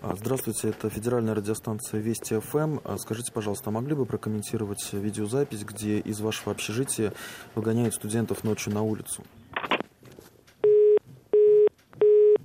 Здравствуйте, 0.00 0.68
это 0.68 0.88
федеральная 0.90 1.34
радиостанция 1.34 1.98
Вести 1.98 2.38
ФМ. 2.38 2.78
А, 2.84 2.98
Скажите, 2.98 3.32
пожалуйста, 3.32 3.70
а 3.70 3.72
могли 3.72 3.96
бы 3.96 4.06
прокомментировать 4.06 4.92
видеозапись, 4.92 5.64
где 5.64 5.98
из 5.98 6.20
вашего 6.20 6.52
общежития 6.52 7.12
выгоняют 7.56 7.94
студентов 7.94 8.44
ночью 8.44 8.72
на 8.72 8.82
улицу? 8.82 9.24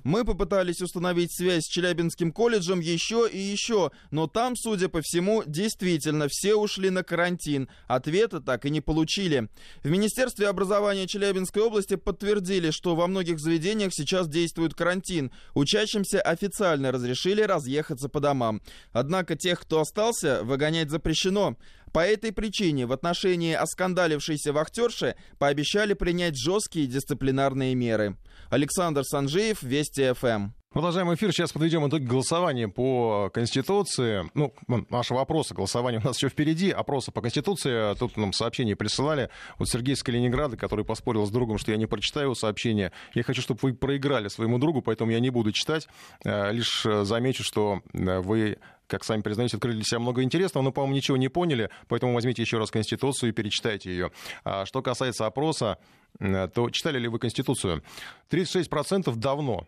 Мы 0.04 0.26
попытались 0.26 0.82
установить 0.82 1.34
связь 1.34 1.64
с 1.64 1.68
Челябинским 1.68 2.30
колледжем 2.30 2.80
еще 2.80 3.26
и 3.26 3.38
еще, 3.38 3.90
но 4.10 4.26
там, 4.26 4.54
судя 4.54 4.90
по 4.90 5.00
всему, 5.00 5.42
действительно 5.46 6.26
все 6.28 6.54
ушли 6.54 6.90
на 6.90 7.02
карантин. 7.02 7.70
Ответа 7.86 8.40
так 8.40 8.66
и 8.66 8.70
не 8.70 8.82
получили. 8.82 9.48
В 9.82 9.88
Министерстве 9.88 10.48
образования 10.48 11.06
Челябинской 11.06 11.62
области 11.62 11.96
подтвердили, 11.96 12.70
что 12.70 12.94
во 12.94 13.06
многих 13.06 13.40
заведениях 13.40 13.94
сейчас 13.94 14.28
действует 14.28 14.74
карантин. 14.74 15.32
Учащимся 15.54 16.20
официально 16.20 16.92
разрешили 16.92 17.40
разъехаться 17.40 18.10
по 18.10 18.20
домам. 18.20 18.60
Однако 18.92 19.36
тех, 19.36 19.58
кто 19.60 19.80
остался, 19.80 20.44
выгонять 20.44 20.90
запрещено. 20.90 21.56
По 21.94 22.00
этой 22.00 22.32
причине 22.32 22.86
в 22.86 22.92
отношении 22.92 23.54
оскандалившейся 23.54 24.52
вахтерши 24.52 25.14
пообещали 25.38 25.94
принять 25.94 26.36
жесткие 26.36 26.88
дисциплинарные 26.88 27.76
меры. 27.76 28.16
Александр 28.50 29.04
Санжиев, 29.04 29.62
Вести 29.62 30.12
ФМ. 30.12 30.48
Продолжаем 30.72 31.14
эфир. 31.14 31.30
Сейчас 31.30 31.52
подведем 31.52 31.88
итоги 31.88 32.02
голосования 32.02 32.66
по 32.66 33.30
Конституции. 33.32 34.28
Ну, 34.34 34.52
наши 34.90 35.14
вопросы 35.14 35.54
голосования 35.54 36.00
у 36.00 36.04
нас 36.04 36.16
еще 36.16 36.28
впереди. 36.28 36.72
Опросы 36.72 37.12
по 37.12 37.20
Конституции. 37.20 37.94
Тут 37.94 38.16
нам 38.16 38.32
сообщение 38.32 38.74
присылали. 38.74 39.30
Вот 39.60 39.68
Сергей 39.68 39.94
из 39.94 40.02
Калининграда, 40.02 40.56
который 40.56 40.84
поспорил 40.84 41.24
с 41.26 41.30
другом, 41.30 41.58
что 41.58 41.70
я 41.70 41.76
не 41.76 41.86
прочитаю 41.86 42.26
его 42.26 42.34
сообщение. 42.34 42.90
Я 43.14 43.22
хочу, 43.22 43.40
чтобы 43.40 43.60
вы 43.62 43.72
проиграли 43.74 44.26
своему 44.26 44.58
другу, 44.58 44.82
поэтому 44.82 45.12
я 45.12 45.20
не 45.20 45.30
буду 45.30 45.52
читать. 45.52 45.86
Лишь 46.24 46.84
замечу, 47.02 47.44
что 47.44 47.82
вы 47.92 48.58
как 48.86 49.04
сами 49.04 49.22
признаете, 49.22 49.56
открыли 49.56 49.76
для 49.76 49.84
себя 49.84 50.00
много 50.00 50.22
интересного, 50.22 50.64
но, 50.64 50.72
по-моему, 50.72 50.96
ничего 50.96 51.16
не 51.16 51.28
поняли, 51.28 51.70
поэтому 51.88 52.14
возьмите 52.14 52.42
еще 52.42 52.58
раз 52.58 52.70
Конституцию 52.70 53.30
и 53.30 53.32
перечитайте 53.32 53.90
ее. 53.90 54.10
А 54.44 54.66
что 54.66 54.82
касается 54.82 55.26
опроса, 55.26 55.78
то 56.18 56.70
читали 56.70 56.98
ли 56.98 57.08
вы 57.08 57.18
Конституцию? 57.18 57.82
36% 58.30 59.14
давно, 59.16 59.66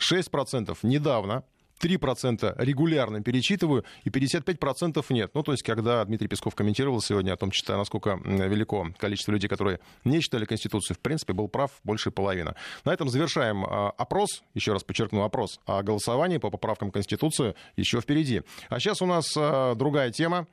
6% 0.00 0.76
недавно, 0.82 1.44
3% 1.80 2.54
регулярно 2.58 3.22
перечитываю, 3.22 3.84
и 4.04 4.10
55% 4.10 5.04
нет. 5.10 5.30
Ну, 5.34 5.42
то 5.42 5.52
есть, 5.52 5.62
когда 5.62 6.04
Дмитрий 6.04 6.28
Песков 6.28 6.54
комментировал 6.54 7.00
сегодня 7.00 7.32
о 7.32 7.36
том, 7.36 7.50
читая, 7.50 7.76
насколько 7.76 8.18
велико 8.24 8.88
количество 8.98 9.32
людей, 9.32 9.48
которые 9.48 9.80
не 10.04 10.20
читали 10.20 10.44
Конституцию, 10.44 10.96
в 10.96 11.00
принципе, 11.00 11.32
был 11.32 11.48
прав 11.48 11.70
больше 11.84 12.10
половины. 12.10 12.54
На 12.84 12.92
этом 12.92 13.08
завершаем 13.08 13.64
опрос, 13.64 14.42
еще 14.54 14.72
раз 14.72 14.84
подчеркну 14.84 15.22
опрос, 15.22 15.60
о 15.66 15.82
голосовании 15.82 16.38
по 16.38 16.50
поправкам 16.50 16.90
Конституции 16.90 17.54
еще 17.76 18.00
впереди. 18.00 18.42
А 18.68 18.80
сейчас 18.80 19.02
у 19.02 19.06
нас 19.06 19.32
другая 19.76 20.10
тема, 20.10 20.46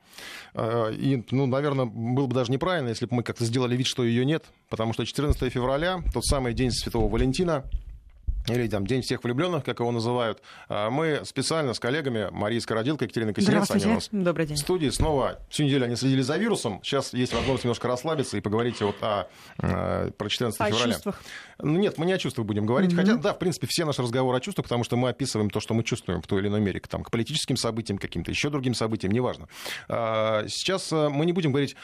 и, 0.54 1.24
ну, 1.30 1.46
наверное, 1.46 1.86
было 1.86 2.26
бы 2.26 2.34
даже 2.34 2.52
неправильно, 2.52 2.88
если 2.88 3.06
бы 3.06 3.16
мы 3.16 3.22
как-то 3.22 3.44
сделали 3.44 3.76
вид, 3.76 3.86
что 3.86 4.04
ее 4.04 4.24
нет, 4.24 4.44
потому 4.68 4.92
что 4.92 5.04
14 5.06 5.52
февраля, 5.52 6.00
тот 6.12 6.24
самый 6.24 6.54
день 6.54 6.70
Святого 6.70 7.08
Валентина, 7.08 7.64
или 8.48 8.68
там 8.68 8.86
День 8.86 9.02
всех 9.02 9.24
влюбленных, 9.24 9.64
как 9.64 9.80
его 9.80 9.90
называют. 9.90 10.42
Мы 10.68 11.22
специально 11.24 11.74
с 11.74 11.80
коллегами 11.80 12.28
Марией 12.30 12.60
Скородилко, 12.60 13.04
Екатериной 13.04 13.34
Косинец, 13.34 13.70
они 13.70 13.86
у 13.86 13.94
нас 13.94 14.08
Добрый 14.12 14.46
день. 14.46 14.56
в 14.56 14.60
студии 14.60 14.88
снова 14.90 15.38
всю 15.48 15.64
неделю 15.64 15.84
они 15.86 15.96
следили 15.96 16.22
за 16.22 16.36
вирусом. 16.36 16.80
Сейчас 16.82 17.12
есть 17.12 17.32
возможность 17.32 17.64
немножко 17.64 17.88
расслабиться 17.88 18.36
и 18.36 18.40
поговорить 18.40 18.80
вот 18.80 18.96
о, 19.02 19.28
про 19.56 20.28
14 20.28 20.60
О 20.60 20.66
февраля. 20.66 20.92
чувствах. 20.92 21.22
Ну, 21.58 21.78
нет, 21.78 21.98
мы 21.98 22.06
не 22.06 22.12
о 22.12 22.18
чувствах 22.18 22.46
будем 22.46 22.66
говорить. 22.66 22.92
Мгм. 22.92 23.00
Хотя, 23.00 23.16
да, 23.16 23.32
в 23.32 23.38
принципе, 23.38 23.66
все 23.66 23.84
наши 23.84 24.02
разговоры 24.02 24.38
о 24.38 24.40
чувствах, 24.40 24.64
потому 24.64 24.84
что 24.84 24.96
мы 24.96 25.08
описываем 25.08 25.50
то, 25.50 25.60
что 25.60 25.74
мы 25.74 25.82
чувствуем 25.84 26.20
в 26.20 26.26
той 26.26 26.40
или 26.40 26.48
иной 26.48 26.60
мере, 26.60 26.80
там, 26.80 27.02
к 27.04 27.10
политическим 27.10 27.56
событиям, 27.56 27.98
каким-то 27.98 28.30
еще 28.30 28.50
другим 28.50 28.74
событиям, 28.74 29.12
неважно. 29.12 29.48
А, 29.88 30.44
Сейчас 30.48 30.92
а, 30.92 31.08
мы 31.08 31.26
не 31.26 31.32
будем 31.32 31.52
говорить... 31.52 31.76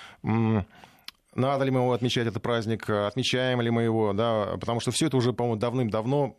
надо 1.34 1.64
ли 1.64 1.70
мы 1.70 1.80
его 1.80 1.92
отмечать, 1.92 2.26
этот 2.26 2.42
праздник, 2.42 2.88
отмечаем 2.90 3.60
ли 3.60 3.70
мы 3.70 3.82
его, 3.82 4.12
да, 4.12 4.56
потому 4.60 4.80
что 4.80 4.90
все 4.90 5.06
это 5.06 5.16
уже, 5.16 5.32
по-моему, 5.32 5.58
давным-давно 5.60 6.34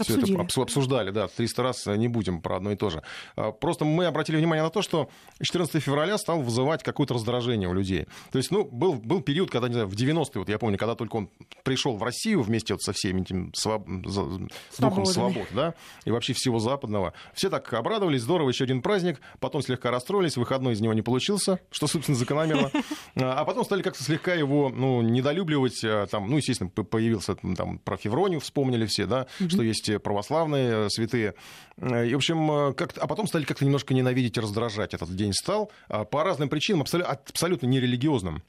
все 0.00 0.18
это 0.18 0.60
обсуждали, 0.62 1.10
да, 1.10 1.28
300 1.28 1.62
раз 1.62 1.86
не 1.86 2.08
будем 2.08 2.40
про 2.40 2.56
одно 2.56 2.72
и 2.72 2.76
то 2.76 2.90
же. 2.90 3.02
А, 3.36 3.52
Просто 3.52 3.84
мы 3.84 4.06
обратили 4.06 4.36
внимание 4.36 4.62
на 4.62 4.70
то, 4.70 4.82
что 4.82 5.08
14 5.40 5.82
февраля 5.82 6.16
стал 6.18 6.40
вызывать 6.40 6.82
какое-то 6.82 7.14
раздражение 7.14 7.68
у 7.68 7.74
людей. 7.74 8.06
То 8.30 8.38
есть, 8.38 8.50
ну, 8.50 8.64
был, 8.64 8.94
был 8.94 9.20
период, 9.20 9.50
когда, 9.50 9.68
не 9.68 9.74
знаю, 9.74 9.88
в 9.88 9.94
90-е, 9.94 10.40
вот 10.40 10.48
я 10.48 10.58
помню, 10.58 10.78
когда 10.78 10.94
только 10.94 11.16
он 11.16 11.28
пришел 11.62 11.96
в 11.96 12.02
Россию 12.02 12.42
вместе 12.42 12.74
вот 12.74 12.82
со 12.82 12.92
всеми 12.92 13.20
этим 13.22 13.50
своб- 13.52 13.86
за- 14.08 14.22
духом 14.24 14.50
Свободами. 14.70 15.04
свобод, 15.12 15.48
да, 15.52 15.74
и 16.04 16.10
вообще 16.10 16.32
всего 16.32 16.58
западного. 16.58 17.12
Все 17.34 17.50
так 17.50 17.72
обрадовались, 17.72 18.22
здорово, 18.22 18.48
еще 18.48 18.64
один 18.64 18.82
праздник, 18.82 19.20
потом 19.40 19.62
слегка 19.62 19.90
расстроились, 19.90 20.36
выходной 20.36 20.72
из 20.74 20.80
него 20.80 20.94
не 20.94 21.02
получился, 21.02 21.58
что, 21.70 21.86
собственно, 21.86 22.16
закономерно. 22.16 22.70
А 23.16 23.42
а 23.42 23.44
потом 23.44 23.64
стали 23.64 23.82
как-то 23.82 24.02
слегка 24.04 24.21
слегка 24.22 24.34
его, 24.34 24.70
ну, 24.70 25.02
недолюбливать, 25.02 25.82
а, 25.84 26.06
там, 26.06 26.30
ну, 26.30 26.36
естественно, 26.36 26.70
появился 26.70 27.34
там 27.34 27.78
про 27.78 27.96
Февронию, 27.96 28.40
вспомнили 28.40 28.86
все, 28.86 29.06
да, 29.06 29.26
что 29.48 29.62
есть 29.62 29.88
э, 29.88 29.98
православные 29.98 30.86
э, 30.86 30.88
святые. 30.90 31.34
Э, 31.78 32.06
И, 32.06 32.14
в 32.14 32.16
общем, 32.16 32.74
как 32.74 32.96
а 32.98 33.06
потом 33.06 33.26
стали 33.26 33.44
как-то 33.44 33.64
немножко 33.64 33.94
ненавидеть 33.94 34.36
и 34.36 34.40
раздражать 34.40 34.94
этот 34.94 35.14
день 35.14 35.32
стал 35.32 35.72
а, 35.88 36.04
по 36.04 36.22
разным 36.22 36.48
причинам, 36.48 36.82
абсолютно, 36.82 37.12
абсолютно 37.12 37.66
нерелигиозным. 37.66 38.42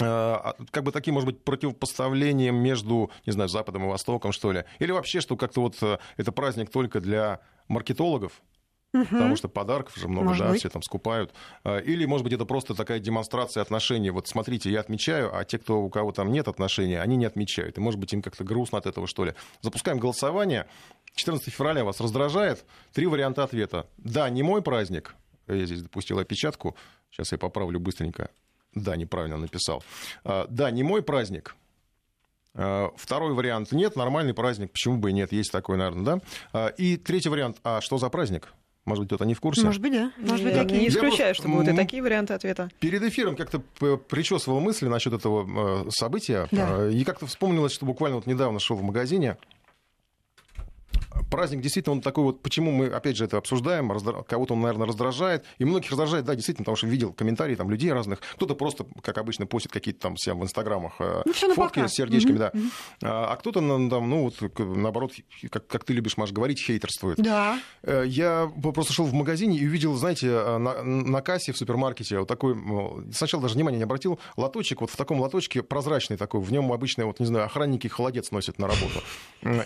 А, 0.00 0.54
как 0.70 0.84
бы 0.84 0.92
таким, 0.92 1.14
может 1.14 1.28
быть, 1.28 1.44
противопоставлением 1.44 2.56
между, 2.56 3.10
не 3.26 3.32
знаю, 3.32 3.48
Западом 3.48 3.84
и 3.84 3.88
Востоком, 3.88 4.32
что 4.32 4.52
ли. 4.52 4.64
Или 4.80 4.90
вообще, 4.92 5.20
что 5.20 5.36
как-то 5.36 5.60
вот 5.60 5.76
это 6.16 6.32
праздник 6.32 6.70
только 6.70 7.00
для 7.00 7.40
маркетологов, 7.68 8.32
Потому 8.92 9.36
что 9.36 9.48
подарков 9.48 9.96
же 9.96 10.08
много, 10.08 10.28
Может 10.28 10.44
да, 10.46 10.50
быть. 10.50 10.60
все 10.60 10.70
там 10.70 10.82
скупают. 10.82 11.32
А, 11.62 11.78
Или, 11.78 12.06
может 12.06 12.24
быть, 12.24 12.32
это 12.32 12.46
просто 12.46 12.74
такая 12.74 12.98
демонстрация 13.00 13.60
отношений. 13.62 14.10
Вот 14.10 14.28
смотрите, 14.28 14.70
я 14.70 14.80
отмечаю, 14.80 15.36
а 15.36 15.44
те, 15.44 15.58
кто, 15.58 15.80
у 15.82 15.90
кого 15.90 16.12
там 16.12 16.32
нет 16.32 16.48
отношений, 16.48 16.94
они 16.96 17.16
не 17.16 17.26
отмечают. 17.26 17.76
И, 17.76 17.80
может 17.80 18.00
быть, 18.00 18.12
им 18.14 18.22
как-то 18.22 18.44
грустно 18.44 18.78
от 18.78 18.86
этого, 18.86 19.06
что 19.06 19.24
ли. 19.26 19.34
Запускаем 19.60 19.98
голосование. 19.98 20.66
14 21.14 21.52
февраля 21.52 21.84
вас 21.84 22.00
раздражает. 22.00 22.64
Три 22.92 23.06
варианта 23.06 23.44
ответа. 23.44 23.86
Да, 23.98 24.28
не 24.30 24.42
мой 24.42 24.62
праздник. 24.62 25.14
Я 25.48 25.66
здесь 25.66 25.82
допустил 25.82 26.18
опечатку. 26.18 26.74
Сейчас 27.10 27.32
я 27.32 27.38
поправлю 27.38 27.80
быстренько. 27.80 28.30
Да, 28.74 28.96
неправильно 28.96 29.36
написал. 29.36 29.82
А, 30.24 30.46
Да, 30.48 30.70
не 30.70 30.82
мой 30.82 31.02
праздник. 31.02 31.56
А, 32.54 32.90
Второй 32.96 33.34
вариант 33.34 33.72
нет, 33.72 33.96
нормальный 33.96 34.32
праздник, 34.34 34.72
почему 34.72 34.96
бы 34.96 35.10
и 35.10 35.12
нет, 35.12 35.32
есть 35.32 35.52
такой, 35.52 35.76
наверное, 35.76 36.20
да. 36.52 36.68
И 36.78 36.96
третий 36.96 37.28
вариант, 37.28 37.58
а 37.64 37.80
что 37.82 37.98
за 37.98 38.08
праздник? 38.08 38.48
Может 38.88 39.00
быть, 39.02 39.08
кто-то 39.08 39.24
не 39.24 39.34
в 39.34 39.40
курсе? 39.40 39.62
Может 39.62 39.80
быть, 39.82 39.92
да. 39.92 40.10
Может 40.18 40.44
быть, 40.44 40.54
Я 40.54 40.62
такие. 40.64 40.80
не 40.80 40.88
исключаю, 40.88 41.34
что 41.34 41.48
будут 41.48 41.68
и 41.68 41.76
такие 41.76 42.02
варианты 42.02 42.34
ответа. 42.34 42.70
Перед 42.80 43.02
эфиром 43.02 43.36
как-то 43.36 43.60
причесывал 43.98 44.60
мысли 44.60 44.88
насчет 44.88 45.12
этого 45.12 45.86
э, 45.86 45.90
события. 45.90 46.48
Да. 46.50 46.68
Э, 46.86 46.90
И 46.92 47.04
как-то 47.04 47.26
вспомнилось, 47.26 47.72
что 47.72 47.86
буквально 47.86 48.16
вот 48.16 48.26
недавно 48.26 48.58
шел 48.60 48.76
в 48.76 48.82
магазине. 48.82 49.36
Праздник 51.30 51.60
действительно 51.60 51.94
он 51.96 52.00
такой 52.00 52.24
вот, 52.24 52.42
почему 52.42 52.70
мы 52.70 52.86
опять 52.86 53.16
же 53.16 53.24
это 53.24 53.36
обсуждаем, 53.38 53.92
раздра- 53.92 54.24
кого-то 54.24 54.54
он, 54.54 54.60
наверное, 54.60 54.86
раздражает, 54.86 55.44
и 55.58 55.64
многих 55.64 55.90
раздражает, 55.90 56.24
да, 56.24 56.34
действительно, 56.34 56.64
потому 56.64 56.76
что 56.76 56.86
видел 56.86 57.12
комментарии 57.12 57.54
там 57.54 57.70
людей 57.70 57.92
разных, 57.92 58.20
кто-то 58.34 58.54
просто, 58.54 58.86
как 59.02 59.18
обычно, 59.18 59.46
постит 59.46 59.72
какие-то 59.72 60.00
там 60.00 60.16
себя 60.16 60.34
в 60.34 60.42
инстаграмах 60.42 60.94
э, 61.00 61.22
Ну, 61.24 61.54
фотки 61.54 61.86
с 61.86 61.92
сердечками, 61.92 62.36
Мгм, 62.38 62.38
да, 62.38 62.52
А, 63.02 63.32
а 63.32 63.36
кто-то 63.36 63.60
ну, 63.60 63.88
там, 63.90 64.08
ну 64.08 64.22
вот 64.24 64.58
наоборот, 64.58 65.12
как, 65.50 65.66
как 65.66 65.84
ты 65.84 65.92
любишь, 65.92 66.16
Маш, 66.16 66.32
говорить, 66.32 66.60
хейтерствует. 66.64 67.18
Да. 67.18 67.58
Э, 67.82 68.04
Я 68.06 68.50
просто 68.74 68.92
шел 68.92 69.04
в 69.06 69.12
магазине 69.12 69.58
и 69.58 69.66
увидел, 69.66 69.94
знаете, 69.94 70.28
э, 70.28 70.58
на, 70.58 70.82
на 70.82 71.20
кассе 71.20 71.52
в 71.52 71.58
супермаркете 71.58 72.18
вот 72.20 72.28
такой, 72.28 72.56
сначала 73.12 73.42
даже 73.42 73.54
внимания 73.54 73.78
не 73.78 73.84
обратил, 73.84 74.18
лоточек, 74.36 74.80
вот 74.80 74.90
в 74.90 74.96
таком 74.96 75.20
лоточке 75.20 75.62
прозрачный 75.62 76.16
такой, 76.16 76.40
в 76.40 76.52
нем 76.52 76.72
обычно, 76.72 77.06
вот 77.06 77.20
не 77.20 77.26
знаю, 77.26 77.46
охранники 77.46 77.86
холодец 77.88 78.30
носят 78.30 78.58
на 78.58 78.66
работу. 78.68 79.00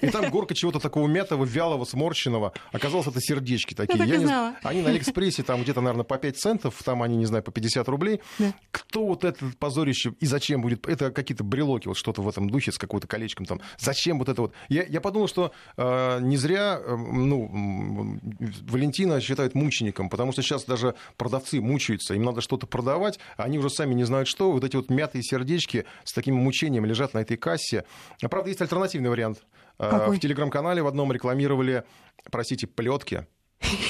И 0.00 0.08
там 0.08 0.30
горка 0.30 0.54
чего-то 0.54 0.80
такого 0.80 1.06
мятого, 1.08 1.41
вялого, 1.44 1.84
сморщенного. 1.84 2.52
Оказалось, 2.72 3.06
это 3.06 3.20
сердечки 3.20 3.74
такие. 3.74 3.98
так 3.98 4.08
и 4.08 4.10
не 4.10 4.24
знала. 4.26 4.54
Они 4.62 4.82
на 4.82 4.90
Алиэкспрессе 4.90 5.42
там 5.42 5.62
где-то, 5.62 5.80
наверное, 5.80 6.04
по 6.04 6.18
5 6.18 6.36
центов, 6.36 6.82
там 6.84 7.02
они, 7.02 7.16
не 7.16 7.26
знаю, 7.26 7.42
по 7.42 7.52
50 7.52 7.88
рублей. 7.88 8.20
Да. 8.38 8.52
Кто 8.70 9.06
вот 9.06 9.24
это 9.24 9.44
позорище 9.58 10.14
и 10.20 10.26
зачем 10.26 10.62
будет? 10.62 10.86
Это 10.86 11.10
какие-то 11.10 11.44
брелоки, 11.44 11.88
вот 11.88 11.96
что-то 11.96 12.22
в 12.22 12.28
этом 12.28 12.48
духе 12.50 12.72
с 12.72 12.78
какой-то 12.78 13.06
колечком 13.06 13.46
там. 13.46 13.60
Зачем 13.78 14.18
вот 14.18 14.28
это 14.28 14.42
вот? 14.42 14.52
Я, 14.68 14.84
я 14.84 15.00
подумал, 15.00 15.28
что 15.28 15.52
э, 15.76 16.20
не 16.20 16.36
зря 16.36 16.80
э, 16.80 16.96
ну, 16.96 18.20
Валентина 18.62 19.20
считают 19.20 19.54
мучеником, 19.54 20.08
потому 20.08 20.32
что 20.32 20.42
сейчас 20.42 20.64
даже 20.64 20.94
продавцы 21.16 21.60
мучаются, 21.60 22.14
им 22.14 22.22
надо 22.22 22.40
что-то 22.40 22.66
продавать, 22.66 23.18
а 23.36 23.44
они 23.44 23.58
уже 23.58 23.70
сами 23.70 23.94
не 23.94 24.04
знают 24.04 24.28
что. 24.28 24.52
Вот 24.52 24.64
эти 24.64 24.76
вот 24.76 24.90
мятые 24.90 25.22
сердечки 25.22 25.84
с 26.04 26.12
таким 26.12 26.36
мучением 26.36 26.84
лежат 26.84 27.14
на 27.14 27.18
этой 27.18 27.36
кассе. 27.36 27.84
А, 28.22 28.28
Правда, 28.28 28.50
есть 28.50 28.60
альтернативный 28.60 29.10
вариант. 29.10 29.42
Э, 29.78 29.90
Какой? 29.90 30.16
В 30.16 30.20
телеграм-канале 30.20 30.82
в 30.82 30.86
одном 30.86 31.12
рекламировали, 31.12 31.84
простите, 32.30 32.66
плетки 32.66 33.26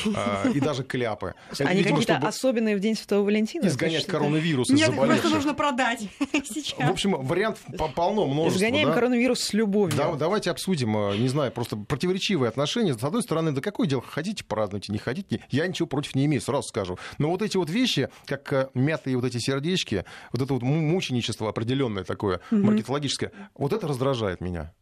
э, 0.04 0.50
и 0.54 0.60
даже 0.60 0.84
кляпы. 0.84 1.34
Это, 1.50 1.64
Они 1.64 1.82
видимо, 1.82 1.98
какие-то 2.00 2.26
особенные 2.28 2.76
в 2.76 2.80
День 2.80 2.94
Святого 2.94 3.24
Валентина? 3.24 3.66
изгонять 3.66 4.06
коронавирус 4.06 4.70
из 4.70 4.74
Нет, 4.78 4.94
просто 4.94 5.28
нужно 5.30 5.54
продать 5.54 6.08
В 6.20 6.46
сейчас. 6.46 6.88
общем, 6.90 7.14
вариантов 7.22 7.62
по- 7.78 7.88
полно, 7.88 8.26
множество. 8.26 8.58
Изгоняем 8.58 8.88
да? 8.88 8.94
коронавирус 8.94 9.40
с 9.40 9.52
любовью. 9.54 9.96
Да, 9.96 10.12
давайте 10.14 10.50
обсудим, 10.50 10.96
э, 10.96 11.16
не 11.16 11.28
знаю, 11.28 11.50
просто 11.52 11.76
противоречивые 11.76 12.48
отношения. 12.48 12.94
С 12.94 13.02
одной 13.02 13.22
стороны, 13.22 13.52
да 13.52 13.60
какое 13.60 13.86
дело, 13.86 14.02
хотите 14.06 14.44
празднуйте, 14.44 14.92
не 14.92 14.98
хотите, 14.98 15.40
я 15.50 15.66
ничего 15.66 15.86
против 15.88 16.14
не 16.14 16.26
имею, 16.26 16.40
сразу 16.42 16.68
скажу. 16.68 16.98
Но 17.18 17.30
вот 17.30 17.42
эти 17.42 17.56
вот 17.56 17.70
вещи, 17.70 18.08
как 18.26 18.70
мятые 18.74 19.16
вот 19.16 19.24
эти 19.24 19.38
сердечки, 19.38 20.04
вот 20.32 20.42
это 20.42 20.52
вот 20.54 20.62
му- 20.62 20.80
мученичество 20.80 21.48
определенное 21.48 22.04
такое, 22.04 22.40
маркетологическое, 22.50 23.32
вот 23.54 23.72
это 23.72 23.88
раздражает 23.88 24.40
меня. 24.40 24.72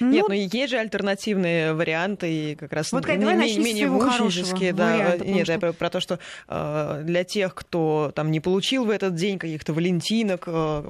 Нет, 0.00 0.26
ну 0.28 0.34
есть 0.34 0.70
же 0.70 0.76
альтернативные 0.78 1.72
варианты, 1.74 2.32
и 2.32 2.54
как 2.54 2.72
раз 2.72 2.92
Вот, 2.92 3.08
м- 3.08 3.20
давай 3.20 3.36
менее 3.36 3.88
хорошего 3.88 4.24
мученические. 4.24 4.72
Да, 4.72 4.92
варианта, 4.96 5.24
нет, 5.26 5.36
я 5.48 5.54
что- 5.54 5.58
про, 5.60 5.72
про 5.72 5.90
то, 5.90 6.00
что 6.00 6.18
э, 6.48 7.02
для 7.04 7.24
тех, 7.24 7.54
кто 7.54 8.12
там 8.14 8.30
не 8.30 8.40
получил 8.40 8.84
в 8.84 8.90
этот 8.90 9.14
день 9.16 9.38
каких-то 9.38 9.72
валентинок, 9.72 10.44
э, 10.46 10.84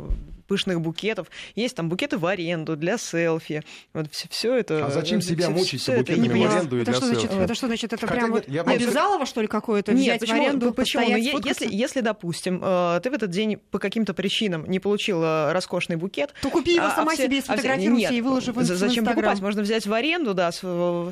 пышных 0.47 0.81
букетов, 0.81 1.29
есть 1.55 1.75
там 1.77 1.89
букеты 1.89 2.19
в 2.19 2.27
аренду 2.27 2.77
для 2.77 2.99
селфи. 2.99 3.63
Вот 3.93 4.07
все, 4.13 4.55
это. 4.55 4.87
А 4.87 4.91
зачем 4.91 5.21
себя 5.21 5.47
всё- 5.47 5.51
мучить 5.57 5.83
это 5.89 5.99
букетами 5.99 6.23
Не 6.27 6.29
в 6.47 6.51
аренду 6.53 6.77
и 6.79 6.83
это, 6.83 6.91
для 6.91 6.95
что 7.01 7.07
значит, 7.07 7.31
селфи? 7.31 7.45
это 7.45 7.55
что 7.55 7.67
значит? 7.67 7.93
Это 7.93 8.07
Хотя 8.07 8.13
прям 8.21 8.33
нет, 8.35 8.45
вот 8.47 8.55
я 8.55 8.65
просто- 8.65 8.85
обязалово, 8.85 9.27
что 9.27 9.41
ли, 9.41 9.47
какое-то 9.47 9.93
Нет, 9.93 10.03
взять 10.03 10.21
почему, 10.21 10.39
в 10.39 10.47
аренду, 10.47 10.73
почему? 10.75 11.09
Ну, 11.09 11.17
е- 11.17 11.31
сфоткаться? 11.31 11.65
если, 11.65 11.77
если, 11.77 12.01
допустим, 12.01 12.61
э, 12.63 13.01
ты 13.03 13.11
в 13.11 13.15
этот 13.15 13.31
день 13.31 13.59
по 13.71 13.79
каким-то 13.79 14.15
причинам 14.15 14.65
не 14.69 14.79
получил 14.81 15.23
э, 15.23 15.53
роскошный 15.53 15.97
букет, 15.97 16.35
То 16.43 16.51
купи 16.51 16.75
его 16.75 16.87
а- 16.87 16.93
а 16.93 16.97
сама 16.97 17.13
все- 17.13 17.25
себе, 17.25 17.39
а 17.39 17.43
все- 17.43 17.53
сфотографируйся 17.53 18.01
нет, 18.11 18.13
и 18.13 18.21
выложи 18.21 18.53
в 18.53 18.59
ин- 18.59 18.65
за- 18.65 18.75
в 18.75 18.77
Зачем 18.79 19.05
Инстаграм. 19.05 19.25
покупать? 19.25 19.41
Можно 19.43 19.63
взять 19.63 19.87
в 19.87 19.93
аренду, 19.93 20.35
да, 20.35 20.53
с- 20.53 20.59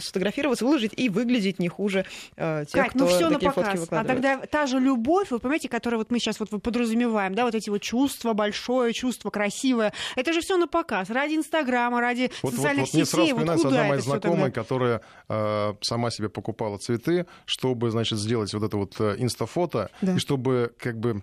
сфотографироваться, 0.01 0.65
выложить 0.65 0.93
и 0.97 1.09
выглядеть 1.09 1.59
не 1.59 1.69
хуже 1.69 2.05
э, 2.37 2.65
тех, 2.71 2.83
Кать, 2.85 2.91
кто 2.91 3.01
ну 3.01 3.07
все 3.07 3.29
на 3.29 3.35
такие 3.35 3.51
фотки 3.53 3.71
показ. 3.77 3.89
А 3.91 4.05
тогда 4.05 4.39
та 4.39 4.67
же 4.67 4.79
любовь, 4.79 5.31
вы 5.31 5.39
понимаете, 5.39 5.69
которую 5.69 5.99
вот 6.01 6.11
мы 6.11 6.19
сейчас 6.19 6.39
вот 6.41 6.51
подразумеваем, 6.63 7.35
да, 7.35 7.45
вот 7.45 7.55
эти 7.55 7.71
вот 7.71 7.81
чувства 7.83 8.33
большое, 8.33 8.93
чувство 8.93 9.22
красивое, 9.31 9.93
это 10.17 10.33
же 10.33 10.41
все 10.41 10.57
на 10.57 10.67
показ. 10.67 11.11
Ради 11.11 11.35
Инстаграма, 11.35 12.01
ради 12.01 12.31
Вот, 12.43 12.53
вот, 12.53 12.55
социальных 12.55 12.87
вот 12.87 12.95
мне 12.95 13.05
сразу 13.05 13.23
сетей. 13.27 13.33
Вот 13.33 13.41
вспоминается 13.43 13.67
куда 13.69 13.77
одна 13.79 13.89
моя 13.89 14.01
знакомая, 14.01 14.51
которая 14.51 15.01
э, 15.29 15.75
сама 15.81 16.11
себе 16.11 16.29
покупала 16.29 16.79
цветы, 16.79 17.27
чтобы, 17.47 17.91
значит, 17.91 18.19
сделать 18.19 18.53
вот 18.55 18.63
это 18.63 18.77
вот 18.77 18.95
э, 19.01 19.17
инстафото, 19.19 19.91
Да. 20.01 20.15
и 20.15 20.19
чтобы 20.19 20.73
как 20.79 20.99
бы... 20.99 21.23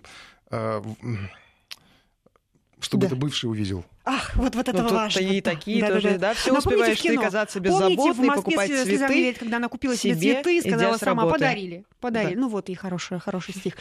э, 0.50 0.82
чтобы 2.80 3.02
Да. 3.02 3.06
это 3.08 3.16
бывший 3.16 3.46
увидел. 3.50 3.84
Ах, 4.12 4.34
вот, 4.34 4.54
вот 4.56 4.68
это 4.68 4.82
Ну, 4.82 4.88
важно. 4.88 5.20
и 5.20 5.40
такие 5.40 5.86
тоже, 5.86 6.18
да, 6.18 6.34
всё 6.34 6.52
Напомните 6.52 6.80
успеваешь 6.82 6.98
в 6.98 7.02
ты 7.02 7.08
кино. 7.10 7.22
казаться 7.22 7.60
Помните, 7.60 7.84
в 7.84 7.88
беззаботной, 7.96 8.26
Москве 8.26 8.42
покупать 8.42 8.66
слезам 8.68 8.84
цветы 8.86 9.14
не 9.14 9.20
верит, 9.20 9.38
когда 9.38 9.56
она 9.58 9.68
купила 9.68 9.96
себе, 9.96 10.14
себе, 10.14 10.42
цветы, 10.42 10.60
сказала 10.68 10.96
сама, 10.96 11.26
подарили. 11.26 11.84
Подарили. 12.00 12.34
Да. 12.34 12.40
Ну 12.40 12.48
вот 12.48 12.68
и 12.70 12.74
хороший, 12.74 13.20
хороший 13.20 13.54
стих. 13.54 13.74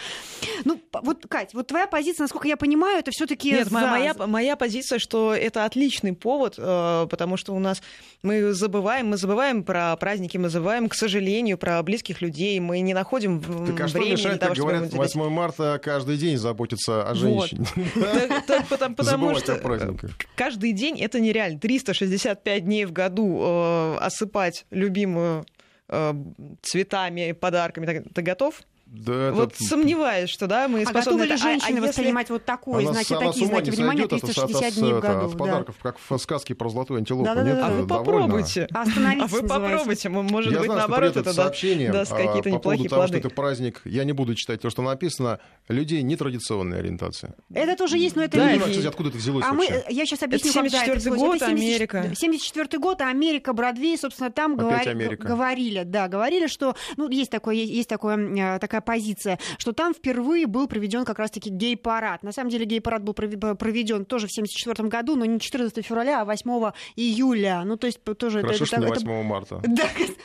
Ну, 0.66 0.80
вот, 1.02 1.26
Кать, 1.28 1.54
вот 1.54 1.68
твоя 1.68 1.88
позиция, 1.88 2.26
насколько 2.26 2.48
я 2.48 2.58
понимаю, 2.58 3.00
это 3.00 3.12
все-таки 3.12 3.52
Нет, 3.52 3.72
моя, 3.72 3.90
моя, 3.90 4.14
моя 4.28 4.56
позиция, 4.56 5.00
что 5.00 5.34
это 5.34 5.66
отличный 5.66 6.14
повод, 6.14 6.56
э, 6.58 7.08
потому 7.10 7.38
что 7.38 7.54
у 7.56 7.60
нас 7.60 7.82
мы 8.22 8.54
забываем, 8.54 9.08
мы 9.08 9.18
забываем 9.18 9.64
про 9.64 9.96
праздники, 9.96 10.38
мы 10.38 10.50
забываем, 10.50 10.90
к 10.90 10.94
сожалению, 10.96 11.58
про 11.58 11.82
близких 11.82 12.22
людей, 12.22 12.60
мы 12.60 12.82
не 12.82 12.94
находим 12.94 13.40
в- 13.40 13.68
Так 13.68 13.82
а 13.82 13.88
что 13.88 13.98
времени 13.98 14.12
мешает, 14.18 14.38
для 14.38 14.40
того, 14.48 14.56
чтобы 14.56 14.72
говорят, 14.72 14.94
им 14.94 15.00
уделить. 15.00 15.16
8 15.16 15.30
марта 15.30 15.82
каждый 15.84 16.18
день 16.18 16.38
заботиться 16.38 17.04
о 17.04 17.14
Вот. 17.16 17.50
женщине. 17.50 17.66
Так- 18.20 18.46
так 18.46 18.68
потому 18.68 18.96
потому 18.96 19.18
Забывать 19.18 19.44
что 19.44 19.54
о 19.54 19.58
праздниках. 19.58 20.12
Каждый 20.36 20.74
день 20.74 21.00
это 21.00 21.20
нереально. 21.20 21.60
365 21.60 22.66
дней 22.66 22.86
в 22.86 22.92
году 22.92 23.40
э, 23.42 23.98
осыпать 24.00 24.66
любимую 24.72 25.46
э, 25.88 26.14
цветами, 26.62 27.32
подарками. 27.34 28.04
Ты- 28.14 28.22
готов? 28.22 28.62
Да, 28.92 29.32
вот 29.32 29.54
это- 29.54 29.64
сомневаюсь, 29.64 30.30
что 30.32 30.48
да, 30.48 30.68
мы 30.68 30.82
А 30.82 30.86
способны... 30.88 31.20
готовы 31.20 31.26
ли 31.28 31.34
это- 31.34 31.34
а- 31.34 31.46
а 31.46 31.50
женщины 31.52 31.76
если- 31.78 31.88
воспринимать 31.88 32.30
вот 32.32 32.44
такое, 32.46 32.80
Она 32.82 32.92
знаки, 32.94 33.14
такие 33.26 33.46
знаки 33.46 33.70
внимания, 33.70 34.02
сойдет 34.02 34.14
от- 34.14 34.30
от- 34.30 34.36
360 34.36 34.64
от- 34.68 34.74
дней 34.80 34.94
в 34.94 34.98
от- 34.98 35.02
году. 35.04 35.26
От 35.26 35.32
да. 35.32 35.38
подарков, 35.38 35.76
как 35.82 35.98
в 36.10 36.18
сказке 36.18 36.56
про 36.56 36.70
золотую 36.70 36.98
антилопу. 36.98 37.26
Да-да-да. 37.26 37.50
Нет, 37.52 37.60
А 37.64 37.70
вы 37.70 37.86
довольно. 37.86 37.88
попробуйте. 37.88 38.68
Остановитесь, 38.74 39.24
А 39.24 39.28
вы 39.28 39.48
попробуйте. 39.48 40.10
Может 40.10 40.52
Я 40.54 40.58
быть, 40.60 40.66
знаю, 40.66 40.80
наоборот, 40.80 41.12
это 41.12 41.24
да- 41.24 41.34
сообщение 41.34 41.92
даст 41.92 42.12
а, 42.12 42.16
какие-то 42.16 42.36
по 42.38 42.42
поводу 42.44 42.56
неплохие 42.58 42.90
того, 42.90 43.02
плоды. 43.04 43.20
что 43.20 43.28
это 43.28 43.36
праздник, 43.36 43.82
я 43.86 44.04
не 44.06 44.12
буду 44.14 44.34
читать 44.36 44.62
то, 44.62 44.70
что 44.72 44.82
написано, 44.82 45.40
людей 45.68 46.02
нетрадиционной 46.02 46.80
ориентации. 46.80 47.34
Это 47.54 47.76
тоже 47.76 48.00
есть, 48.00 48.16
но 48.16 48.24
это 48.24 48.38
Я 48.38 48.44
не 48.46 48.50
не 48.50 48.54
понимаю, 48.56 48.72
кстати, 48.72 48.88
откуда 48.88 49.10
это 49.10 49.18
взялось 49.20 49.46
А 49.48 49.54
мы, 49.54 49.68
вообще. 49.68 49.84
я 49.90 50.06
сейчас 50.08 50.24
объясню, 50.24 50.50
Это 50.50 50.62
когда 50.62 50.84
это 50.84 50.92
74-й 50.94 51.02
случилось. 51.02 51.20
год, 51.20 51.36
Это 51.38 51.46
70 51.46 51.70
Америка. 51.76 52.12
74 52.16 52.80
год, 52.80 53.02
а 53.02 53.10
Америка, 53.10 53.54
Бродвей, 53.54 53.98
собственно, 54.00 54.32
там 54.32 54.56
говорили, 54.58 55.84
да, 55.84 56.08
говорили, 56.08 56.48
что, 56.48 56.76
ну, 56.98 57.08
есть 57.10 57.30
такое, 57.32 57.56
есть, 57.56 57.72
есть 57.72 57.90
такое, 57.90 58.18
э, 58.18 58.60
такая 58.60 58.79
такая 58.80 59.00
позиция, 59.00 59.40
что 59.58 59.72
там 59.74 59.94
впервые 59.94 60.48
был 60.48 60.68
проведен 60.68 61.06
как 61.06 61.20
раз-таки 61.20 61.50
гей-парад. 61.50 62.24
На 62.24 62.32
самом 62.32 62.50
деле 62.50 62.66
гей-парад 62.66 63.04
был 63.04 63.14
проведен 63.14 64.06
тоже 64.06 64.28
в 64.28 64.32
1974 64.32 64.90
году, 64.90 65.16
но 65.16 65.26
не 65.26 65.40
14 65.40 65.86
февраля, 65.86 66.22
а 66.22 66.26
8 66.26 66.72
июля. 66.96 67.64
Ну, 67.66 67.78
то 67.78 67.88
есть 67.88 68.00
тоже... 68.18 68.42
Хорошо, 68.42 68.56
это, 68.64 68.66
что 68.66 68.76
это, 68.78 68.86
не 68.86 68.92
это- 68.92 69.06
8 69.06 69.24
марта. 69.24 69.62
Да, 69.68 69.84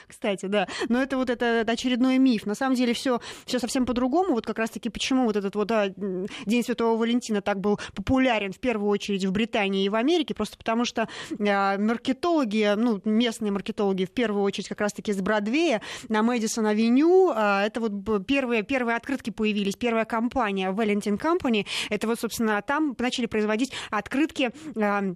кстати, 0.08 0.46
да. 0.46 0.66
Но 0.88 1.02
это 1.02 1.16
вот 1.16 1.30
это, 1.30 1.44
это 1.44 1.72
очередной 1.72 2.18
миф. 2.18 2.46
На 2.46 2.54
самом 2.54 2.74
деле 2.76 2.92
все, 2.94 3.20
все 3.46 3.58
совсем 3.58 3.86
по-другому. 3.86 4.32
Вот 4.34 4.46
как 4.46 4.58
раз-таки 4.58 4.88
почему 4.88 5.24
вот 5.24 5.36
этот 5.36 5.54
вот 5.54 5.70
а, 5.70 5.86
м, 5.96 6.26
День 6.46 6.62
Святого 6.64 6.96
Валентина 6.98 7.40
так 7.40 7.60
был 7.60 7.78
популярен 7.94 8.52
в 8.52 8.58
первую 8.58 8.88
очередь 8.90 9.24
в 9.24 9.32
Британии 9.32 9.84
и 9.84 9.88
в 9.88 9.94
Америке, 9.94 10.34
просто 10.34 10.56
потому 10.56 10.84
что 10.84 11.08
а, 11.40 11.78
маркетологи, 11.78 12.74
ну, 12.76 13.00
местные 13.04 13.52
маркетологи 13.52 14.04
в 14.04 14.10
первую 14.10 14.42
очередь 14.42 14.68
как 14.68 14.80
раз-таки 14.80 15.12
с 15.12 15.20
Бродвея 15.20 15.80
на 16.08 16.22
Мэдисон-авеню, 16.22 17.32
а, 17.34 17.64
это 17.66 17.80
вот 17.80 17.92
б- 17.92 18.18
первые, 18.44 18.62
первые 18.62 18.96
открытки 18.96 19.30
появились, 19.30 19.74
первая 19.74 20.04
компания 20.04 20.70
Valentine 20.70 21.18
Company, 21.18 21.66
это 21.88 22.06
вот, 22.06 22.20
собственно, 22.20 22.60
там 22.60 22.94
начали 22.98 23.24
производить 23.24 23.72
открытки 23.90 24.50
а, 24.76 25.14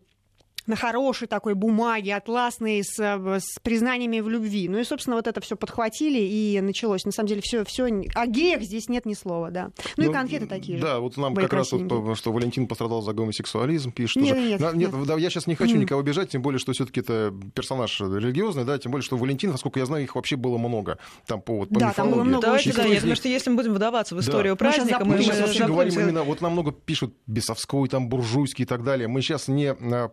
на 0.68 0.76
хорошей 0.76 1.26
такой 1.26 1.54
бумаге, 1.54 2.14
атласной, 2.14 2.84
с, 2.84 2.98
э, 3.00 3.38
с 3.40 3.58
признаниями 3.60 4.20
в 4.20 4.28
любви. 4.28 4.68
Ну 4.68 4.78
и, 4.78 4.84
собственно, 4.84 5.16
вот 5.16 5.26
это 5.26 5.40
все 5.40 5.56
подхватили, 5.56 6.18
и 6.20 6.60
началось. 6.60 7.04
На 7.04 7.10
самом 7.12 7.28
деле, 7.28 7.40
все, 7.42 7.64
все 7.64 7.86
о 8.14 8.26
геях 8.26 8.62
здесь 8.62 8.88
нет 8.88 9.06
ни 9.06 9.14
слова, 9.14 9.50
да. 9.50 9.70
Ну, 9.96 10.10
и 10.10 10.12
конфеты 10.12 10.46
такие 10.46 10.78
же. 10.78 10.84
Да, 10.84 11.00
вот 11.00 11.16
нам 11.16 11.34
как 11.34 11.52
раз 11.52 11.72
вот, 11.72 12.16
что 12.18 12.32
Валентин 12.32 12.66
пострадал 12.68 13.02
за 13.02 13.12
гомосексуализм, 13.12 13.90
пишет. 13.92 14.22
Нет, 14.22 14.36
уже. 14.36 14.46
нет, 14.46 14.60
На- 14.60 14.72
нет. 14.72 14.90
да, 15.06 15.14
я 15.16 15.30
сейчас 15.30 15.46
не 15.46 15.54
хочу 15.54 15.76
никого 15.76 16.00
обижать, 16.00 16.28
тем 16.30 16.42
более, 16.42 16.58
что 16.58 16.72
все-таки 16.72 17.00
это 17.00 17.34
персонаж 17.54 18.00
религиозный, 18.00 18.64
да, 18.64 18.78
тем 18.78 18.92
более, 18.92 19.04
что 19.04 19.16
Валентин, 19.16 19.50
насколько 19.50 19.80
я 19.80 19.86
знаю, 19.86 20.04
их 20.04 20.14
вообще 20.14 20.36
было 20.36 20.58
много. 20.58 20.98
Там 21.26 21.40
по, 21.40 21.56
вот, 21.56 21.70
по 21.70 21.80
Да, 21.80 21.92
там 21.92 22.06
было 22.10 22.22
мифологии. 22.22 22.28
много 22.28 22.46
Давайте, 22.46 22.72
да, 22.74 22.84
я 22.84 23.00
думаю, 23.00 23.16
что 23.16 23.28
если 23.28 23.50
мы 23.50 23.56
будем 23.56 23.74
вдаваться 23.74 24.14
в 24.14 24.18
Да. 24.18 24.22
историю 24.24 24.56
Мы 24.60 24.66
щас 24.66 24.74
праздника, 24.76 24.98
запутаемся. 24.98 25.28
Мы 25.30 25.34
сейчас 25.34 25.46
вообще 25.46 25.66
говорим 25.66 25.94
именно, 26.00 26.22
вот 26.24 26.40
нам 26.40 26.52
много 26.52 26.72
пишут 26.72 27.14
бесовской, 27.26 27.88
там, 27.88 28.08
буржуйский 28.08 28.64
и 28.64 28.66
так 28.66 28.84
далее. 28.84 29.08
Мы 29.08 29.22
сейчас 29.22 29.48
не 29.48 29.72
а, 29.72 30.08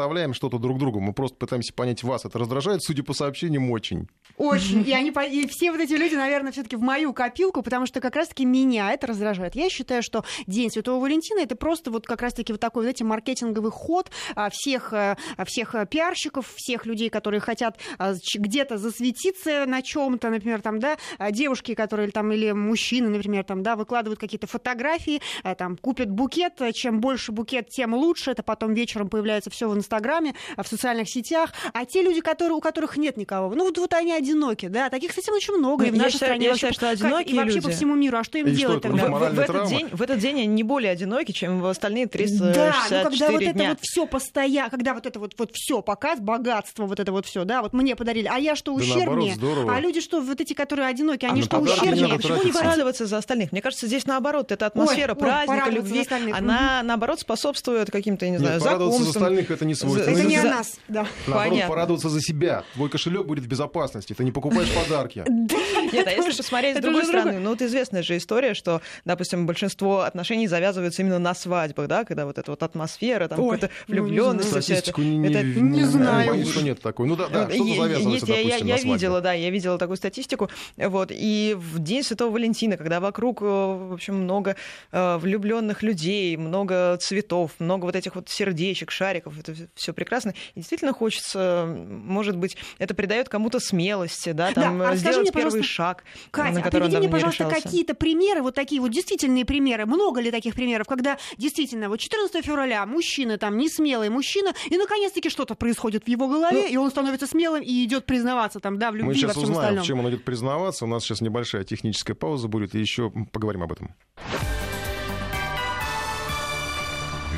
противопоставляем 0.00 0.34
что-то 0.34 0.58
друг 0.58 0.78
другу, 0.78 1.00
мы 1.00 1.12
просто 1.12 1.36
пытаемся 1.36 1.72
понять 1.74 2.02
вас. 2.02 2.24
Это 2.24 2.38
раздражает, 2.38 2.82
судя 2.82 3.02
по 3.02 3.12
сообщениям, 3.12 3.70
очень. 3.70 4.08
Очень. 4.36 4.86
И, 4.88 4.92
они, 4.94 5.10
и 5.10 5.46
все 5.46 5.70
вот 5.70 5.80
эти 5.80 5.92
люди, 5.92 6.14
наверное, 6.14 6.52
все-таки 6.52 6.76
в 6.76 6.80
мою 6.80 7.12
копилку, 7.12 7.62
потому 7.62 7.86
что 7.86 8.00
как 8.00 8.16
раз-таки 8.16 8.44
меня 8.44 8.92
это 8.92 9.06
раздражает. 9.06 9.54
Я 9.54 9.68
считаю, 9.68 10.02
что 10.02 10.24
День 10.46 10.70
Святого 10.70 11.02
Валентина 11.02 11.40
это 11.40 11.56
просто 11.56 11.90
вот 11.90 12.06
как 12.06 12.22
раз-таки 12.22 12.52
вот 12.52 12.60
такой, 12.60 12.84
знаете, 12.84 13.04
маркетинговый 13.04 13.70
ход 13.70 14.10
а, 14.34 14.48
всех, 14.50 14.92
а, 14.92 15.16
всех 15.44 15.74
а, 15.74 15.84
пиарщиков, 15.84 16.46
всех 16.56 16.86
людей, 16.86 17.10
которые 17.10 17.40
хотят 17.40 17.78
а, 17.98 18.14
где-то 18.34 18.78
засветиться 18.78 19.66
на 19.66 19.82
чем-то, 19.82 20.30
например, 20.30 20.62
там, 20.62 20.78
да, 20.78 20.96
девушки, 21.30 21.74
которые 21.74 22.10
там, 22.10 22.32
или 22.32 22.52
мужчины, 22.52 23.08
например, 23.08 23.44
там, 23.44 23.62
да, 23.62 23.76
выкладывают 23.76 24.18
какие-то 24.18 24.46
фотографии, 24.46 25.20
а, 25.42 25.54
там, 25.54 25.76
купят 25.76 26.10
букет, 26.10 26.60
чем 26.74 27.00
больше 27.00 27.32
букет, 27.32 27.68
тем 27.68 27.94
лучше, 27.94 28.30
это 28.30 28.42
потом 28.42 28.74
вечером 28.74 29.08
появляется 29.08 29.50
все 29.50 29.68
в 29.68 29.76
Инстаграме, 29.76 29.89
а, 29.94 30.62
в 30.62 30.68
социальных 30.68 31.08
сетях, 31.08 31.50
а 31.72 31.84
те 31.84 32.02
люди, 32.02 32.20
которые, 32.20 32.54
у 32.56 32.60
которых 32.60 32.96
нет 32.96 33.16
никого, 33.16 33.54
ну 33.54 33.64
вот, 33.64 33.78
вот 33.78 33.92
они 33.94 34.12
одиноки, 34.12 34.66
да, 34.68 34.88
таких, 34.90 35.10
кстати, 35.10 35.30
очень 35.30 35.54
много, 35.54 35.84
и 35.86 35.90
в 35.90 35.92
Ну, 35.92 35.98
Я 35.98 36.02
нашей 36.04 36.12
считаю- 36.14 36.30
стране, 36.30 36.44
я 36.44 36.50
вообще 36.52 36.70
считаю, 36.72 36.96
что 36.96 37.04
по- 37.04 37.10
как- 37.10 37.18
одинокие 37.20 37.34
и 37.34 37.38
вообще 37.38 37.60
по 37.60 37.66
люди- 37.66 37.76
всему 37.76 37.94
миру, 37.94 38.18
а 38.18 38.24
что 38.24 38.38
им 38.38 38.46
И 38.46 38.50
что, 38.50 38.58
делать 38.60 38.78
это 38.84 38.88
тогда? 38.88 39.08
В, 39.08 39.34
в 39.34 39.38
этот 39.40 39.68
день, 39.68 39.88
в 39.92 40.02
этот 40.02 40.18
день 40.18 40.36
они 40.38 40.46
не 40.46 40.62
более 40.62 40.92
одиноки, 40.92 41.32
чем 41.32 41.60
в 41.60 41.66
остальные 41.66 42.06
364 42.06 42.52
Да, 42.54 42.74
ну 43.04 43.10
когда 43.10 43.30
вот 43.30 43.42
это 43.42 43.52
дня. 43.52 43.68
вот 43.70 43.78
все 43.82 44.06
постоянно, 44.06 44.70
когда 44.70 44.94
вот 44.94 45.06
это 45.06 45.18
вот, 45.18 45.34
вот 45.38 45.50
все 45.54 45.82
показ, 45.82 46.20
богатство, 46.20 46.86
вот 46.86 47.00
это 47.00 47.12
вот 47.12 47.26
все, 47.26 47.44
да, 47.44 47.62
вот 47.62 47.72
мне 47.72 47.96
подарили, 47.96 48.28
а 48.30 48.38
я 48.38 48.54
что, 48.56 48.72
Да 48.72 48.78
ущербнее? 48.82 49.06
наоборот, 49.06 49.34
здорово. 49.34 49.74
а 49.76 49.80
люди 49.80 50.00
что, 50.00 50.20
вот 50.20 50.40
эти, 50.40 50.52
которые 50.52 50.88
одиноки, 50.88 51.24
они 51.24 51.40
на 51.40 51.46
что, 51.46 51.58
ущербнее? 51.58 52.08
Почему 52.16 52.42
не 52.42 52.52
порадоваться 52.52 53.06
за 53.06 53.18
остальных? 53.18 53.52
Мне 53.52 53.62
кажется, 53.62 53.86
здесь 53.86 54.06
наоборот, 54.06 54.52
эта 54.52 54.66
атмосфера 54.66 55.12
Ой, 55.12 55.16
ой, 55.18 55.20
праздника, 55.20 55.64
порадоваться 55.64 55.94
любви, 55.94 56.32
она 56.32 56.82
наоборот 56.82 57.20
способствует 57.20 57.90
каким-то, 57.90 58.24
я 58.26 58.30
не 58.32 58.38
знаю, 58.38 58.54
Нет, 58.54 58.62
порадоваться 58.62 59.02
за 59.04 59.10
остальных 59.10 59.50
это 59.50 59.64
не 59.64 59.74
свойственно. 59.80 60.16
Это 60.16 60.26
не 60.26 60.36
о 60.36 60.44
нас, 60.44 60.78
да. 60.88 61.06
Наоборот, 61.26 61.50
Понятно. 61.50 61.70
порадоваться 61.70 62.08
за 62.08 62.20
себя. 62.20 62.64
Твой 62.74 62.88
кошелек 62.88 63.26
будет 63.26 63.44
в 63.44 63.48
безопасности. 63.48 64.12
Ты 64.12 64.24
не 64.24 64.32
покупаешь 64.32 64.70
подарки. 64.72 65.24
Нет, 65.92 66.06
а 66.06 66.10
если 66.10 66.36
посмотреть 66.36 66.74
с 66.74 66.78
это 66.78 66.86
другой 66.88 67.04
стороны, 67.04 67.38
ну 67.40 67.50
вот 67.50 67.62
известная 67.62 68.02
же 68.02 68.16
история, 68.16 68.54
что, 68.54 68.80
допустим, 69.04 69.46
большинство 69.46 70.00
отношений 70.00 70.46
завязываются 70.46 71.02
именно 71.02 71.18
на 71.18 71.34
свадьбах, 71.34 71.88
да, 71.88 72.04
когда 72.04 72.26
вот 72.26 72.38
эта 72.38 72.50
вот 72.50 72.62
атмосфера, 72.62 73.28
там 73.28 73.42
какая-то 73.42 73.70
ну, 73.88 73.94
влюбленность. 73.94 74.50
Статистику 74.50 75.02
не, 75.02 75.84
знаю 75.84 76.28
Боюсь, 76.28 76.50
что 76.50 76.62
нет 76.62 76.80
такой. 76.80 77.06
Ну 77.06 77.16
да, 77.16 77.28
да, 77.28 77.44
Вот, 77.44 77.54
что-то 77.54 77.74
завязывается, 77.74 78.10
есть, 78.10 78.28
я, 78.28 78.36
я- 78.36 78.42
допустим, 78.58 78.66
я 78.66 78.76
видела, 78.76 79.20
да, 79.20 79.32
я 79.32 79.50
видела 79.50 79.78
такую 79.78 79.96
статистику. 79.96 80.50
Вот, 80.76 81.10
и 81.10 81.56
в 81.56 81.78
День 81.78 82.02
Святого 82.02 82.30
Валентина, 82.32 82.76
когда 82.76 83.00
вокруг, 83.00 83.42
э, 83.42 83.44
в 83.44 83.92
общем, 83.92 84.16
много 84.16 84.56
влюбленных 84.92 85.82
людей, 85.82 86.36
много 86.36 86.96
цветов, 86.98 87.52
много 87.58 87.84
вот 87.84 87.96
этих 87.96 88.14
вот 88.14 88.28
сердечек, 88.28 88.90
шариков, 88.90 89.38
это 89.38 89.54
все 89.74 89.92
прекрасно. 89.92 90.34
И 90.54 90.60
действительно 90.60 90.92
хочется, 90.92 91.66
может 91.66 92.36
быть, 92.36 92.56
это 92.78 92.94
придает 92.94 93.28
кому-то 93.28 93.60
смелости, 93.60 94.32
да, 94.32 94.52
там 94.52 94.78
Да, 94.78 94.90
а 94.90 94.96
сделать 94.96 95.32
мне, 95.32 95.42
первый 95.42 95.62
шаг, 95.62 96.04
Катя, 96.30 96.54
на 96.54 96.60
а 96.60 96.62
который 96.62 96.84
он 96.84 96.90
приведи 96.90 97.08
мне, 97.08 97.08
пожалуйста, 97.08 97.48
какие-то 97.48 97.94
примеры, 97.94 98.42
вот 98.42 98.54
такие 98.54 98.80
вот 98.80 98.90
действительные 98.90 99.44
примеры. 99.44 99.86
Много 99.86 100.20
ли 100.20 100.30
таких 100.30 100.54
примеров, 100.54 100.86
когда 100.86 101.18
действительно 101.36 101.88
вот 101.88 102.00
14 102.00 102.44
февраля 102.44 102.86
мужчина 102.86 103.38
там 103.38 103.56
не 103.56 103.68
смелый 103.68 104.08
мужчина, 104.08 104.52
и 104.68 104.76
наконец-таки 104.76 105.30
что-то 105.30 105.54
происходит 105.54 106.04
в 106.04 106.08
его 106.08 106.28
голове, 106.28 106.70
и 106.70 106.76
он 106.76 106.90
становится 106.90 107.26
смелым 107.26 107.62
и 107.62 107.84
идет 107.84 108.06
признаваться 108.06 108.60
там, 108.60 108.78
да, 108.78 108.90
в 108.90 108.94
Мы 108.94 108.98
любви, 108.98 109.12
во 109.12 109.14
сейчас 109.14 109.32
всем 109.32 109.42
узнаем, 109.44 109.58
остальном. 109.58 109.84
в 109.84 109.86
чем 109.86 110.00
он 110.00 110.10
идет 110.10 110.24
признаваться. 110.24 110.84
У 110.84 110.88
нас 110.88 111.02
сейчас 111.02 111.20
небольшая 111.20 111.64
техническая 111.64 112.14
пауза 112.14 112.48
будет, 112.48 112.74
и 112.74 112.80
еще 112.80 113.10
поговорим 113.32 113.62
об 113.62 113.72
этом. 113.72 113.94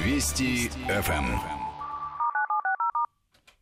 Вести 0.04 0.70
ФМ. 0.88 1.61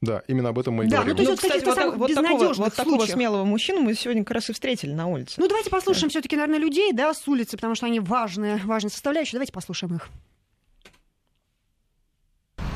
Да, 0.03 0.23
именно 0.29 0.49
об 0.49 0.59
этом 0.59 0.75
мы 0.75 0.85
и 0.87 0.89
Да, 0.89 1.03
говорим. 1.03 1.17
ну, 1.17 1.17
то 1.17 1.23
есть 1.23 1.29
Ну, 1.29 1.33
вот 1.35 1.41
кстати, 1.41 1.53
каких-то 1.65 1.71
вот, 1.71 1.79
самых 1.79 1.93
так- 1.93 2.01
вот 2.01 2.09
такого, 2.15 2.29
безнадежных 2.39 2.67
вот 2.69 2.75
такого 2.75 3.07
смелого 3.07 3.45
мужчину 3.45 3.81
мы 3.83 3.95
сегодня 3.95 4.25
как 4.25 4.35
раз 4.37 4.49
и 4.49 4.53
встретили 4.55 4.93
на 4.93 5.07
улице. 5.09 5.35
Ну, 5.37 5.47
давайте 5.47 5.69
послушаем 5.69 6.09
все-таки, 6.09 6.37
наверное, 6.37 6.59
людей, 6.59 6.93
да, 6.95 7.13
с 7.13 7.29
улицы, 7.29 7.57
потому 7.57 7.75
что 7.75 7.85
они 7.85 8.01
важные, 8.01 8.57
важные 8.65 8.91
составляющие. 8.91 9.33
Давайте 9.35 9.53
послушаем 9.53 9.97
их. 9.97 10.09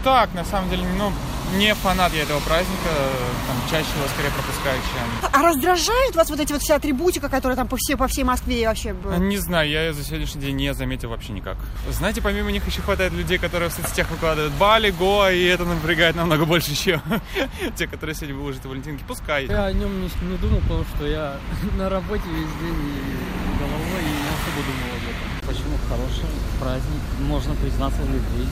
Так, 0.05 0.35
на 0.35 0.45
самом 0.45 0.69
деле, 0.69 0.83
ну, 0.99 1.11
не 1.57 1.75
фанат 1.75 2.12
я 2.14 2.23
этого 2.23 2.40
праздника, 2.40 2.88
там, 3.47 3.57
чаще 3.71 3.88
его 3.97 4.09
скорее 4.09 4.31
пропускаю, 4.31 4.81
чем... 4.81 5.31
А 5.33 5.43
раздражает 5.43 6.17
вас 6.17 6.31
вот 6.31 6.40
эти 6.40 6.53
вот 6.53 6.62
вся 6.62 6.77
атрибутика, 6.77 7.29
которая 7.29 7.57
там 7.57 7.69
по 7.69 7.77
всей, 7.77 7.97
по 7.97 8.09
всей 8.09 8.25
Москве 8.25 8.67
вообще... 8.67 8.95
Не 9.19 9.38
знаю, 9.38 9.69
я 9.69 9.87
ее 9.87 9.93
за 9.93 10.05
сегодняшний 10.05 10.43
день 10.43 10.57
не 10.57 10.75
заметил 10.75 11.11
вообще 11.11 11.33
никак. 11.33 11.57
Знаете, 11.90 12.23
помимо 12.23 12.51
них 12.51 12.67
еще 12.67 12.83
хватает 12.83 13.12
людей, 13.12 13.38
которые 13.38 13.71
в 13.71 13.73
соцсетях 13.73 14.11
выкладывают 14.11 14.53
Бали, 14.55 14.90
Гоа, 14.90 15.33
и 15.33 15.45
это 15.45 15.64
напрягает 15.64 16.17
намного 16.17 16.45
больше, 16.45 16.75
чем 16.75 17.01
те, 17.77 17.87
которые 17.87 18.14
сегодня 18.14 18.37
выложат 18.37 18.64
Валентинки. 18.64 19.05
Пускай. 19.07 19.47
Я 19.47 19.67
о 19.67 19.73
нем 19.73 20.01
не, 20.01 20.11
не 20.29 20.37
думал, 20.38 20.61
потому 20.61 20.85
что 20.97 21.07
я 21.07 21.37
на 21.77 21.88
работе 21.88 22.25
весь 22.29 22.53
день 22.61 22.81
и 22.90 23.59
головой 23.59 24.01
и 24.01 24.12
не 24.12 24.29
особо 24.29 24.61
думал 24.67 24.90
об 24.97 25.03
этом. 25.03 25.49
Почему 25.49 25.79
хороший 25.88 26.29
праздник, 26.61 27.03
можно 27.21 27.55
признаться 27.55 28.01
в 28.03 28.07
любви. 28.07 28.49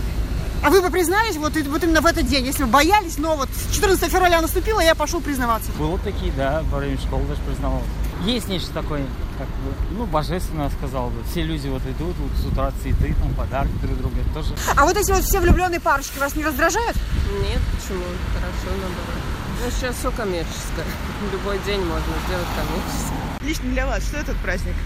А 0.63 0.71
вы 0.71 0.81
бы 0.81 0.91
признались 0.91 1.37
вот, 1.37 1.57
вот 1.57 1.83
именно 1.83 2.01
в 2.01 2.07
этот 2.07 2.29
день, 2.29 2.47
если 2.47 2.63
бы 2.63 2.71
боялись, 2.71 3.19
но 3.19 3.35
вот 3.35 3.49
14 3.73 4.11
февраля 4.11 4.41
наступило, 4.41 4.81
я 4.81 4.95
пошел 4.95 5.21
признаваться. 5.21 5.73
Было 5.73 5.99
такие, 5.99 6.33
да, 6.33 6.63
во 6.71 6.79
время 6.79 6.99
школы 6.99 7.25
даже 7.27 7.41
признавал. 7.41 7.83
Есть 8.25 8.47
нечто 8.47 8.73
такое, 8.73 9.05
как 9.37 9.49
бы, 9.49 9.75
ну, 9.99 10.07
божественное, 10.07 10.71
сказал 10.71 11.11
бы. 11.11 11.25
Все 11.25 11.43
люди 11.43 11.67
вот 11.67 11.83
идут, 11.83 12.15
вот 12.17 12.31
с 12.41 12.47
утра 12.47 12.73
цветы, 12.81 13.13
там, 13.21 13.35
подарки 13.35 13.73
друг 13.83 13.99
другу, 13.99 14.15
это 14.21 14.35
тоже 14.35 14.55
А 14.77 14.85
вот 14.85 14.97
эти 14.97 15.11
вот 15.11 15.25
все 15.25 15.41
влюбленные 15.41 15.81
парочки 15.81 16.21
вас 16.21 16.37
не 16.37 16.45
раздражают? 16.45 16.97
Нет, 17.43 17.61
почему? 17.75 18.05
Хорошо, 18.33 18.77
наоборот. 18.77 19.23
Ну, 19.65 19.71
сейчас 19.71 19.97
все 19.97 20.13
коммерческое. 20.13 20.87
Любой 21.33 21.59
день 21.67 21.81
можно 21.81 22.15
сделать 22.29 22.47
коммерческое. 22.55 23.19
Лично 23.43 23.71
для 23.71 23.87
вас, 23.87 24.05
что 24.05 24.19
этот 24.19 24.37
праздник? 24.37 24.77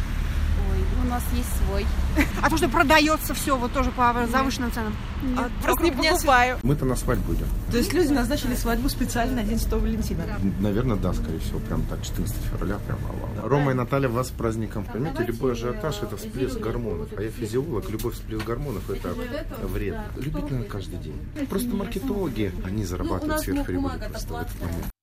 У 1.07 1.09
нас 1.09 1.23
есть 1.35 1.49
свой. 1.65 1.87
А 2.43 2.51
то, 2.51 2.57
что 2.57 2.69
продается 2.69 3.33
все 3.33 3.57
вот 3.57 3.73
тоже 3.73 3.91
по 3.93 4.27
завышенным 4.31 4.73
ценам? 4.73 4.95
А, 5.37 5.49
просто 5.63 5.85
не 5.85 5.93
покупаю. 5.93 6.59
Мы-то 6.63 6.85
на 6.85 6.97
свадьбу 6.97 7.35
идем. 7.35 7.47
То 7.71 7.79
есть 7.79 7.93
люди 7.93 8.13
назначили 8.13 8.55
свадьбу 8.55 8.89
специально 8.89 9.37
на 9.37 9.45
День 9.45 9.59
Валентина? 9.71 10.25
Наверное, 10.61 10.97
да, 10.97 11.13
скорее 11.13 11.39
всего, 11.39 11.61
прям 11.61 11.83
так, 11.83 12.03
14 12.03 12.37
февраля, 12.51 12.79
прям 12.87 12.99
вау. 13.03 13.49
Рома 13.49 13.71
и 13.71 13.75
Наталья, 13.75 14.09
вас 14.09 14.29
с 14.29 14.31
праздником. 14.31 14.85
Поймите, 14.85 15.25
любой 15.25 15.53
ажиотаж– 15.53 15.97
это 16.03 16.17
всплеск 16.17 16.59
гормонов. 16.59 17.09
А 17.17 17.23
я 17.23 17.31
физиолог, 17.31 17.89
любой 17.89 18.13
всплеск 18.13 18.45
гормонов– 18.45 18.91
это 18.91 19.15
вред. 19.63 19.97
Любить 20.17 20.51
надо 20.51 20.65
каждый 20.65 20.99
день. 20.99 21.19
Просто 21.49 21.69
маркетологи, 21.69 22.53
они 22.65 22.85
зарабатывают 22.85 23.41
сверхприбыли 23.41 24.09
просто 24.09 24.35
в 24.35 24.41
этот 24.41 24.61
момент. 24.61 24.96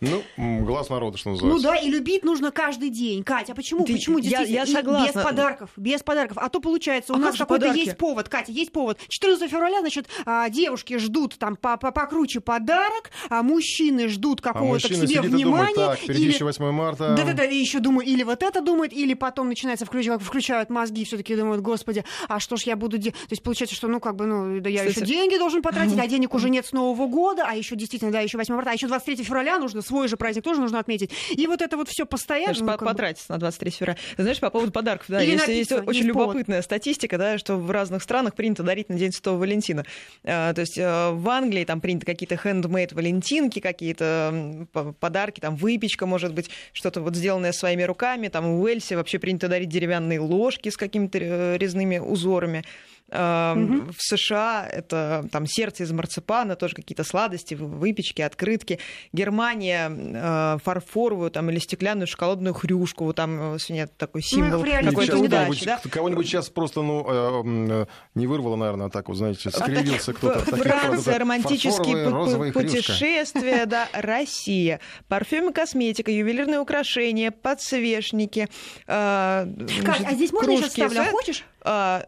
Ну, 0.00 0.22
глаз 0.36 0.90
народа, 0.90 1.16
что 1.16 1.30
называется. 1.30 1.68
Ну 1.68 1.74
да, 1.74 1.76
и 1.76 1.88
любить 1.88 2.24
нужно 2.24 2.50
каждый 2.50 2.90
день. 2.90 3.24
Катя, 3.24 3.52
а 3.52 3.54
почему? 3.54 3.84
Ты, 3.84 3.94
почему 3.94 4.18
я, 4.18 4.30
действительно? 4.30 4.56
я 4.56 4.66
согласна. 4.66 5.06
без 5.06 5.24
подарков, 5.24 5.70
без 5.76 6.02
подарков. 6.02 6.38
А 6.38 6.48
то 6.48 6.60
получается, 6.60 7.12
у 7.14 7.16
а 7.16 7.18
нас 7.18 7.36
какой-то 7.36 7.66
подарки? 7.66 7.86
есть 7.86 7.96
повод, 7.96 8.28
Катя, 8.28 8.52
есть 8.52 8.72
повод. 8.72 8.98
14 9.08 9.50
февраля, 9.50 9.80
значит, 9.80 10.06
а, 10.26 10.48
девушки 10.50 10.98
ждут 10.98 11.38
там 11.38 11.56
по 11.56 11.74
-по 11.74 11.92
покруче 11.92 12.40
подарок, 12.40 13.10
а 13.30 13.42
мужчины 13.42 14.08
ждут 14.08 14.40
какого-то 14.40 14.86
а 14.86 14.90
к 14.90 14.94
себе 14.94 15.06
сидит 15.06 15.24
внимания. 15.24 15.40
И 15.40 15.44
думает, 15.44 15.74
так, 15.74 15.98
впереди 15.98 16.24
или... 16.24 16.32
еще 16.32 16.44
8 16.44 16.70
марта. 16.72 17.14
Да-да-да, 17.16 17.44
и 17.44 17.56
еще 17.56 17.78
думаю, 17.80 18.06
или 18.06 18.22
вот 18.22 18.42
это 18.42 18.60
думает, 18.60 18.92
или 18.92 19.14
потом 19.14 19.48
начинается 19.48 19.86
включать, 19.86 20.20
включают 20.20 20.68
мозги, 20.68 21.04
все-таки 21.04 21.34
думают, 21.34 21.62
господи, 21.62 22.04
а 22.28 22.38
что 22.38 22.56
ж 22.56 22.62
я 22.62 22.76
буду 22.76 22.98
делать? 22.98 23.16
То 23.20 23.30
есть 23.30 23.42
получается, 23.42 23.74
что, 23.74 23.88
ну, 23.88 24.00
как 24.00 24.16
бы, 24.16 24.26
ну, 24.26 24.60
да 24.60 24.68
я 24.68 24.86
Кстати... 24.86 25.04
еще 25.04 25.06
деньги 25.06 25.38
должен 25.38 25.62
потратить, 25.62 25.98
а 25.98 26.06
денег 26.06 26.34
уже 26.34 26.50
нет 26.50 26.66
с 26.66 26.72
Нового 26.72 27.06
года, 27.06 27.44
а 27.46 27.54
еще 27.54 27.76
действительно, 27.76 28.12
да, 28.12 28.20
еще 28.20 28.36
8 28.36 28.54
марта, 28.54 28.70
а 28.70 28.74
еще 28.74 28.88
23 28.88 29.24
февраля 29.24 29.58
нужно, 29.58 29.82
свой 29.86 30.08
же 30.08 30.16
праздник 30.16 30.44
тоже 30.44 30.60
нужно 30.60 30.78
отметить. 30.78 31.10
И 31.30 31.46
вот 31.46 31.62
это 31.62 31.76
вот 31.76 31.88
все 31.88 32.06
постоянно. 32.06 32.54
Конечно, 32.54 32.76
ну, 32.80 32.86
потратиться 32.86 33.28
бы... 33.28 33.34
на 33.34 33.40
23 33.40 33.70
февраля. 33.70 33.98
Знаешь, 34.16 34.40
по 34.40 34.50
поводу 34.50 34.72
подарков, 34.72 35.06
да, 35.08 35.22
Или 35.22 35.32
есть, 35.32 35.48
есть 35.48 35.72
очень 35.72 35.94
есть 35.94 36.06
любопытная 36.06 36.44
повод. 36.44 36.64
статистика, 36.64 37.18
да, 37.18 37.38
что 37.38 37.56
в 37.56 37.70
разных 37.70 38.02
странах 38.02 38.34
принято 38.34 38.62
дарить 38.62 38.88
на 38.88 38.96
День 38.96 39.12
Святого 39.12 39.38
Валентина. 39.38 39.84
А, 40.24 40.52
то 40.52 40.60
есть 40.60 40.78
а, 40.78 41.12
в 41.12 41.28
Англии 41.28 41.64
там 41.64 41.80
принято 41.80 42.06
какие-то 42.06 42.36
хендмейд 42.36 42.92
валентинки, 42.92 43.60
какие-то 43.60 44.66
подарки, 45.00 45.40
там 45.40 45.56
выпечка, 45.56 46.06
может 46.06 46.34
быть, 46.34 46.50
что-то 46.72 47.00
вот 47.00 47.14
сделанное 47.16 47.52
своими 47.52 47.82
руками. 47.82 48.28
Там 48.28 48.56
в 48.56 48.62
Уэльсе 48.62 48.96
вообще 48.96 49.18
принято 49.18 49.48
дарить 49.48 49.68
деревянные 49.68 50.20
ложки 50.20 50.68
с 50.68 50.76
какими-то 50.76 51.18
э, 51.20 51.58
резными 51.58 51.98
узорами. 51.98 52.64
Угу. 53.08 53.92
В 53.92 53.98
США 53.98 54.68
это 54.70 55.28
там 55.30 55.46
сердце 55.46 55.84
из 55.84 55.92
марципана, 55.92 56.56
тоже 56.56 56.74
какие-то 56.74 57.04
сладости, 57.04 57.54
выпечки, 57.54 58.20
открытки. 58.20 58.80
Германия 59.12 59.88
э, 59.88 60.58
фарфоровую 60.64 61.30
там, 61.30 61.48
или 61.50 61.60
стеклянную 61.60 62.08
шоколадную 62.08 62.52
хрюшку, 62.52 63.04
вот 63.04 63.16
там 63.16 63.58
сегодня 63.60 63.86
такой 63.86 64.22
символ 64.22 64.64
ну, 64.64 64.90
какой-то 64.90 65.18
удачи. 65.18 65.64
Да? 65.64 65.80
Кого-нибудь 65.88 66.26
сейчас 66.26 66.48
просто 66.48 66.82
ну, 66.82 67.06
э, 67.08 67.86
не 68.16 68.26
вырвало, 68.26 68.56
наверное, 68.56 68.88
так 68.88 69.08
вот, 69.08 69.16
знаете, 69.16 69.50
скривился 69.50 70.12
кто-то. 70.12 70.40
Франция, 70.40 71.18
романтические 71.18 72.52
путешествия, 72.52 73.66
да, 73.66 73.88
Россия. 73.92 74.80
Парфюм 75.06 75.50
и 75.50 75.52
косметика, 75.52 76.10
ювелирные 76.10 76.58
украшения, 76.58 77.30
подсвечники. 77.30 78.48
Э, 78.88 79.46
а 79.46 80.12
здесь 80.12 80.32
можно 80.32 80.56
сейчас 80.56 80.72
ставлю, 80.72 81.02
а 81.02 81.04
хочешь? 81.04 81.44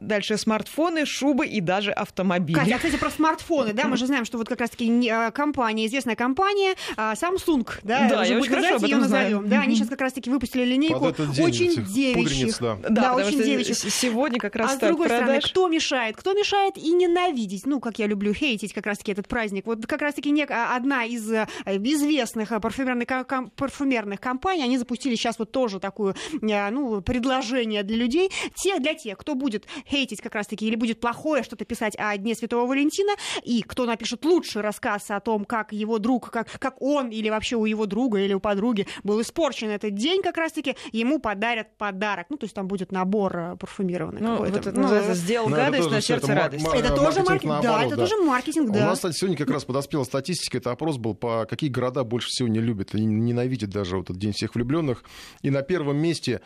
Дальше 0.01 0.37
смартфоны, 0.37 1.05
шубы 1.05 1.47
и 1.47 1.61
даже 1.61 1.91
автомобили. 1.91 2.59
Катя, 2.59 2.75
а, 2.75 2.79
кстати, 2.79 2.97
про 2.97 3.11
смартфоны, 3.11 3.73
да, 3.73 3.85
мы 3.85 3.97
же 3.97 4.07
знаем, 4.07 4.25
что 4.25 4.39
вот 4.39 4.49
как 4.49 4.61
раз-таки 4.61 5.11
компания, 5.33 5.87
известная 5.87 6.15
компания 6.17 6.77
Samsung, 6.97 7.69
да, 7.83 8.09
да 8.09 8.21
уже 8.23 8.33
я 8.35 8.39
очень 8.39 8.87
ее 8.87 8.97
назовем, 8.97 9.09
знаю. 9.09 9.43
да, 9.47 9.61
они 9.61 9.75
сейчас 9.75 9.89
как 9.89 10.01
раз-таки 10.01 10.31
выпустили 10.31 10.65
линейку 10.65 11.07
очень 11.41 11.85
девичьих. 11.85 12.61
Да, 12.61 12.77
да, 12.83 12.89
да 12.89 13.15
очень 13.17 13.43
девичьих. 13.43 13.77
Сегодня 13.77 14.39
как 14.39 14.55
раз 14.55 14.73
А 14.73 14.77
с 14.77 14.79
другой 14.79 15.09
стороны, 15.09 15.41
кто 15.41 15.69
мешает? 15.69 16.17
Кто 16.17 16.35
мешает 16.35 16.77
и 16.77 16.93
ненавидеть? 16.93 17.67
Ну, 17.67 17.81
как 17.81 17.99
я 17.99 18.07
люблю 18.07 18.33
хейтить 18.33 18.73
как 18.73 18.87
раз-таки 18.87 19.13
этот 19.13 19.27
праздник. 19.27 19.67
Вот 19.67 19.87
как 19.87 20.03
раз-таки 20.03 20.29
одна 20.41 21.05
из 21.05 21.29
известных 21.67 22.51
парфюмерных, 22.61 23.09
парфюмерных 23.57 24.21
компаний, 24.21 24.63
они 24.63 24.79
запустили 24.79 25.17
сейчас 25.17 25.39
вот 25.39 25.51
тоже 25.51 25.81
такое, 25.81 26.15
ну, 26.41 27.01
предложение 27.03 27.83
для 27.83 27.97
людей, 27.97 28.31
те, 28.55 28.79
для 28.79 28.95
тех, 28.95 29.19
кто 29.19 29.35
будет 29.35 29.48
хейтить 29.87 30.21
как 30.21 30.35
раз-таки 30.35 30.67
или 30.67 30.77
будет 30.77 31.01
плохое 31.01 31.43
что-то 31.43 31.65
писать 31.65 31.95
о 31.99 32.17
Дне 32.17 32.35
Святого 32.35 32.67
Валентина, 32.67 33.13
и 33.43 33.63
кто 33.63 33.87
напишет 33.87 34.25
лучший 34.25 34.63
рассказ 34.63 35.11
о 35.11 35.21
том, 35.21 35.45
как 35.45 35.73
его 35.73 35.99
друг, 35.99 36.31
как, 36.31 36.49
как 36.59 36.81
он 36.81 37.11
или 37.11 37.29
вообще 37.29 37.57
у 37.57 37.65
его 37.65 37.87
друга 37.87 38.21
или 38.21 38.35
у 38.35 38.41
подруги 38.41 38.87
был 39.03 39.21
испорчен 39.21 39.71
этот 39.71 39.95
день 39.95 40.23
как 40.23 40.37
раз-таки, 40.37 40.77
ему 40.93 41.19
подарят 41.19 41.77
подарок. 41.77 42.27
Ну, 42.31 42.37
то 42.37 42.45
есть 42.45 42.55
там 42.55 42.69
будет 42.69 42.93
набор 42.93 43.57
парфюмированный 43.59 44.21
ну, 44.21 44.33
какой-то. 44.33 44.57
Вот 44.57 44.67
это 44.67 44.81
ну, 44.81 45.15
сделал 45.15 45.49
ну, 45.49 45.57
гадость, 45.57 45.91
на 45.91 46.01
сердце 46.01 46.35
радость. 46.35 46.67
Это 46.75 46.95
тоже 46.95 47.23
маркетинг, 47.23 47.63
да, 47.63 47.85
это 47.85 47.97
тоже 47.97 48.17
маркетинг, 48.17 48.71
да. 48.71 48.79
У 48.79 48.87
нас, 48.87 48.99
кстати, 48.99 49.17
сегодня 49.17 49.37
как 49.37 49.51
раз 49.51 49.65
подоспела 49.65 50.05
статистика, 50.05 50.59
это 50.59 50.71
опрос 50.71 50.97
был, 50.97 51.15
по 51.15 51.47
какие 51.47 51.71
города 51.71 52.05
больше 52.05 52.29
всего 52.29 52.49
не 52.49 52.61
любят, 52.61 52.95
и 52.95 53.05
ненавидят 53.05 53.71
даже 53.71 53.97
вот 53.97 54.07
этот 54.11 54.19
День 54.19 54.33
всех 54.33 54.55
влюбленных. 54.55 55.05
И 55.43 55.51
на 55.51 55.63
первом 55.63 55.97
месте 55.99 56.41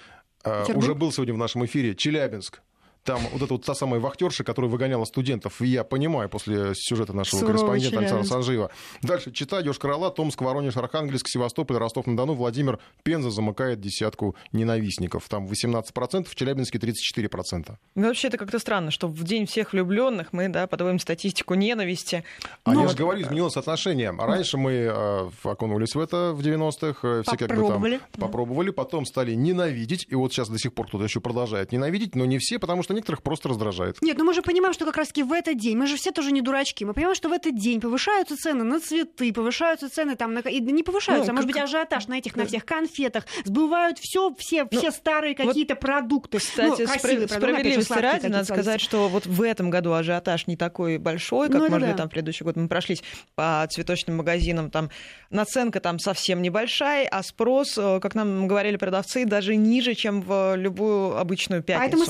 uh, 0.44 0.72
уже 0.74 0.94
был 0.94 1.12
сегодня 1.12 1.34
в 1.34 1.38
нашем 1.38 1.64
эфире 1.64 1.94
Челябинск 1.94 2.60
там 3.04 3.20
вот 3.32 3.42
эта 3.42 3.52
вот 3.52 3.64
та 3.64 3.74
самая 3.74 4.00
вахтерша, 4.00 4.44
которая 4.44 4.70
выгоняла 4.70 5.04
студентов, 5.04 5.60
и 5.60 5.66
я 5.66 5.84
понимаю 5.84 6.28
после 6.28 6.72
сюжета 6.74 7.12
нашего 7.12 7.40
Суровый 7.40 7.56
корреспондента 7.58 7.90
Челябинск. 7.90 8.12
Александра 8.14 8.42
Санжиева. 8.42 8.70
Дальше 9.02 9.32
Чита, 9.32 9.60
Йошкар-Ола, 9.60 10.10
Томск, 10.10 10.40
Воронеж, 10.40 10.76
Архангельск, 10.76 11.28
Севастополь, 11.28 11.76
Ростов-на-Дону, 11.76 12.34
Владимир, 12.34 12.78
Пенза 13.02 13.30
замыкает 13.30 13.80
десятку 13.80 14.36
ненавистников. 14.52 15.28
Там 15.28 15.46
18%, 15.46 16.28
в 16.28 16.34
Челябинске 16.34 16.78
34%. 16.78 17.74
Ну, 17.94 18.06
вообще, 18.06 18.28
это 18.28 18.38
как-то 18.38 18.58
странно, 18.58 18.90
что 18.90 19.08
в 19.08 19.24
день 19.24 19.46
всех 19.46 19.72
влюбленных 19.72 20.32
мы, 20.32 20.48
да, 20.48 20.66
подводим 20.66 20.98
статистику 20.98 21.54
ненависти. 21.54 22.24
А 22.64 22.72
Но... 22.72 22.82
я 22.82 22.88
же 22.88 22.96
говорю, 22.96 23.22
изменилось 23.22 23.56
отношение. 23.56 24.14
Раньше 24.16 24.56
мы 24.56 24.72
э, 24.72 25.30
окунулись 25.42 25.94
в 25.94 26.00
это 26.00 26.32
в 26.32 26.40
90-х, 26.40 27.22
все 27.22 27.36
как 27.36 27.56
бы 27.56 27.68
там 27.68 28.00
попробовали, 28.12 28.70
потом 28.70 29.06
стали 29.06 29.34
ненавидеть, 29.34 30.06
и 30.08 30.14
вот 30.14 30.32
сейчас 30.32 30.48
до 30.48 30.58
сих 30.58 30.72
пор 30.72 30.86
кто-то 30.86 31.04
еще 31.04 31.20
продолжает 31.20 31.72
ненавидеть, 31.72 32.14
но 32.14 32.24
не 32.24 32.38
все, 32.38 32.58
потому 32.58 32.82
что 32.82 32.91
некоторых 32.92 33.22
просто 33.22 33.48
раздражает. 33.48 34.00
Нет, 34.02 34.16
ну 34.18 34.24
мы 34.24 34.34
же 34.34 34.42
понимаем, 34.42 34.72
что 34.74 34.84
как 34.84 34.96
раз-таки 34.96 35.22
в 35.22 35.32
этот 35.32 35.56
день, 35.56 35.76
мы 35.76 35.86
же 35.86 35.96
все 35.96 36.10
тоже 36.12 36.32
не 36.32 36.40
дурачки, 36.40 36.84
мы 36.84 36.94
понимаем, 36.94 37.14
что 37.14 37.28
в 37.28 37.32
этот 37.32 37.56
день 37.56 37.80
повышаются 37.80 38.36
цены 38.36 38.64
на 38.64 38.80
цветы, 38.80 39.32
повышаются 39.32 39.88
цены 39.88 40.16
там, 40.16 40.34
на... 40.34 40.40
и 40.40 40.60
не 40.60 40.82
повышаются, 40.82 41.32
Ну, 41.32 41.38
а 41.38 41.42
может 41.42 41.50
как- 41.50 41.62
быть 41.62 41.62
ажиотаж 41.70 42.06
на 42.08 42.18
этих, 42.18 42.36
на 42.36 42.46
всех 42.46 42.64
конфетах, 42.64 43.24
сбывают 43.44 43.98
все, 43.98 44.32
все, 44.38 44.66
Ну, 44.70 44.78
все 44.78 44.90
старые 44.90 45.34
вот, 45.36 45.46
какие-то 45.48 45.76
продукты. 45.76 46.38
Кстати, 46.38 46.82
ну, 46.82 46.90
опять 46.92 47.18
же, 47.20 47.28
справедливости 47.28 47.92
ради, 47.92 48.26
надо 48.26 48.44
сказать, 48.44 48.80
что 48.80 49.08
вот 49.08 49.26
в 49.26 49.42
этом 49.42 49.70
году 49.70 49.92
ажиотаж 49.92 50.46
не 50.46 50.56
такой 50.56 50.98
большой, 50.98 51.48
как, 51.48 51.56
Ну, 51.60 51.68
может 51.68 51.80
да. 51.80 51.86
быть, 51.88 51.96
там 51.96 52.08
в 52.08 52.10
предыдущий 52.12 52.44
год 52.44 52.56
мы 52.56 52.68
прошлись 52.68 53.02
по 53.34 53.66
цветочным 53.70 54.16
магазинам, 54.16 54.70
там 54.70 54.90
наценка 55.30 55.80
там 55.80 55.98
совсем 55.98 56.42
небольшая, 56.42 57.08
а 57.08 57.22
спрос, 57.22 57.76
э, 57.78 58.00
как 58.00 58.14
нам 58.14 58.46
говорили 58.48 58.76
продавцы, 58.76 59.24
даже 59.24 59.56
ниже, 59.56 59.94
чем 59.94 60.22
в 60.22 60.54
любую 60.56 61.16
обычную 61.18 61.62
пятницу. 61.62 61.84
А 61.84 61.88
это 61.88 61.96
мы 61.96 62.04
в 62.04 62.08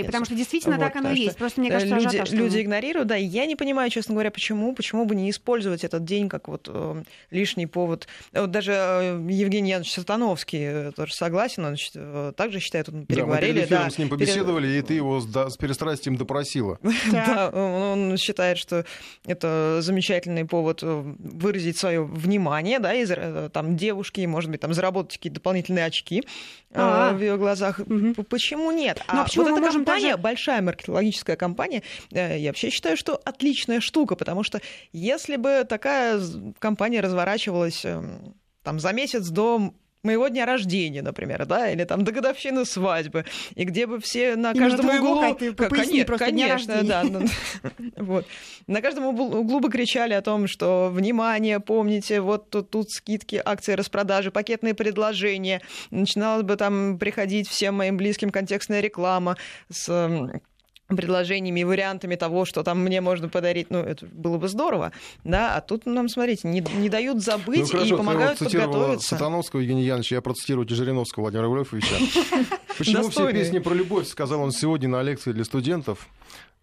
пятницу. 0.00 0.06
потому 0.06 0.24
что 0.26 0.34
действительно 0.34 0.76
Вот, 0.76 0.82
так 0.84 0.96
оно 0.96 1.10
и 1.12 1.18
есть. 1.20 1.36
Просто 1.36 1.60
мне 1.60 1.70
кажется, 1.70 1.94
люди, 1.94 2.06
ажиотаж. 2.06 2.30
люди 2.32 2.60
игнорируют, 2.60 3.08
да, 3.08 3.16
и 3.16 3.24
я 3.24 3.46
не 3.46 3.56
понимаю, 3.56 3.90
честно 3.90 4.14
говоря, 4.14 4.30
почему, 4.30 4.74
почему 4.74 5.04
бы 5.04 5.14
не 5.14 5.30
использовать 5.30 5.84
этот 5.84 6.04
день 6.04 6.28
как 6.28 6.48
вот 6.48 6.68
э, 6.72 7.02
лишний 7.30 7.66
повод. 7.66 8.06
Вот 8.32 8.50
даже 8.50 8.72
э, 8.72 9.26
Евгений 9.30 9.70
Янович 9.70 9.92
Сатановский 9.92 10.60
э, 10.62 10.92
тоже 10.92 11.14
согласен, 11.14 11.64
он 11.64 11.76
э, 11.94 12.32
также 12.36 12.60
считает, 12.60 12.88
он 12.88 12.94
Да, 12.94 13.00
мы 13.00 13.06
переговорили. 13.06 13.52
перед 13.52 13.66
эфиром 13.66 13.82
да, 13.84 13.90
с 13.90 13.98
ним 13.98 14.08
побеседовали, 14.08 14.68
и 14.78 14.82
ты 14.82 14.94
его 14.94 15.20
с, 15.20 15.26
да, 15.26 15.50
с 15.50 15.56
перестрастием 15.56 16.16
допросила. 16.16 16.78
Да, 17.12 17.50
он 17.50 18.16
считает, 18.16 18.58
что 18.58 18.84
это 19.26 19.78
замечательный 19.80 20.44
повод 20.44 20.80
э, 20.82 21.02
выразить 21.18 21.76
свое 21.76 22.02
внимание, 22.04 22.78
да, 22.78 22.94
и 22.94 23.04
зар- 23.04 23.48
там 23.50 23.76
девушки, 23.76 24.20
может 24.26 24.50
быть, 24.50 24.60
там 24.60 24.72
заработать 24.74 25.16
какие-то 25.16 25.36
дополнительные 25.36 25.84
очки 25.84 26.22
А. 26.74 27.12
в 27.12 27.20
ее 27.20 27.36
глазах. 27.36 27.80
Почему 28.28 28.70
нет? 28.70 29.02
Ну, 29.12 29.20
а 29.20 29.24
почему 29.24 29.44
вот 29.44 29.50
мы 29.52 29.56
эта 29.58 29.66
можем 29.66 29.81
компания, 29.84 30.10
даже- 30.12 30.22
большая 30.22 30.62
маркетологическая 30.62 31.36
компания, 31.36 31.82
э, 32.10 32.38
я 32.38 32.50
вообще 32.50 32.70
считаю, 32.70 32.96
что 32.96 33.16
отличная 33.24 33.80
штука, 33.80 34.16
потому 34.16 34.42
что 34.42 34.60
если 34.92 35.36
бы 35.36 35.64
такая 35.68 36.20
компания 36.58 37.00
разворачивалась 37.00 37.84
эм, 37.84 38.34
там 38.62 38.78
за 38.80 38.92
месяц 38.92 39.28
до 39.28 39.74
моего 40.02 40.28
дня 40.28 40.46
рождения, 40.46 41.02
например, 41.02 41.46
да, 41.46 41.70
или 41.70 41.84
там 41.84 42.04
до 42.04 42.12
годовщины 42.12 42.64
свадьбы, 42.64 43.24
и 43.54 43.64
где 43.64 43.86
бы 43.86 44.00
все 44.00 44.36
на 44.36 44.50
Именно 44.50 44.68
каждом 44.68 44.86
твоего, 44.86 45.10
углу... 45.12 45.20
Кать, 45.20 45.38
ты 45.38 45.52
поясни 45.52 46.04
дня 46.04 46.18
конечно, 46.18 46.82
да, 46.82 47.04
ну, 47.04 47.24
вот. 47.96 48.26
На 48.66 48.80
каждом 48.80 49.06
углу 49.06 49.60
бы 49.60 49.70
кричали 49.70 50.14
о 50.14 50.22
том, 50.22 50.46
что 50.46 50.90
внимание, 50.92 51.60
помните, 51.60 52.20
вот 52.20 52.50
тут, 52.50 52.70
тут 52.70 52.90
скидки, 52.90 53.40
акции 53.44 53.74
распродажи, 53.74 54.30
пакетные 54.30 54.74
предложения. 54.74 55.62
Начиналась 55.90 56.44
бы 56.44 56.56
там 56.56 56.98
приходить 56.98 57.48
всем 57.48 57.76
моим 57.76 57.96
близким 57.96 58.30
контекстная 58.30 58.80
реклама 58.80 59.36
с 59.70 60.42
предложениями 60.96 61.60
и 61.60 61.64
вариантами 61.64 62.16
того, 62.16 62.44
что 62.44 62.62
там 62.62 62.80
мне 62.80 63.00
можно 63.00 63.28
подарить, 63.28 63.70
ну, 63.70 63.78
это 63.78 64.06
было 64.06 64.38
бы 64.38 64.48
здорово, 64.48 64.92
да, 65.24 65.56
а 65.56 65.60
тут 65.60 65.86
нам, 65.86 66.08
смотрите, 66.08 66.48
не, 66.48 66.64
не 66.74 66.88
дают 66.88 67.22
забыть 67.22 67.60
Ну, 67.60 67.66
хорошо, 67.66 67.86
и 67.86 67.90
ты 67.90 67.96
помогают 67.96 68.40
вот 68.40 68.48
цитировала 68.48 68.72
подготовиться. 68.72 69.08
Сатановского 69.08 69.60
Евгения 69.60 69.84
Яновича, 69.84 70.16
я 70.16 70.22
процитирую 70.22 70.68
Жириновского 70.68 71.24
Владимира 71.24 71.48
Вольфовича. 71.48 71.96
Почему 72.78 73.08
все 73.10 73.30
песни 73.30 73.58
про 73.58 73.74
любовь, 73.74 74.08
сказал 74.08 74.40
он 74.40 74.52
сегодня 74.52 74.88
на 74.88 75.02
лекции 75.02 75.32
для 75.32 75.44
студентов, 75.44 76.08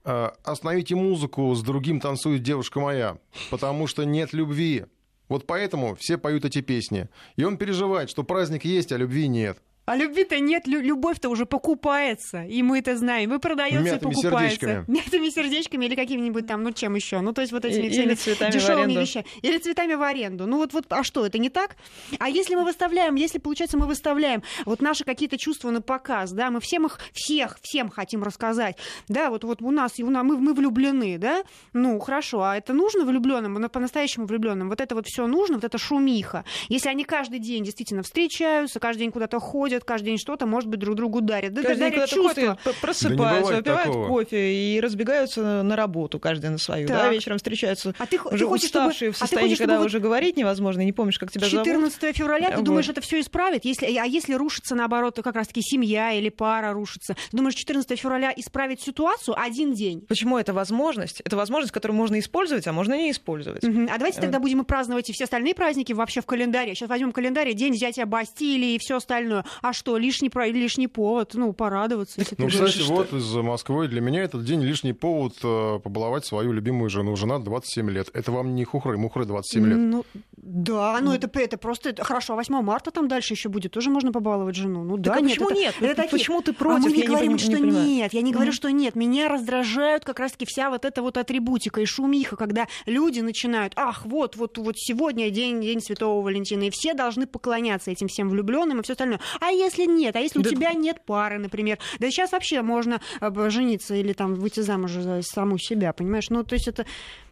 «Э, 0.05 0.29
остановите 0.43 0.95
музыку, 0.95 1.53
с 1.53 1.61
другим 1.61 1.99
танцует 1.99 2.41
девушка 2.41 2.79
моя, 2.79 3.17
потому 3.49 3.85
что 3.85 4.05
нет 4.05 4.33
любви. 4.33 4.85
Вот 5.27 5.45
поэтому 5.45 5.95
все 5.95 6.17
поют 6.17 6.45
эти 6.45 6.61
песни. 6.61 7.07
И 7.35 7.43
он 7.43 7.57
переживает, 7.57 8.09
что 8.09 8.23
праздник 8.23 8.65
есть, 8.65 8.91
а 8.91 8.97
любви 8.97 9.27
нет. 9.27 9.59
А 9.89 9.95
любви-то 9.95 10.39
нет, 10.39 10.67
лю- 10.67 10.81
любовь-то 10.81 11.29
уже 11.29 11.45
покупается, 11.45 12.43
и 12.43 12.61
мы 12.61 12.77
это 12.79 12.95
знаем, 12.95 13.33
и 13.33 13.39
продается, 13.39 13.79
и 13.89 13.93
Мятыми 13.93 14.13
покупается. 14.13 14.59
сердечками. 14.59 14.85
Мятыми 14.87 15.29
сердечками 15.29 15.85
или 15.85 15.95
какими-нибудь 15.95 16.45
там, 16.45 16.61
ну 16.63 16.71
чем 16.71 16.93
еще, 16.95 17.21
ну 17.21 17.33
то 17.33 17.41
есть 17.41 17.51
вот 17.53 17.65
этими 17.65 17.87
И- 17.87 17.89
всеми 17.89 18.05
или 18.05 18.13
цветами 18.13 18.51
в 18.51 18.53
дешевыми 18.53 18.83
аренду. 18.83 19.01
вещами. 19.01 19.25
Или 19.41 19.57
цветами 19.57 19.95
в 19.95 20.01
аренду. 20.03 20.45
Ну 20.45 20.57
вот, 20.57 20.73
вот, 20.73 20.85
а 20.89 21.03
что, 21.03 21.25
это 21.25 21.39
не 21.39 21.49
так? 21.49 21.75
А 22.19 22.29
если 22.29 22.53
мы 22.55 22.65
выставляем, 22.65 23.15
если, 23.15 23.39
получается, 23.39 23.77
мы 23.79 23.87
выставляем 23.87 24.43
вот 24.65 24.81
наши 24.81 25.03
какие-то 25.03 25.37
чувства 25.39 25.71
на 25.71 25.81
показ, 25.81 26.31
да, 26.33 26.51
мы 26.51 26.59
всем 26.59 26.85
их, 26.85 26.99
всех, 27.13 27.57
всем 27.63 27.89
хотим 27.89 28.21
рассказать, 28.23 28.77
да, 29.07 29.29
вот, 29.31 29.43
вот 29.43 29.61
у 29.63 29.71
нас, 29.71 29.97
и 29.97 30.03
у 30.03 30.09
нас 30.11 30.23
мы, 30.23 30.37
мы 30.37 30.53
влюблены, 30.53 31.17
да, 31.17 31.43
ну 31.73 31.99
хорошо, 31.99 32.43
а 32.43 32.57
это 32.57 32.73
нужно 32.73 33.05
влюбленным, 33.05 33.53
на- 33.53 33.69
по-настоящему 33.69 34.25
влюбленным, 34.27 34.69
вот 34.69 34.81
это 34.81 34.93
вот 34.93 35.07
все 35.07 35.25
нужно, 35.25 35.55
вот 35.55 35.63
это 35.63 35.77
шумиха. 35.77 36.45
Если 36.67 36.89
они 36.89 37.05
каждый 37.05 37.39
день 37.39 37.63
действительно 37.63 38.03
встречаются, 38.03 38.79
каждый 38.79 38.99
день 38.99 39.11
куда-то 39.11 39.39
ходят, 39.39 39.78
каждый 39.83 40.07
день 40.07 40.17
что-то, 40.17 40.45
может 40.45 40.69
быть, 40.69 40.79
друг 40.79 40.95
другу 40.95 41.21
дарят. 41.21 41.53
Да, 41.53 41.61
Каждый 41.63 41.91
дарят 41.91 42.09
чувства. 42.09 42.57
п- 42.63 42.73
просыпаются, 42.81 43.09
бывает 43.17 43.57
выпивают 43.57 43.83
такого. 43.85 44.07
кофе 44.07 44.53
и 44.53 44.79
разбегаются 44.79 45.63
на 45.63 45.75
работу, 45.75 46.19
каждый 46.19 46.49
на 46.49 46.57
свою. 46.57 46.87
Да, 46.87 47.03
Так. 47.03 47.11
вечером 47.13 47.37
встречаются 47.37 47.93
А 47.97 48.05
ты 48.05 48.17
уже 48.19 48.37
ты 48.39 48.45
хочешь, 48.45 48.69
чтобы- 48.69 48.85
уставшие 48.87 49.11
в 49.11 49.15
а 49.15 49.19
ты 49.19 49.19
состоянии, 49.19 49.49
хочешь, 49.49 49.57
когда 49.59 49.73
чтобы 49.73 49.83
вот 49.83 49.89
уже 49.89 49.99
говорить 49.99 50.37
невозможно, 50.37 50.81
и 50.81 50.85
не 50.85 50.93
помнишь, 50.93 51.19
как 51.19 51.31
тебя 51.31 51.47
зовут. 51.47 51.65
14 51.65 52.13
февраля, 52.13 52.49
ты 52.51 52.55
Вот. 52.57 52.65
думаешь, 52.65 52.89
это 52.89 53.01
все 53.01 53.19
исправит? 53.19 53.65
Если, 53.65 53.85
а 53.97 54.05
если 54.05 54.33
рушится, 54.33 54.75
наоборот, 54.75 55.19
как 55.23 55.35
раз-таки 55.35 55.61
семья 55.61 56.11
или 56.13 56.29
пара 56.29 56.73
рушится, 56.73 57.15
ты 57.31 57.37
думаешь, 57.37 57.55
14 57.55 57.99
февраля 57.99 58.33
исправит 58.35 58.81
ситуацию 58.81 59.39
один 59.39 59.73
день? 59.73 60.01
Почему 60.07 60.37
это 60.37 60.53
возможность? 60.53 61.21
Это 61.21 61.35
возможность, 61.35 61.73
которую 61.73 61.97
можно 61.97 62.19
использовать, 62.19 62.67
а 62.67 62.73
можно 62.73 62.93
не 62.95 63.11
использовать. 63.11 63.63
Мгм. 63.63 63.89
А 63.91 63.97
давайте 63.97 64.19
Э. 64.19 64.21
тогда 64.21 64.39
будем 64.39 64.61
и 64.61 64.63
праздновать 64.65 65.09
и 65.09 65.13
все 65.13 65.25
остальные 65.25 65.55
праздники 65.55 65.93
вообще 65.93 66.21
в 66.21 66.25
календаре. 66.25 66.75
Сейчас 66.75 66.89
возьмем 66.89 67.11
календарь, 67.11 67.53
день 67.53 67.73
взятия 67.73 68.05
Бастилии 68.05 68.75
и 68.75 68.79
все 68.79 68.97
остальное. 68.97 69.45
А 69.61 69.73
что, 69.73 69.97
лишний, 69.97 70.29
про- 70.29 70.47
лишний 70.47 70.87
повод, 70.87 71.31
ну, 71.33 71.53
порадоваться. 71.53 72.19
если 72.19 72.35
ты 72.35 72.43
Ну, 72.43 72.49
говоришь, 72.49 72.69
кстати, 72.71 72.83
что- 72.85 72.93
вот 72.95 73.13
из 73.13 73.33
Москвы 73.35 73.87
для 73.87 74.01
меня 74.01 74.23
этот 74.23 74.43
день 74.43 74.61
лишний 74.61 74.93
повод 74.93 75.33
э, 75.43 75.79
побаловать 75.83 76.25
свою 76.25 76.51
любимую 76.51 76.89
жену. 76.89 77.15
Жена 77.15 77.39
27 77.39 77.89
лет. 77.89 78.09
Это 78.13 78.31
вам 78.31 78.55
не 78.55 78.63
хухры, 78.65 78.97
мухры 78.97 79.25
27 79.25 79.65
лет. 79.67 79.77
Ну, 79.77 80.05
да, 80.37 80.99
ну 81.01 81.13
это, 81.13 81.29
это 81.39 81.57
просто 81.57 81.89
это, 81.89 82.03
хорошо. 82.03 82.33
а 82.33 82.35
8 82.37 82.61
марта 82.61 82.91
там 82.91 83.07
дальше 83.07 83.33
еще 83.33 83.49
будет. 83.49 83.71
Тоже 83.73 83.89
можно 83.89 84.11
побаловать 84.11 84.55
жену. 84.55 84.83
Ну 84.83 84.97
да, 84.97 85.11
Так 85.11 85.17
а 85.19 85.21
нет, 85.21 85.31
почему 85.37 85.49
это- 85.49 85.59
нет? 85.59 85.75
это 85.81 85.95
такие- 85.95 86.11
Почему 86.19 86.41
ты 86.41 86.51
А 86.51 86.53
против? 86.53 86.85
мы 86.85 86.91
не 86.91 86.95
Я 86.97 87.01
не 87.01 87.07
говорим, 87.07 87.33
пон- 87.33 87.37
что 87.37 87.49
не 87.51 87.55
понимаю. 87.57 87.87
нет. 87.87 88.13
Я 88.13 88.21
не 88.21 88.31
говорю, 88.31 88.49
Мгм. 88.49 88.55
что 88.55 88.71
нет. 88.71 88.95
Меня 88.95 89.27
раздражают 89.29 90.05
как 90.05 90.19
раз-таки 90.19 90.45
вся 90.45 90.69
вот 90.69 90.85
эта 90.85 91.01
вот 91.01 91.17
атрибутика 91.17 91.81
и 91.81 91.85
шумиха, 91.85 92.35
когда 92.35 92.67
люди 92.85 93.19
начинают, 93.19 93.73
ах, 93.75 94.05
вот, 94.05 94.35
вот, 94.35 94.57
вот 94.57 94.75
сегодня 94.77 95.29
день, 95.29 95.61
день 95.61 95.81
Святого 95.81 96.21
Валентина, 96.23 96.63
и 96.63 96.69
все 96.71 96.93
должны 96.93 97.27
поклоняться 97.27 97.91
этим 97.91 98.07
всем 98.07 98.29
влюбленным 98.29 98.79
и 98.79 98.83
все 98.83 98.93
остальное. 98.93 99.19
А 99.39 99.48
если 99.49 99.85
нет? 99.85 100.15
А 100.15 100.19
если 100.19 100.39
у 100.39 100.43
Да- 100.43 100.49
тебя 100.49 100.73
нет 100.73 101.01
пары, 101.05 101.37
например? 101.39 101.79
Да 101.99 102.09
сейчас 102.09 102.31
вообще 102.31 102.61
можно 102.61 103.01
э, 103.21 103.49
жениться 103.49 103.95
или 103.95 104.13
там 104.13 104.35
выйти 104.35 104.59
замуж 104.61 104.91
за 104.91 105.21
саму 105.21 105.57
себя, 105.57 105.93
понимаешь? 105.93 106.29
Ну, 106.29 106.43
то 106.43 106.53
есть 106.53 106.67
это... 106.67 106.85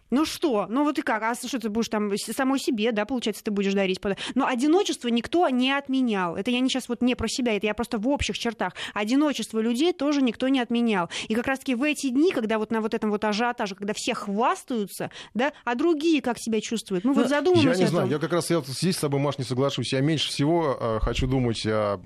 Ну 0.09 0.25
что? 0.25 0.67
Ну 0.69 0.83
вот 0.83 0.97
и 0.99 1.01
как? 1.01 1.23
А 1.23 1.35
что 1.35 1.59
ты 1.59 1.69
будешь 1.69 1.89
там 1.89 2.11
самой 2.17 2.59
себе, 2.59 2.91
да, 2.91 3.05
получается, 3.05 3.43
ты 3.43 3.51
будешь 3.51 3.73
дарить? 3.73 3.99
Но 4.35 4.45
одиночество 4.47 5.07
никто 5.09 5.47
не 5.49 5.71
отменял. 5.71 6.35
Это 6.35 6.51
я 6.51 6.59
не 6.59 6.69
сейчас 6.69 6.87
вот 6.87 7.01
не 7.01 7.15
про 7.15 7.27
себя, 7.27 7.55
это 7.55 7.65
я 7.65 7.73
просто 7.73 7.97
в 7.97 8.07
общих 8.07 8.37
чертах. 8.37 8.73
Одиночество 8.93 9.59
людей 9.59 9.93
тоже 9.93 10.21
никто 10.21 10.47
не 10.47 10.59
отменял. 10.59 11.09
И 11.27 11.35
как 11.35 11.47
раз-таки 11.47 11.75
в 11.75 11.83
эти 11.83 12.09
дни, 12.09 12.31
когда 12.31 12.57
вот 12.59 12.71
на 12.71 12.81
вот 12.81 12.93
этом 12.93 13.09
вот 13.09 13.23
ажиотаже, 13.23 13.75
когда 13.75 13.93
все 13.93 14.13
хвастаются, 14.13 15.11
да, 15.33 15.51
а 15.65 15.75
другие 15.75 16.21
как 16.21 16.37
себя 16.39 16.61
чувствуют? 16.61 17.03
Мы 17.03 17.13
вот 17.13 17.23
Я 17.23 17.27
задумаемся 17.27 17.67
не 17.69 17.83
о 17.83 17.87
том. 17.87 17.87
знаю, 17.87 18.09
я 18.09 18.19
как 18.19 18.31
раз 18.31 18.49
я 18.49 18.57
вот 18.57 18.67
здесь 18.67 18.95
с 18.95 18.99
тобой, 18.99 19.19
Маш, 19.19 19.37
не 19.37 19.43
соглашусь. 19.43 19.93
Я 19.93 20.01
меньше 20.01 20.29
всего 20.29 20.77
э, 20.79 20.99
хочу 21.01 21.27
думать 21.27 21.65
о, 21.65 21.99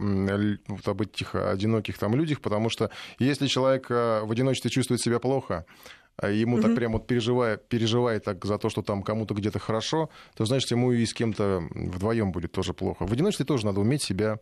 вот 0.68 0.88
об 0.88 1.02
этих 1.02 1.36
одиноких 1.36 1.97
там 1.97 2.16
людях, 2.16 2.41
потому 2.41 2.70
что 2.70 2.89
если 3.20 3.47
человек 3.47 3.88
э, 3.89 4.22
в 4.24 4.32
одиночестве 4.32 4.72
чувствует 4.72 5.02
себя 5.02 5.20
плохо, 5.20 5.66
а 6.22 6.30
ему 6.30 6.58
так 6.58 6.68
Мгм. 6.68 6.76
прям 6.76 6.92
вот 6.94 7.08
переживает, 7.08 7.68
переживает 7.68 8.24
так 8.24 8.46
за 8.46 8.58
то, 8.58 8.70
что 8.70 8.82
там 8.82 9.02
кому-то 9.04 9.34
где-то 9.34 9.60
хорошо, 9.60 10.10
то 10.36 10.46
значит 10.46 10.70
ему 10.72 10.92
и 10.92 11.06
с 11.06 11.14
кем-то 11.14 11.64
вдвоем 11.72 12.32
будет 12.32 12.52
тоже 12.52 12.74
плохо. 12.74 13.06
В 13.08 13.12
одиночестве 13.14 13.46
тоже 13.46 13.66
надо 13.66 13.80
уметь 13.82 14.04
себя 14.04 14.38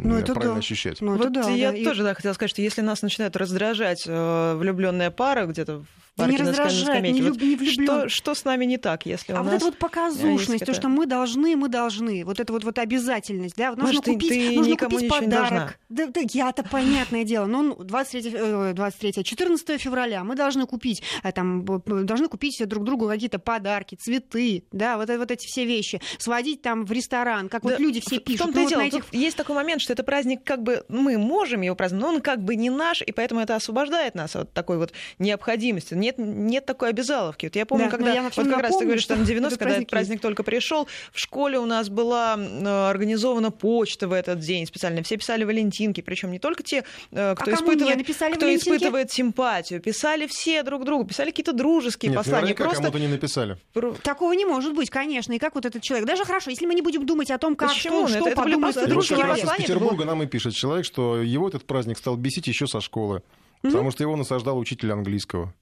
Ну, 0.00 0.16
это 0.18 0.34
правильно 0.34 0.54
да. 0.54 0.58
ощущать. 0.60 1.00
Ну, 1.00 1.14
это 1.14 1.24
вот 1.24 1.32
да, 1.32 1.48
я 1.50 1.70
да, 1.72 1.76
и- 1.78 1.84
тоже 1.84 2.02
да, 2.02 2.14
хотела 2.14 2.34
сказать, 2.34 2.50
что 2.50 2.62
если 2.62 2.82
нас 2.82 3.02
начинает 3.02 3.36
раздражать 3.36 4.04
э, 4.06 4.54
влюбленная 4.56 5.10
пара 5.10 5.46
где-то 5.46 5.78
в 5.80 5.86
Да 6.14 6.26
не 6.26 6.36
раздражает, 6.36 7.02
не 7.04 7.20
люб- 7.22 7.40
не 7.40 7.56
вот 7.56 7.60
влюблён. 7.64 8.00
что, 8.00 8.08
что 8.10 8.34
с 8.34 8.44
нами 8.44 8.66
не 8.66 8.76
так, 8.76 9.06
если 9.06 9.32
А 9.32 9.40
у 9.40 9.44
вот 9.44 9.46
нас 9.46 9.56
это 9.56 9.64
вот 9.64 9.78
показушность, 9.78 10.48
есть 10.50 10.64
то, 10.66 10.72
это- 10.72 10.80
что 10.80 10.88
мы 10.90 11.06
должны, 11.06 11.56
мы 11.56 11.68
должны. 11.68 12.22
Вот 12.26 12.38
это 12.38 12.52
вот, 12.52 12.64
вот 12.64 12.78
обязательность, 12.78 13.56
да, 13.56 13.70
вот 13.70 13.78
нужно 13.78 13.96
Маш, 13.96 14.04
купить, 14.04 14.28
ты 14.28 14.52
нужно 14.54 14.76
купить 14.76 15.08
подарок. 15.08 15.78
Да, 15.88 16.06
да, 16.08 16.20
я-то 16.30 16.64
понятное 16.64 17.24
дело. 17.24 17.46
Ну, 17.46 17.74
23, 17.82 18.30
э, 18.34 18.72
23, 18.74 19.24
14 19.24 19.78
февраля 19.78 20.22
мы 20.22 20.36
должны 20.36 20.66
купить, 20.66 21.02
э, 21.22 21.32
там, 21.32 21.64
должны 21.64 22.28
купить 22.28 22.62
друг 22.68 22.84
другу 22.84 23.08
какие-то 23.08 23.38
подарки, 23.38 23.94
цветы, 23.94 24.64
да, 24.70 24.98
вот, 24.98 25.08
это- 25.08 25.18
вот 25.18 25.30
эти 25.30 25.46
все 25.46 25.64
вещи. 25.64 26.02
Сводить 26.18 26.60
там 26.60 26.84
в 26.84 26.92
ресторан, 26.92 27.48
как 27.48 27.64
вот 27.64 27.72
Да, 27.72 27.78
люди 27.78 28.00
все 28.00 28.18
пишут. 28.18 28.40
В 28.42 28.44
том-то 28.44 28.58
Ну, 28.58 28.60
и 28.60 28.64
вот 28.64 28.70
дело. 28.70 28.82
этих 28.82 29.14
есть 29.14 29.36
такой 29.38 29.56
момент, 29.56 29.80
что 29.80 29.94
это 29.94 30.02
праздник, 30.04 30.44
как 30.44 30.62
бы 30.62 30.84
мы 30.88 31.16
можем 31.16 31.62
его 31.62 31.74
праздновать, 31.74 32.02
но 32.06 32.14
он 32.16 32.20
как 32.20 32.44
бы 32.44 32.54
не 32.54 32.68
наш, 32.68 33.00
и 33.00 33.12
поэтому 33.12 33.40
это 33.40 33.56
освобождает 33.56 34.14
нас 34.14 34.36
от 34.36 34.52
такой 34.52 34.76
вот 34.76 34.92
необходимости. 35.18 35.94
Нет, 36.02 36.16
нет 36.18 36.66
такой 36.66 36.90
обязаловки. 36.90 37.46
Вот 37.46 37.56
я 37.56 37.64
помню, 37.66 37.84
Да, 37.86 37.90
когда 37.90 38.12
я 38.12 38.22
вот 38.22 38.34
как 38.34 38.46
раз 38.46 38.46
ты 38.46 38.56
напомню, 38.62 38.84
говоришь, 38.86 39.02
что 39.02 39.14
на 39.16 39.24
что 39.24 39.26
90 39.32 39.46
этот 39.46 39.58
когда 39.58 39.70
праздник 39.70 39.82
этот 39.86 39.90
праздник 39.90 40.20
только 40.20 40.42
пришел, 40.42 40.88
в 41.12 41.18
школе 41.18 41.58
у 41.58 41.66
нас 41.66 41.88
была 41.88 42.36
э, 42.38 42.88
организована 42.90 43.50
почта 43.50 44.08
в 44.08 44.12
этот 44.12 44.40
день 44.40 44.66
специально. 44.66 45.02
Все 45.02 45.16
писали 45.16 45.44
валентинки, 45.44 46.00
причем 46.00 46.32
не 46.32 46.38
только 46.38 46.62
те, 46.62 46.84
э, 47.12 47.34
кто 47.36 47.50
А 47.50 47.54
кому 47.54 47.54
не 47.54 47.54
испытывает, 47.54 47.96
написали 47.98 48.34
кто 48.34 48.46
валентинки? 48.46 48.76
испытывает 48.76 49.12
симпатию, 49.12 49.80
писали 49.80 50.26
все 50.26 50.62
друг 50.62 50.84
другу, 50.84 51.04
писали 51.04 51.30
какие-то 51.30 51.52
дружеские 51.52 52.10
Нет, 52.10 52.18
послания. 52.18 52.54
Просто 52.54 52.76
кому-то 52.82 52.98
не 52.98 53.08
написали. 53.08 53.56
Такого 54.02 54.32
не 54.32 54.44
может 54.44 54.74
быть, 54.74 54.90
конечно. 54.90 55.32
И 55.32 55.38
как 55.38 55.54
вот 55.54 55.64
этот 55.64 55.82
человек. 55.82 56.06
Даже 56.06 56.24
хорошо, 56.24 56.50
если 56.50 56.66
мы 56.66 56.74
не 56.74 56.82
будем 56.82 57.06
думать 57.06 57.30
о 57.30 57.38
том, 57.38 57.54
как 57.56 57.70
Почему? 57.70 57.92
что, 57.94 58.02
Ну, 58.02 58.08
что 58.08 58.28
это- 58.28 58.40
это 58.42 58.58
просто 58.58 58.80
И 58.80 58.92
вот 58.92 59.06
как 59.08 59.18
раз 59.18 59.38
из 59.38 59.44
это 59.44 59.56
Петербурга 59.56 60.04
нам 60.04 60.22
и 60.22 60.26
пишет 60.26 60.54
человек, 60.54 60.84
что 60.84 61.22
его 61.22 61.48
этот 61.48 61.64
праздник 61.64 61.98
стал 61.98 62.16
бесить 62.16 62.46
еще 62.46 62.66
со 62.66 62.80
школы. 62.80 63.22
Потому 63.62 63.90
что 63.92 64.02
его 64.02 64.16
насаждал 64.16 64.58
учитель 64.58 64.90
английского. 64.92 65.54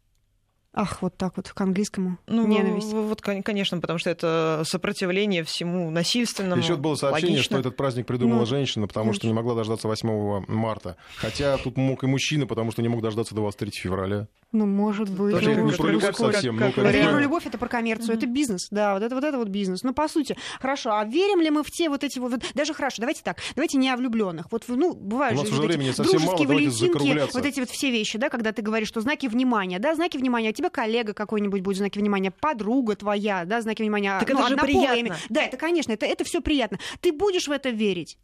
Ах, 0.72 1.02
вот 1.02 1.16
так 1.16 1.36
вот 1.36 1.48
к 1.48 1.60
английскому. 1.60 2.18
Ну, 2.28 2.46
Ненависть. 2.46 2.92
Вот, 2.92 3.20
кон- 3.20 3.42
конечно, 3.42 3.80
потому 3.80 3.98
что 3.98 4.08
это 4.08 4.62
сопротивление 4.64 5.42
всему 5.42 5.90
насильственному. 5.90 6.62
Еще 6.62 6.76
было 6.76 6.94
сообщение, 6.94 7.36
логично. 7.38 7.56
что 7.56 7.58
этот 7.60 7.76
праздник 7.76 8.06
придумала 8.06 8.40
Ну, 8.40 8.46
женщина, 8.46 8.86
потому 8.86 9.12
что 9.12 9.26
не 9.26 9.32
могла 9.32 9.56
дождаться 9.56 9.88
8 9.88 10.44
марта. 10.46 10.96
Хотя 11.16 11.56
тут 11.58 11.76
мог 11.76 12.04
и 12.04 12.06
мужчина, 12.06 12.46
потому 12.46 12.70
что 12.70 12.82
не 12.82 12.88
мог 12.88 13.02
дождаться 13.02 13.34
23 13.34 13.72
февраля. 13.72 14.28
Ну, 14.52 14.66
может 14.66 15.08
быть. 15.08 15.32
Тоже 15.32 15.54
ну, 15.54 15.70
не 15.70 15.76
про 15.76 15.90
любовь 15.90 16.10
какой- 16.10 16.32
совсем, 16.32 16.56
как- 16.58 16.68
ну, 16.68 16.72
как- 16.72 16.84
как 16.84 16.94
Это 16.94 17.02
не 17.02 17.08
про 17.08 17.20
любовь, 17.20 17.46
это 17.46 17.56
про 17.56 17.68
коммерцию, 17.68 18.16
это 18.16 18.26
бизнес. 18.26 18.66
Да, 18.70 18.94
вот 18.94 19.02
это 19.02 19.14
вот 19.14 19.22
это 19.22 19.38
вот 19.38 19.48
бизнес. 19.48 19.84
Ну, 19.84 19.94
по 19.94 20.08
сути. 20.08 20.36
Хорошо, 20.60 20.90
а 20.92 21.04
верим 21.04 21.40
ли 21.40 21.50
мы 21.50 21.62
в 21.62 21.70
те 21.70 21.88
вот 21.88 22.02
эти 22.02 22.18
вот... 22.18 22.42
Даже 22.54 22.74
хорошо, 22.74 22.96
давайте 23.00 23.22
так, 23.22 23.38
давайте 23.54 23.78
не 23.78 23.88
о 23.88 23.96
влюбленных. 23.96 24.50
Вот, 24.50 24.64
ну, 24.66 24.94
бывают 24.94 25.38
У 25.38 25.42
нас 25.42 25.48
же 25.48 25.54
уже 25.54 25.62
вот 25.62 25.70
эти 25.70 25.92
совсем 25.92 26.20
мало, 26.22 26.36
дружеские 26.36 26.48
давайте 26.48 26.68
валентинки, 26.68 27.32
вот 27.32 27.46
эти 27.46 27.60
вот 27.60 27.70
все 27.70 27.90
вещи, 27.90 28.18
да, 28.18 28.28
когда 28.28 28.52
ты 28.52 28.62
говоришь, 28.62 28.88
что 28.88 29.00
знаки 29.00 29.26
внимания, 29.26 29.78
да, 29.78 29.94
знаки 29.94 30.16
внимания, 30.16 30.48
а 30.48 30.52
тебе 30.52 30.68
коллега 30.68 31.14
какой-нибудь 31.14 31.60
будет 31.60 31.76
знаки 31.76 31.98
внимания, 31.98 32.32
подруга 32.32 32.96
твоя, 32.96 33.44
да, 33.44 33.60
знаки 33.60 33.82
внимания, 33.82 34.18
Так 34.18 34.30
ну, 34.30 34.40
это 34.40 34.48
же 34.48 34.56
приятно. 34.56 34.96
имя. 34.96 35.16
Да, 35.28 35.42
это, 35.42 35.56
конечно, 35.56 35.92
это, 35.92 36.06
это 36.06 36.24
все 36.24 36.40
приятно. 36.40 36.78
Ты 37.00 37.12
будешь 37.12 37.46
в 37.46 37.52
это 37.52 37.70
верить? 37.70 38.18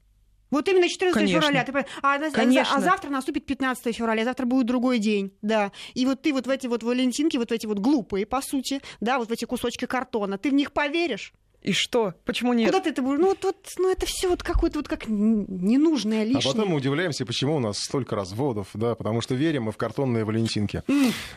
Вот 0.51 0.69
именно 0.69 0.89
14 0.89 1.15
Конечно. 1.15 1.41
февраля. 1.41 1.65
Ты, 1.65 1.73
а, 2.03 2.15
а 2.15 2.31
Конечно. 2.31 2.77
а 2.77 2.81
завтра 2.81 3.11
наступит 3.11 3.47
15 3.47 3.97
февраля, 3.97 4.25
завтра 4.25 4.47
будет 4.47 4.67
другой 4.67 4.99
день, 4.99 5.33
да. 5.43 5.73
И 5.95 6.07
вот 6.07 6.23
ты 6.23 6.33
вот 6.33 6.47
в 6.47 6.51
эти 6.51 6.67
вот 6.67 6.83
валентинки, 6.83 7.37
вот 7.37 7.53
эти 7.53 7.67
вот 7.67 7.79
глупые, 7.79 8.27
по 8.27 8.41
сути, 8.41 8.81
да, 9.01 9.19
вот 9.19 9.29
в 9.29 9.33
эти 9.33 9.45
кусочки 9.45 9.87
картона, 9.87 10.39
ты 10.39 10.51
в 10.51 10.55
них 10.55 10.73
поверишь? 10.73 11.33
И 11.63 11.73
что? 11.73 12.15
Почему 12.25 12.53
нет? 12.53 12.71
Куда 12.71 12.81
ты 12.81 12.91
это 12.91 13.03
будешь? 13.03 13.19
Ну, 13.19 13.27
вот, 13.29 13.43
вот, 13.43 13.57
ну, 13.79 13.91
это 13.91 14.07
все 14.07 14.29
вот 14.29 14.43
какое-то 14.45 14.79
вот 14.79 14.87
как 14.89 15.09
ненужное, 15.09 16.23
А 16.23 16.25
лишнее. 16.25 16.53
потом 16.55 16.69
мы 16.69 16.77
удивляемся, 16.77 17.27
почему 17.27 17.57
у 17.57 17.59
нас 17.59 17.79
столько 17.79 18.15
разводов, 18.15 18.69
да, 18.75 18.95
потому 18.95 19.21
что 19.21 19.35
верим 19.35 19.65
мы 19.65 19.73
в 19.73 19.77
картонные 19.77 20.25
валентинки. 20.25 20.83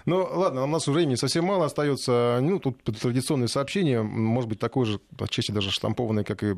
Ну, 0.06 0.28
ладно, 0.32 0.64
у 0.64 0.68
нас 0.68 0.88
уже 0.88 0.98
времени 1.00 1.16
совсем 1.16 1.46
мало 1.46 1.66
остается. 1.66 2.40
Ну, 2.42 2.60
тут 2.60 2.84
традиционные 2.84 3.48
сообщения, 3.48 4.02
может 4.04 4.50
быть, 4.50 4.60
такой 4.60 4.86
же, 4.86 5.00
отчасти 5.20 5.52
даже 5.52 5.72
штампованный, 5.72 6.24
как 6.24 6.44
и 6.44 6.56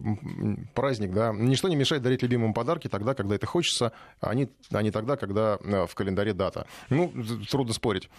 праздник, 0.74 1.14
да. 1.14 1.32
Ничто 1.34 1.70
не 1.70 1.76
мешает 1.78 2.02
дарить 2.04 2.24
любимым 2.24 2.54
подарки 2.54 2.90
тогда, 2.90 3.14
когда 3.14 3.36
это 3.36 3.46
хочется, 3.48 3.94
а 4.20 4.36
не, 4.36 4.50
а 4.72 4.82
не 4.82 4.92
тогда, 4.92 5.16
когда 5.16 5.58
э, 5.64 5.86
в 5.88 5.96
календаре 5.96 6.34
дата. 6.34 6.68
Ну, 6.90 7.14
трудно 7.50 7.74
спорить. 7.74 8.10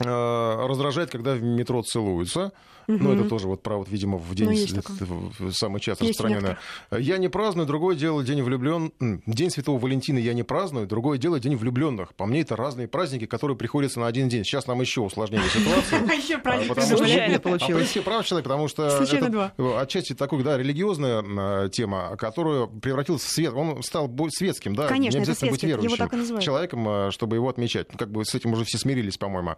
Э, 0.00 0.66
Раздражает, 0.66 1.10
когда 1.10 1.34
в 1.34 1.42
метро 1.42 1.82
целуются. 1.82 2.52
Ну, 2.86 3.12
это 3.12 3.24
тоже 3.28 3.46
вот 3.48 3.62
про, 3.62 3.76
вот, 3.78 3.88
видимо, 3.88 4.18
в 4.18 4.34
день 4.34 4.46
Ну, 4.46 4.52
есть 4.52 4.70
с- 4.70 4.74
такое. 4.74 4.96
в- 5.00 5.52
самое 5.52 5.80
часто 5.80 6.04
распространенное. 6.04 6.58
Я 6.96 7.18
не 7.18 7.28
праздную, 7.28 7.66
другое 7.66 7.96
дело 7.96 8.22
день 8.24 8.42
влюблен. 8.42 8.92
День 9.26 9.50
Святого 9.50 9.78
Валентина 9.78 10.18
я 10.18 10.32
не 10.34 10.42
праздную, 10.42 10.86
другое 10.86 11.18
дело 11.18 11.40
день 11.40 11.56
влюбленных. 11.56 12.14
По 12.14 12.26
мне, 12.26 12.40
это 12.42 12.56
разные 12.56 12.88
праздники, 12.88 13.26
которые 13.26 13.56
приходятся 13.56 14.00
на 14.00 14.06
один 14.06 14.28
день. 14.28 14.44
Сейчас 14.44 14.66
нам 14.66 14.80
еще 14.80 15.00
усложнили 15.00 15.42
ситуацию. 15.48 16.02
А 16.10 16.14
еще 16.14 16.38
праздник 16.38 16.80
случайно 16.82 17.38
получилось. 17.40 17.96
А, 17.96 18.02
прав 18.02 18.24
человек, 18.26 18.44
потому 18.44 18.68
что 18.68 18.84
это 18.84 19.52
отчасти 19.80 20.14
такой, 20.14 20.42
да, 20.42 20.56
религиозная 20.56 21.22
э, 21.66 21.68
тема, 21.70 22.16
которую 22.16 22.68
превратился 22.68 23.26
в 23.26 23.30
свет. 23.30 23.52
Он 23.54 23.82
стал 23.82 24.10
светским, 24.30 24.74
да, 24.74 24.86
Конечно, 24.88 25.18
не 25.18 25.22
это 25.22 25.30
обязательно 25.32 25.50
быть 25.52 25.62
верующим 25.62 25.96
так 25.96 26.12
и 26.12 26.16
называют. 26.16 26.44
человеком, 26.44 26.88
э, 26.88 27.10
чтобы 27.10 27.36
его 27.36 27.48
отмечать. 27.48 27.88
Ну, 27.92 27.98
Как 27.98 28.10
бы 28.10 28.24
с 28.24 28.34
этим 28.34 28.52
уже 28.52 28.64
все 28.64 28.78
смирились, 28.78 29.16
по-моему. 29.18 29.56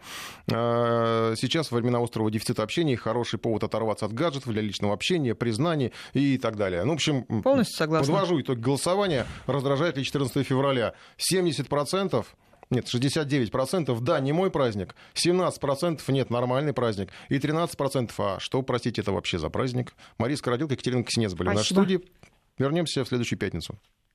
Э, 0.48 1.34
Сейчас, 1.36 1.70
во 1.70 1.78
времена 1.78 1.98
острого 2.02 2.30
дефицита 2.30 2.62
общения, 2.62 2.96
хороший 3.18 3.38
повод 3.38 3.64
оторваться 3.64 4.06
от 4.06 4.12
гаджетов 4.12 4.52
для 4.52 4.62
личного 4.62 4.94
общения, 4.94 5.34
признаний 5.34 5.92
и 6.12 6.38
так 6.38 6.56
далее. 6.56 6.84
Ну, 6.84 6.92
в 6.92 6.94
общем, 6.94 7.24
Полностью 7.42 7.76
согласна. 7.76 8.12
подвожу 8.12 8.40
итог 8.40 8.58
голосования. 8.58 9.26
Раздражает 9.46 9.96
ли 9.96 10.04
14 10.04 10.46
февраля? 10.46 10.94
70% 11.18 12.24
нет, 12.70 12.84
69% 12.84 13.98
да, 14.02 14.20
не 14.20 14.32
мой 14.32 14.50
праздник, 14.50 14.94
17% 15.14 16.00
нет, 16.08 16.28
нормальный 16.30 16.74
праздник, 16.74 17.10
и 17.30 17.38
13% 17.38 18.10
а 18.18 18.38
что, 18.40 18.60
простите, 18.60 19.00
это 19.00 19.10
вообще 19.10 19.38
за 19.38 19.48
праздник? 19.48 19.94
Мария 20.18 20.36
Скородилка, 20.36 20.74
Екатерина 20.74 21.02
Ксенец 21.02 21.32
были 21.32 21.48
в 21.48 21.54
нашей 21.54 21.74
Спасибо. 21.74 21.80
студии. 21.80 22.12
Вернемся 22.58 23.04
в 23.04 23.08
следующую 23.08 23.38
пятницу. 23.38 23.78